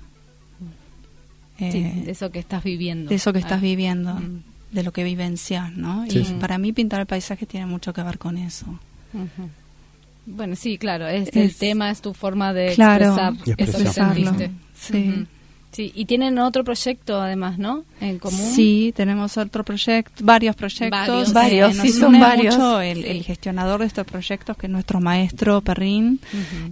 eh, 1.58 2.02
de 2.04 2.10
eso 2.10 2.30
que 2.30 2.38
estás 2.38 2.62
viviendo. 2.62 3.08
De 3.08 3.14
eso 3.14 3.32
que 3.32 3.38
estás 3.38 3.60
viviendo, 3.60 4.14
mm. 4.14 4.42
de 4.72 4.82
lo 4.82 4.92
que 4.92 5.04
vivencias, 5.04 5.72
¿no? 5.72 6.04
y 6.06 6.22
para 6.40 6.58
mí 6.58 6.72
pintar 6.72 7.00
el 7.00 7.06
paisaje 7.06 7.46
tiene 7.46 7.66
mucho 7.66 7.92
que 7.92 8.02
ver 8.02 8.18
con 8.18 8.38
eso. 8.38 8.66
Bueno, 10.26 10.56
sí, 10.56 10.76
claro, 10.76 11.06
es, 11.06 11.34
el 11.34 11.54
tema, 11.54 11.90
es 11.90 12.00
tu 12.00 12.12
forma 12.12 12.52
de 12.52 12.68
expresar 12.68 13.34
eso 13.56 13.78
que 13.78 13.86
sentiste. 13.86 14.50
Sí. 14.74 15.26
Sí, 15.72 15.92
y 15.94 16.06
tienen 16.06 16.38
otro 16.38 16.64
proyecto 16.64 17.20
además, 17.20 17.58
¿no? 17.58 17.84
En 18.00 18.18
común. 18.18 18.50
Sí, 18.54 18.94
tenemos 18.96 19.36
otro 19.36 19.62
proyecto, 19.62 20.24
varios 20.24 20.56
proyectos. 20.56 21.32
Varios, 21.34 21.76
sí, 21.76 21.90
son 21.90 22.18
varios. 22.18 22.56
el, 22.82 23.22
gestionador 23.22 23.80
de 23.80 23.86
estos 23.86 24.06
proyectos, 24.06 24.56
que 24.56 24.66
es 24.66 24.72
nuestro 24.72 25.00
maestro 25.00 25.60
Perrín. 25.60 26.20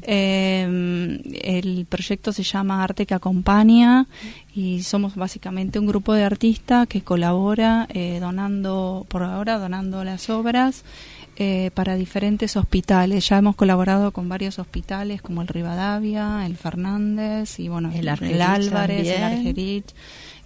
Eh, 0.03 1.21
el 1.43 1.87
proyecto 1.87 2.33
se 2.33 2.43
llama 2.43 2.83
Arte 2.83 3.05
que 3.05 3.15
Acompaña 3.15 4.07
y 4.55 4.83
somos 4.83 5.17
básicamente 5.17 5.79
un 5.79 5.87
grupo 5.87 6.15
de 6.15 6.25
artistas 6.25 6.87
que 6.87 7.03
colabora 7.03 7.87
eh, 7.91 8.19
donando, 8.21 9.05
por 9.09 9.23
ahora, 9.23 9.59
donando 9.59 10.05
las 10.05 10.31
obras. 10.31 10.85
Eh, 11.37 11.73
para 11.75 11.97
diferentes 11.97 12.57
hospitales. 12.57 13.29
Ya 13.29 13.39
hemos 13.39 13.57
colaborado 13.57 14.13
con 14.13 14.29
varios 14.29 14.61
hospitales 14.61 15.21
como 15.21 15.43
el 15.43 15.49
Rivadavia, 15.49 16.47
el 16.47 16.57
Fernández 16.57 17.59
y 17.59 17.69
bueno, 17.69 17.91
el, 17.93 18.09
Álvarez, 18.09 19.09
el 19.09 19.23
Argerich. 19.23 19.87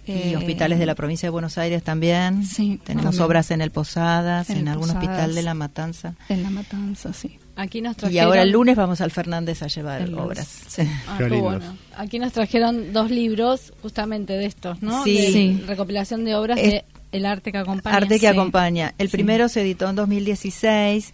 y 0.07 0.11
eh, 0.11 0.35
hospitales 0.35 0.79
de 0.79 0.87
la 0.87 0.95
provincia 0.95 1.27
de 1.27 1.31
Buenos 1.31 1.59
Aires 1.59 1.83
también. 1.83 2.43
Sí, 2.43 2.79
tenemos 2.83 3.19
obras 3.19 3.51
en 3.51 3.61
el 3.61 3.69
Posadas, 3.69 4.49
en, 4.49 4.67
algún 4.67 4.89
hospital 4.89 5.35
de 5.35 5.43
La 5.43 5.53
Matanza. 5.53 6.15
En 6.27 6.41
La 6.41 6.49
Matanza, 6.49 7.13
sí. 7.13 7.37
Aquí 7.55 7.81
nos 7.81 7.95
trajeron... 7.95 8.15
Y 8.15 8.19
ahora 8.19 8.41
el 8.41 8.49
lunes 8.49 8.75
vamos 8.75 8.99
al 9.01 9.11
Fernández 9.11 9.61
a 9.61 9.67
llevar 9.67 10.11
obras. 10.15 10.63
Ah, 11.07 11.19
bueno. 11.19 11.77
Aquí 11.97 12.17
nos 12.17 12.33
trajeron 12.33 12.93
dos 12.93 13.11
libros 13.11 13.73
justamente 13.83 14.33
de 14.33 14.45
estos, 14.45 14.81
¿no? 14.81 15.03
Sí. 15.03 15.61
recopilación 15.67 16.25
de 16.25 16.35
obras 16.35 16.55
de 16.55 16.83
el 17.11 17.25
arte 17.25 17.51
que 17.51 17.57
acompaña. 17.57 17.97
Arte 17.97 18.19
que 18.19 18.27
acompaña. 18.27 18.93
El 18.97 19.09
primero 19.09 19.49
se 19.49 19.61
editó 19.61 19.89
en 19.89 19.95
2016 19.95 21.13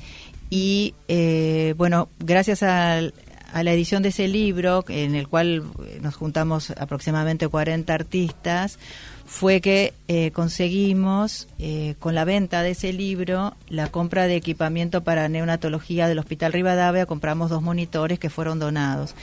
y, 0.49 0.93
eh, 1.07 1.73
bueno, 1.77 2.09
gracias 2.19 2.63
a, 3.55 3.63
la 3.63 3.71
edición 3.71 4.03
de 4.03 4.09
ese 4.09 4.27
libro, 4.27 4.83
en 4.89 5.15
el 5.15 5.27
cual 5.27 5.63
nos 6.01 6.15
juntamos 6.15 6.71
aproximadamente 6.71 7.47
40 7.47 7.93
artistas, 7.93 8.77
fue 9.25 9.59
que 9.59 9.93
eh, 10.07 10.29
conseguimos, 10.31 11.47
eh, 11.57 11.95
con 11.99 12.13
la 12.13 12.25
venta 12.25 12.61
de 12.61 12.71
ese 12.71 12.93
libro, 12.93 13.55
la 13.69 13.87
compra 13.87 14.27
de 14.27 14.35
equipamiento 14.35 15.03
para 15.03 15.27
neonatología 15.29 16.07
del 16.07 16.19
Hospital 16.19 16.53
Rivadavia. 16.53 17.07
Compramos 17.07 17.49
dos 17.49 17.63
monitores 17.63 18.19
que 18.19 18.29
fueron 18.29 18.59
donados. 18.59 19.15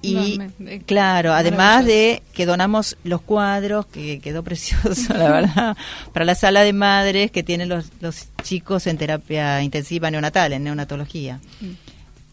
Y 0.00 0.38
claro, 0.86 1.34
además 1.34 1.84
de 1.84 2.22
que 2.32 2.46
donamos 2.46 2.96
los 3.04 3.20
cuadros, 3.20 3.86
que 3.86 4.18
quedó 4.18 4.42
precioso, 4.42 5.14
la 5.16 5.30
verdad, 5.30 5.76
para 6.12 6.24
la 6.24 6.34
sala 6.34 6.62
de 6.62 6.72
madres 6.72 7.30
que 7.30 7.44
tienen 7.44 7.68
los, 7.68 7.92
los 8.00 8.28
chicos 8.42 8.88
en 8.88 8.98
terapia 8.98 9.62
intensiva 9.62 10.10
neonatal, 10.10 10.52
en 10.52 10.64
neonatología. 10.64 11.38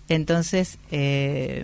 Entonces, 0.10 0.78
eh, 0.92 1.64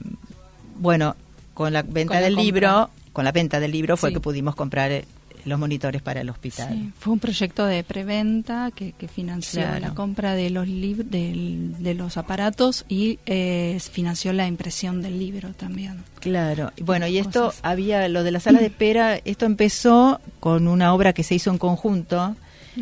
bueno, 0.78 1.16
con 1.54 1.74
la 1.74 1.82
venta 1.82 2.22
del 2.22 2.36
libro, 2.36 2.90
con 3.12 3.26
la 3.26 3.32
venta 3.32 3.60
del 3.60 3.72
libro 3.72 3.98
fue 3.98 4.14
que 4.14 4.20
pudimos 4.20 4.56
comprar 4.56 4.92
eh, 4.92 5.06
los 5.46 5.60
monitores 5.60 6.02
para 6.02 6.22
el 6.22 6.30
hospital. 6.30 6.70
Sí, 6.74 6.92
fue 7.00 7.14
un 7.14 7.20
proyecto 7.20 7.66
de 7.66 7.84
preventa 7.84 8.72
que, 8.74 8.92
que 8.94 9.08
financió 9.08 9.62
la 9.80 9.94
compra 9.94 10.34
de 10.34 10.50
los 10.50 10.68
de 10.68 11.94
los 11.96 12.18
aparatos 12.18 12.86
y 12.90 13.20
eh, 13.26 13.80
financió 13.92 14.34
la 14.34 14.48
impresión 14.48 15.02
del 15.02 15.20
libro 15.20 15.54
también. 15.54 16.04
Claro, 16.20 16.72
bueno, 16.82 17.08
y 17.08 17.20
esto 17.20 17.54
había 17.62 18.08
lo 18.10 18.24
de 18.24 18.32
la 18.32 18.40
sala 18.40 18.60
de 18.60 18.68
espera, 18.68 19.20
esto 19.24 19.46
empezó 19.46 20.20
con 20.40 20.68
una 20.68 20.94
obra 20.94 21.14
que 21.14 21.24
se 21.24 21.36
hizo 21.36 21.52
en 21.52 21.58
conjunto. 21.58 22.36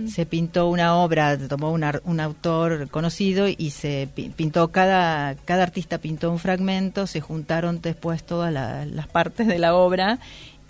Se 0.07 0.25
pintó 0.25 0.67
una 0.67 0.95
obra, 0.95 1.37
tomó 1.37 1.71
un 1.71 2.19
autor 2.19 2.89
conocido 2.89 3.47
y 3.47 3.71
se 3.71 4.07
pintó, 4.13 4.69
cada, 4.69 5.35
cada 5.45 5.63
artista 5.63 5.97
pintó 5.97 6.31
un 6.31 6.39
fragmento, 6.39 7.07
se 7.07 7.21
juntaron 7.21 7.81
después 7.81 8.23
todas 8.23 8.51
las 8.51 9.07
partes 9.07 9.47
de 9.47 9.59
la 9.59 9.75
obra 9.75 10.19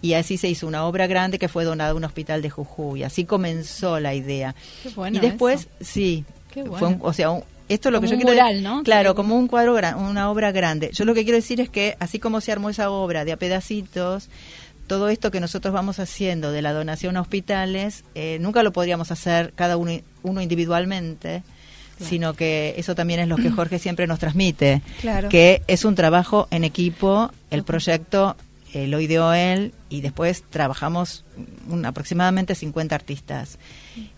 y 0.01 0.15
así 0.15 0.37
se 0.37 0.49
hizo 0.49 0.67
una 0.67 0.85
obra 0.85 1.07
grande 1.07 1.39
que 1.39 1.47
fue 1.47 1.63
donada 1.63 1.91
a 1.91 1.95
un 1.95 2.03
hospital 2.03 2.41
de 2.41 2.49
Jujuy. 2.49 3.03
Así 3.03 3.23
comenzó 3.23 3.99
la 4.01 4.13
idea. 4.13 4.53
Qué 4.83 4.89
bueno 4.89 5.17
y 5.17 5.21
después, 5.21 5.69
sí, 5.79 6.25
fue 6.77 6.97
o 6.99 7.13
sea, 7.13 7.41
esto 7.69 7.89
es 7.89 7.93
lo 7.93 8.01
que 8.01 8.07
yo 8.07 8.17
quiero 8.17 8.31
mural, 8.31 8.61
¿no? 8.61 8.83
Claro, 8.83 9.15
como 9.15 9.37
un 9.37 9.47
cuadro, 9.47 9.75
una 9.97 10.29
obra 10.29 10.51
grande. 10.51 10.89
Yo 10.91 11.05
lo 11.05 11.13
que 11.13 11.23
quiero 11.23 11.37
decir 11.37 11.61
es 11.61 11.69
que 11.69 11.95
así 11.99 12.19
como 12.19 12.41
se 12.41 12.51
armó 12.51 12.69
esa 12.69 12.91
obra 12.91 13.23
de 13.23 13.31
a 13.31 13.37
pedacitos, 13.37 14.29
todo 14.93 15.09
esto 15.09 15.31
que 15.31 15.39
nosotros 15.39 15.73
vamos 15.73 15.97
haciendo 15.97 16.51
de 16.51 16.61
la 16.61 16.71
donación 16.71 17.17
a 17.17 17.21
hospitales, 17.21 18.03
eh, 18.13 18.37
nunca 18.39 18.61
lo 18.61 18.71
podríamos 18.71 19.09
hacer 19.09 19.51
cada 19.55 19.75
uno, 19.75 19.91
uno 20.21 20.39
individualmente. 20.39 21.41
sino 21.99 22.33
que 22.33 22.75
eso 22.77 22.95
también 22.95 23.21
es 23.21 23.27
lo 23.27 23.37
que 23.37 23.49
Jorge 23.49 23.79
siempre 23.79 24.07
nos 24.07 24.19
transmite, 24.19 24.81
claro. 24.99 25.29
que 25.29 25.61
es 25.67 25.85
un 25.85 25.95
trabajo 25.95 26.47
en 26.51 26.65
equipo, 26.65 27.31
el 27.49 27.63
proyecto 27.63 28.35
eh, 28.73 28.87
lo 28.87 28.99
ideó 28.99 29.33
él 29.33 29.73
y 29.89 30.01
después 30.01 30.43
trabajamos 30.49 31.23
un, 31.69 31.85
aproximadamente 31.85 32.55
50 32.55 32.93
artistas. 32.93 33.57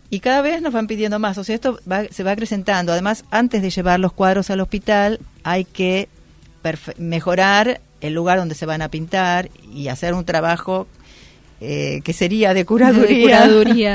Y 0.10 0.20
cada 0.20 0.42
vez 0.42 0.62
nos 0.62 0.74
van 0.74 0.88
pidiendo 0.88 1.20
más, 1.20 1.38
o 1.38 1.44
sea, 1.44 1.56
esto 1.56 1.80
se 2.10 2.24
va 2.24 2.32
acrecentando. 2.32 2.92
Además, 2.92 3.24
antes 3.32 3.62
de 3.62 3.70
llevar 3.70 4.00
los 4.00 4.14
cuadros 4.14 4.50
al 4.50 4.62
hospital, 4.62 5.20
hay 5.44 5.64
que 5.64 6.10
mejorar 6.98 7.82
el 8.06 8.14
lugar 8.14 8.38
donde 8.38 8.56
se 8.56 8.66
van 8.66 8.82
a 8.82 8.90
pintar 8.90 9.50
y 9.74 9.88
hacer 9.88 10.14
un 10.14 10.26
trabajo 10.26 10.88
eh, 11.62 12.02
que 12.04 12.14
sería 12.14 12.54
de 12.54 12.66
curaduría. 12.66 13.48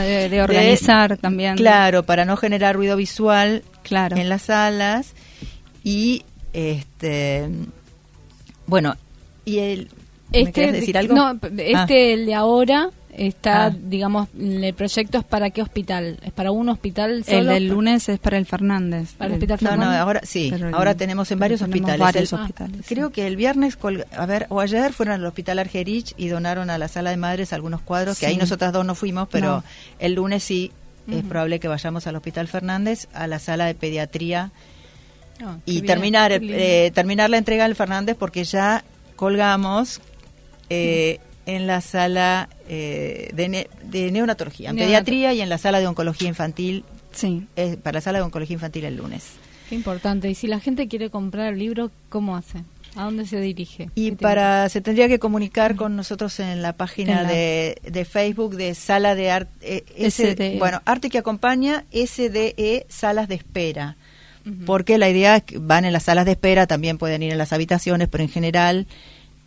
De, 0.03 0.43
organizar 0.43 1.17
también. 1.17 1.57
Claro, 1.57 2.03
para 2.03 2.25
no 2.25 2.37
generar 2.37 2.77
ruido 2.77 2.97
visual 2.97 3.63
claro. 3.83 4.17
en 4.17 4.29
las 4.29 4.43
salas. 4.43 5.15
Y, 5.83 6.25
este 6.53 7.49
bueno, 8.71 8.95
y 9.45 9.59
el, 9.59 9.89
este, 10.31 10.71
decir 10.71 10.97
algo? 10.97 11.13
No, 11.13 11.33
este, 11.33 11.75
ah. 11.75 11.87
el 11.89 12.27
de 12.27 12.35
ahora, 12.35 12.91
está, 13.17 13.67
ah. 13.67 13.71
digamos, 13.71 14.29
el 14.39 14.73
proyecto 14.75 15.19
es 15.19 15.25
para 15.25 15.51
qué 15.51 15.63
hospital? 15.63 16.19
¿Es 16.23 16.33
para 16.33 16.51
un 16.51 16.69
hospital 16.69 17.25
solo? 17.25 17.39
El 17.39 17.47
del 17.47 17.69
lunes 17.69 18.09
es 18.09 18.19
para 18.19 18.39
el 18.39 18.47
Fernández. 18.47 19.13
¿Para 19.15 19.29
el 19.29 19.35
hospital 19.35 19.59
Fernández? 19.59 19.87
No, 19.87 19.93
no, 19.93 19.99
ahora 19.99 20.21
sí, 20.25 20.53
ahora 20.73 20.95
tenemos 20.95 21.31
en 21.31 21.39
varios 21.39 21.63
hospitales. 21.63 21.99
Varios 21.99 22.33
hospitales. 22.33 22.87
Creo 22.87 23.11
que 23.11 23.27
el 23.27 23.37
viernes, 23.37 23.79
a 24.17 24.27
ver, 24.27 24.47
o 24.49 24.61
ayer 24.61 24.93
fueron 24.93 25.15
al 25.17 25.27
hospital 25.27 25.59
Argerich 25.59 26.15
y 26.17 26.29
donaron 26.29 26.71
a 26.71 26.79
la 26.79 26.89
sala 26.89 27.11
de 27.11 27.17
madres 27.17 27.53
algunos 27.53 27.81
cuadros, 27.81 28.19
que 28.19 28.27
ahí 28.27 28.37
nosotras 28.37 28.73
dos 28.73 28.85
no 28.85 28.95
fuimos, 28.95 29.29
pero 29.29 29.63
el 29.99 30.15
lunes 30.15 30.43
sí, 30.43 30.73
es 31.11 31.25
probable 31.25 31.61
que 31.61 31.69
vayamos 31.69 32.07
al 32.07 32.17
hospital 32.17 32.49
Fernández, 32.49 33.09
a 33.13 33.27
la 33.27 33.39
sala 33.39 33.67
de 33.67 33.75
pediatría. 33.75 34.53
Ah, 35.43 35.57
y 35.65 35.81
terminar 35.83 36.33
eh, 36.33 36.91
terminar 36.95 37.31
la 37.31 37.39
entrega 37.39 37.65
del 37.65 37.75
Fernández 37.75 38.15
porque 38.19 38.45
ya 38.45 38.85
colgamos 39.17 40.03
eh, 40.69 41.19
en 41.47 41.67
la 41.67 41.81
sala 41.81 42.49
eh, 42.69 43.31
de, 43.35 44.11
neonatología, 44.11 44.71
en 44.71 44.77
pediatría 44.77 45.33
y 45.33 45.41
en 45.41 45.49
la 45.49 45.59
sala 45.59 45.81
de 45.81 45.87
oncología 45.87 46.29
infantil, 46.29 46.85
sí. 47.13 47.47
Eh, 47.57 47.77
para 47.83 47.99
la 47.99 48.01
sala 48.01 48.19
de 48.19 48.25
oncología 48.25 48.55
infantil 48.55 48.85
el 48.85 48.97
lunes. 48.97 49.33
Qué 49.69 49.75
importante. 49.75 50.29
Y 50.29 50.35
si 50.35 50.47
la 50.47 50.61
gente 50.61 50.89
quiere 50.89 51.11
comprar 51.11 51.53
el 51.53 51.59
libro, 51.59 51.91
¿cómo 52.09 52.37
hace? 52.37 52.65
¿A 52.97 53.05
dónde 53.05 53.25
se 53.25 53.41
dirige? 53.41 53.89
Y 53.95 54.13
para 54.13 54.69
se 54.69 54.81
tendría 54.81 55.07
que 55.07 55.21
comunicar 55.21 55.77
con 55.77 55.95
nosotros 55.95 56.41
en 56.41 56.61
la 56.61 56.73
página 56.73 57.23
De, 57.23 57.81
de, 57.85 58.05
Facebook 58.05 58.57
de 58.57 58.75
Sala 58.75 59.15
de 59.15 59.31
Arte, 59.31 59.85
eh, 59.97 60.57
bueno, 60.59 60.83
Arte 60.85 61.09
que 61.09 61.19
acompaña 61.19 61.85
SDE 61.93 62.87
Salas 62.89 63.29
de 63.29 63.37
Espera. 63.37 63.97
Porque 64.67 64.99
la 64.99 65.09
idea 65.09 65.37
es 65.37 65.43
que 65.45 65.59
van 65.59 65.85
en 65.85 65.93
las 65.93 66.05
salas 66.05 66.25
de 66.25 66.33
espera, 66.33 66.67
también 66.67 66.99
pueden 66.99 67.23
ir 67.23 67.31
en 67.31 67.39
las 67.39 67.53
habitaciones, 67.53 68.09
pero 68.09 68.25
en 68.25 68.31
general 68.31 68.87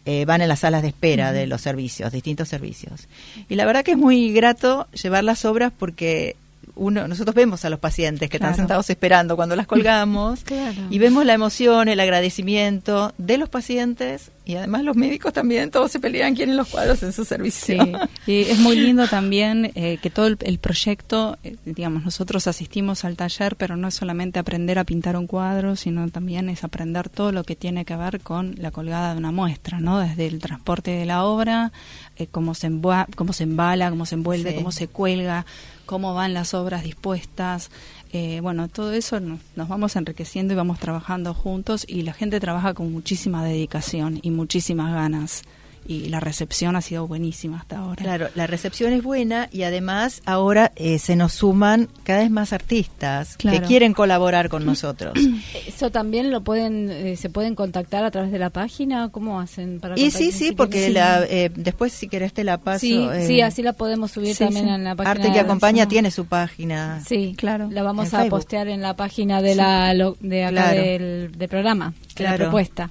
eh, 0.05 0.25
van 0.25 0.41
en 0.41 0.49
las 0.49 0.59
salas 0.59 0.81
de 0.81 0.89
espera 0.89 1.31
de 1.31 1.47
los 1.47 1.61
servicios, 1.61 2.11
distintos 2.11 2.49
servicios. 2.49 3.07
Y 3.47 3.55
la 3.55 3.65
verdad 3.65 3.83
que 3.83 3.91
es 3.91 3.97
muy 3.97 4.33
grato 4.33 4.87
llevar 4.91 5.23
las 5.23 5.45
obras 5.45 5.71
porque 5.77 6.35
uno, 6.75 7.07
nosotros 7.07 7.35
vemos 7.35 7.63
a 7.63 7.69
los 7.69 7.79
pacientes 7.79 8.29
que 8.29 8.37
están 8.37 8.55
sentados 8.55 8.89
esperando 8.89 9.35
cuando 9.35 9.55
las 9.55 9.67
colgamos 9.67 10.43
y 10.89 10.99
vemos 10.99 11.25
la 11.25 11.33
emoción, 11.33 11.87
el 11.87 11.99
agradecimiento 11.99 13.13
de 13.17 13.37
los 13.37 13.47
pacientes 13.47 14.31
y 14.45 14.55
además 14.55 14.83
los 14.83 14.97
médicos 14.97 15.31
también, 15.31 15.71
todos 15.71 15.91
se 15.91 15.99
pelean 15.99 16.35
quieren 16.35 16.57
los 16.57 16.67
cuadros 16.67 17.01
en 17.03 17.13
su 17.13 17.23
servicio. 17.23 17.81
Sí, 17.81 17.91
y 18.31 18.41
es 18.41 18.59
muy 18.59 18.75
lindo 18.75 19.07
también 19.07 19.71
eh, 19.75 19.99
que 20.01 20.09
todo 20.09 20.27
el, 20.27 20.59
proyecto, 20.59 21.37
eh, 21.43 21.55
digamos, 21.65 22.03
nosotros 22.03 22.47
asistimos 22.47 23.05
al 23.05 23.15
taller, 23.15 23.55
pero 23.55 23.77
no 23.77 23.87
es 23.87 23.93
solamente 23.93 24.39
aprender 24.39 24.79
a 24.79 24.83
pintar 24.83 25.15
un 25.15 25.27
cuadro, 25.27 25.75
sino 25.77 26.09
también 26.09 26.49
es 26.49 26.63
aprender 26.63 27.07
todo 27.07 27.31
lo 27.31 27.45
que 27.45 27.55
tiene 27.55 27.85
que 27.85 27.95
ver 27.95 28.19
con 28.19 28.55
la 28.57 28.71
colgada 28.71 29.13
de 29.13 29.19
una 29.19 29.31
muestra, 29.31 29.79
¿no? 29.79 29.99
Desde 29.99 30.27
el 30.27 30.39
transporte 30.39 30.91
de 30.91 31.05
la 31.05 31.23
obra, 31.23 31.71
eh, 32.17 32.27
cómo, 32.27 32.53
se 32.53 32.69
cómo 33.15 33.31
se 33.31 33.43
embala, 33.43 33.89
cómo 33.89 34.05
se 34.05 34.15
envuelve, 34.15 34.55
cómo 34.55 34.71
se 34.71 34.87
cuelga, 34.87 35.45
cómo 35.85 36.13
van 36.13 36.33
las 36.33 36.53
obras 36.53 36.83
dispuestas, 36.83 37.69
eh, 38.15 38.41
bueno, 38.41 38.67
todo 38.67 38.93
eso 38.93 39.19
nos, 39.19 39.39
vamos 39.55 39.95
enriqueciendo 39.95 40.53
y 40.53 40.55
vamos 40.55 40.79
trabajando 40.79 41.33
juntos 41.33 41.83
y 41.87 42.03
la 42.03 42.13
gente 42.13 42.39
trabaja 42.39 42.75
con 42.75 42.91
muchísima 42.91 43.43
dedicación 43.43 44.19
y 44.21 44.29
muchísimas 44.29 44.93
ganas 44.93 45.41
y 45.85 46.09
la 46.09 46.19
recepción 46.19 46.75
ha 46.75 46.81
sido 46.81 47.07
buenísima 47.07 47.57
hasta 47.57 47.79
ahora. 47.79 48.01
Claro, 48.01 48.29
la 48.35 48.47
recepción 48.47 48.93
es 48.93 49.03
buena 49.03 49.49
y 49.51 49.63
además 49.63 50.21
ahora 50.25 50.71
eh, 50.75 50.99
se 50.99 51.15
nos 51.15 51.33
suman 51.33 51.89
cada 52.03 52.19
vez 52.19 52.31
más 52.31 52.53
artistas 52.53 53.37
que 53.37 53.61
quieren 53.61 53.93
colaborar 53.93 54.49
con 54.49 54.65
nosotros. 54.65 55.13
Eso 55.67 55.91
también 55.91 56.31
lo 56.31 56.41
pueden, 56.41 56.89
eh, 56.89 57.15
se 57.17 57.29
pueden 57.29 57.55
contactar 57.55 58.03
a 58.05 58.11
través 58.11 58.31
de 58.31 58.39
la 58.39 58.49
página, 58.49 59.09
¿cómo 59.09 59.39
hacen 59.39 59.79
para? 59.79 59.99
Y 59.99 60.11
sí, 60.11 60.31
sí, 60.31 60.51
porque 60.51 60.89
La, 60.89 61.23
eh, 61.23 61.51
después 61.53 61.93
si 61.93 62.07
querés 62.07 62.33
te 62.33 62.43
la 62.43 62.57
paso. 62.57 62.79
Sí, 62.79 63.07
sí, 63.25 63.41
así 63.41 63.61
la 63.61 63.73
podemos 63.73 64.11
subir 64.11 64.37
también 64.37 64.69
en 64.69 64.83
la 64.83 64.95
página. 64.95 65.11
Arte 65.11 65.31
que 65.31 65.39
acompaña 65.39 65.87
tiene 65.87 66.11
su 66.11 66.25
página. 66.25 67.01
Sí, 67.05 67.35
claro. 67.37 67.69
La 67.71 67.83
vamos 67.83 68.13
a 68.13 68.25
postear 68.25 68.67
en 68.67 68.81
la 68.81 68.95
página 68.95 69.41
de 69.41 69.55
la 69.55 69.93
de 70.19 70.45
acá 70.45 70.71
del, 70.71 71.31
programa, 71.49 71.93
de 72.15 72.23
la 72.23 72.35
propuesta. 72.35 72.89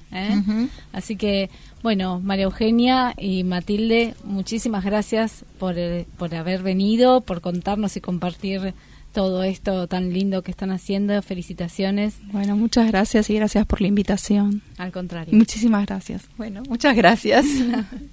Así 0.91 1.15
que 1.15 1.49
bueno, 1.83 2.21
María 2.21 2.45
Eugenia 2.45 3.13
y 3.17 3.43
Matilde, 3.43 4.15
muchísimas 4.23 4.83
gracias 4.85 5.45
por, 5.59 5.77
eh, 5.77 6.07
por 6.17 6.33
haber 6.33 6.63
venido, 6.63 7.21
por 7.21 7.41
contarnos 7.41 7.97
y 7.97 8.01
compartir 8.01 8.73
todo 9.11 9.43
esto 9.43 9.87
tan 9.87 10.11
lindo 10.11 10.41
que 10.41 10.51
están 10.51 10.71
haciendo. 10.71 11.21
Felicitaciones. 11.21 12.15
Bueno, 12.31 12.57
muchas 12.57 12.87
gracias 12.87 13.29
y 13.29 13.35
gracias 13.35 13.65
por 13.65 13.81
la 13.81 13.87
invitación. 13.87 14.61
Al 14.77 14.91
contrario. 14.91 15.33
Muchísimas 15.37 15.85
gracias. 15.85 16.27
Bueno, 16.37 16.63
muchas 16.67 16.95
gracias. 16.95 17.45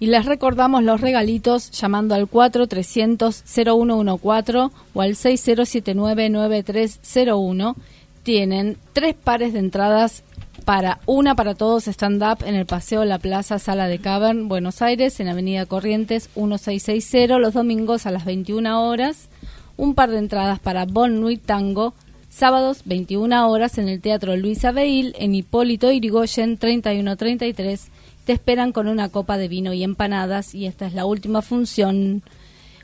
y 0.00 0.06
les 0.06 0.24
recordamos 0.24 0.82
los 0.84 1.00
regalitos 1.00 1.72
llamando 1.72 2.14
al 2.14 2.30
4300-0114 2.30 4.70
o 4.94 5.00
al 5.00 5.14
6079-9301. 5.14 7.74
Tienen 8.22 8.76
tres 8.92 9.14
pares 9.14 9.52
de 9.52 9.58
entradas 9.58 10.22
para 10.64 11.00
una 11.06 11.34
para 11.34 11.54
todos 11.54 11.88
stand-up 11.88 12.44
en 12.44 12.54
el 12.54 12.66
Paseo 12.66 13.04
La 13.04 13.18
Plaza 13.18 13.58
Sala 13.58 13.88
de 13.88 13.98
Cavern, 13.98 14.48
Buenos 14.48 14.80
Aires, 14.82 15.18
en 15.18 15.28
Avenida 15.28 15.66
Corrientes 15.66 16.30
1660, 16.36 17.38
los 17.38 17.54
domingos 17.54 18.06
a 18.06 18.10
las 18.10 18.24
21 18.24 18.86
horas. 18.86 19.28
Un 19.76 19.94
par 19.94 20.10
de 20.10 20.18
entradas 20.18 20.58
para 20.58 20.84
Bon 20.84 21.20
Nuit 21.20 21.40
Tango, 21.44 21.94
sábados 22.28 22.82
21 22.84 23.48
horas 23.48 23.78
en 23.78 23.88
el 23.88 24.00
Teatro 24.00 24.36
Luis 24.36 24.64
Abeil, 24.64 25.14
en 25.18 25.34
Hipólito 25.34 25.90
Irigoyen 25.90 26.58
3133 26.58 27.90
te 28.28 28.34
esperan 28.34 28.72
con 28.72 28.88
una 28.88 29.08
copa 29.08 29.38
de 29.38 29.48
vino 29.48 29.72
y 29.72 29.82
empanadas 29.82 30.54
y 30.54 30.66
esta 30.66 30.86
es 30.86 30.92
la 30.92 31.06
última 31.06 31.40
función. 31.40 32.22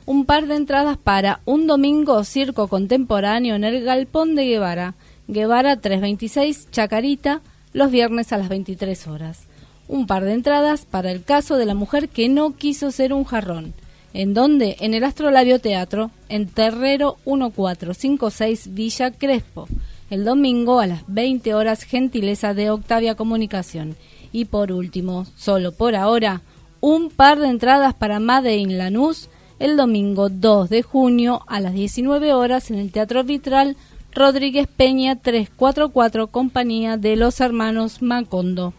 Un 0.07 0.25
par 0.25 0.47
de 0.47 0.55
entradas 0.55 0.97
para 0.97 1.41
un 1.45 1.67
domingo 1.67 2.23
circo 2.23 2.67
contemporáneo 2.67 3.53
en 3.53 3.63
el 3.63 3.83
Galpón 3.83 4.33
de 4.33 4.47
Guevara. 4.47 4.95
Guevara 5.27 5.79
326, 5.79 6.71
Chacarita, 6.71 7.41
los 7.73 7.91
viernes 7.91 8.33
a 8.33 8.39
las 8.39 8.49
23 8.49 9.05
horas. 9.05 9.43
Un 9.87 10.07
par 10.07 10.23
de 10.23 10.33
entradas 10.33 10.87
para 10.87 11.11
el 11.11 11.23
caso 11.23 11.57
de 11.57 11.67
la 11.67 11.75
mujer 11.75 12.09
que 12.09 12.27
no 12.27 12.55
quiso 12.55 12.89
ser 12.89 13.13
un 13.13 13.23
jarrón. 13.23 13.75
¿En 14.13 14.33
dónde? 14.33 14.77
En 14.79 14.95
el 14.95 15.03
Astrolabio 15.03 15.59
Teatro, 15.59 16.09
en 16.27 16.47
Terrero 16.47 17.17
1456 17.27 18.73
Villa 18.73 19.11
Crespo. 19.11 19.67
El 20.09 20.25
domingo 20.25 20.79
a 20.79 20.87
las 20.87 21.03
20 21.05 21.53
horas, 21.53 21.83
gentileza 21.83 22.55
de 22.55 22.71
Octavia 22.71 23.13
Comunicación. 23.13 23.95
Y 24.31 24.45
por 24.45 24.71
último, 24.71 25.25
solo 25.35 25.71
por 25.71 25.95
ahora, 25.95 26.41
un 26.81 27.09
par 27.09 27.39
de 27.39 27.47
entradas 27.47 27.93
para 27.93 28.19
Made 28.19 28.57
in 28.57 28.77
Lanús 28.77 29.29
el 29.59 29.77
domingo 29.77 30.29
2 30.29 30.69
de 30.69 30.81
junio 30.81 31.43
a 31.47 31.59
las 31.59 31.73
19 31.73 32.33
horas 32.33 32.69
en 32.71 32.77
el 32.77 32.91
Teatro 32.91 33.23
Vitral 33.23 33.77
Rodríguez 34.15 34.67
Peña 34.67 35.17
344, 35.17 36.27
compañía 36.27 36.95
de 36.95 37.17
los 37.17 37.41
hermanos 37.41 38.01
Macondo. 38.01 38.73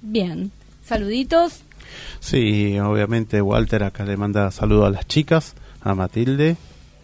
Bien, 0.00 0.52
saluditos. 0.84 1.62
Sí, 2.20 2.78
obviamente 2.78 3.42
Walter 3.42 3.82
acá 3.82 4.04
le 4.04 4.16
manda 4.16 4.50
saludos 4.52 4.86
a 4.86 4.90
las 4.90 5.08
chicas, 5.08 5.54
a 5.80 5.94
Matilde 5.96 6.56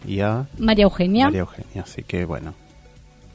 y 0.06 0.20
a 0.20 0.46
María 0.58 0.84
Eugenia. 0.84 1.24
María 1.24 1.40
Eugenia, 1.40 1.82
así 1.82 2.04
que 2.04 2.24
bueno. 2.24 2.54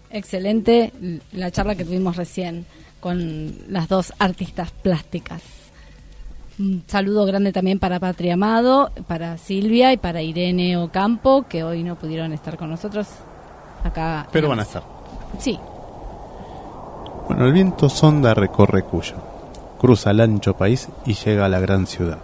Excelente 0.10 0.94
la 1.34 1.52
charla 1.52 1.76
que 1.76 1.84
tuvimos 1.84 2.16
recién 2.16 2.66
con 3.04 3.51
las 3.68 3.89
dos 3.89 4.14
artistas 4.18 4.72
plásticas. 4.72 5.43
Un 6.58 6.86
saludo 6.88 7.26
grande 7.26 7.51
también 7.51 7.78
para 7.78 7.99
Patria 7.99 8.36
Amado, 8.36 8.91
para 9.08 9.38
Silvia 9.38 9.91
y 9.91 9.97
para 9.97 10.22
Irene 10.22 10.78
Ocampo, 10.78 11.45
que 11.49 11.66
hoy 11.66 11.84
no 11.84 11.97
pudieron 11.97 12.32
estar 12.32 12.56
con 12.56 12.70
nosotros 12.70 13.10
acá. 13.84 14.26
Pero 14.32 14.47
van 14.47 14.60
a 14.60 14.62
estar. 14.62 14.84
Sí. 15.38 15.60
Bueno, 17.28 17.45
el 17.45 17.51
viento 17.51 17.89
sonda 17.89 18.34
recorre 18.34 18.84
Cuyo, 18.84 19.16
cruza 19.82 20.12
el 20.12 20.22
ancho 20.22 20.56
país 20.56 20.88
y 21.06 21.16
llega 21.16 21.43
a 21.43 21.49
la 21.49 21.60
gran 21.60 21.88
ciudad. 21.88 22.20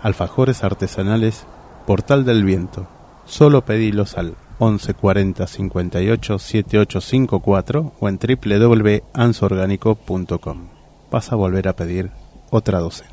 Alfajores 0.00 0.62
artesanales, 0.62 1.44
Portal 1.88 2.24
del 2.24 2.44
Viento. 2.44 2.86
Solo 3.24 3.64
pedilos 3.64 4.16
al 4.16 4.36
1140 4.62 5.46
58 5.46 6.38
7854 6.38 7.92
o 7.98 8.08
en 8.08 8.18
www.ansorgánico.com. 8.18 10.68
Vas 11.10 11.32
a 11.32 11.36
volver 11.36 11.68
a 11.68 11.74
pedir 11.74 12.10
otra 12.50 12.78
docena. 12.78 13.11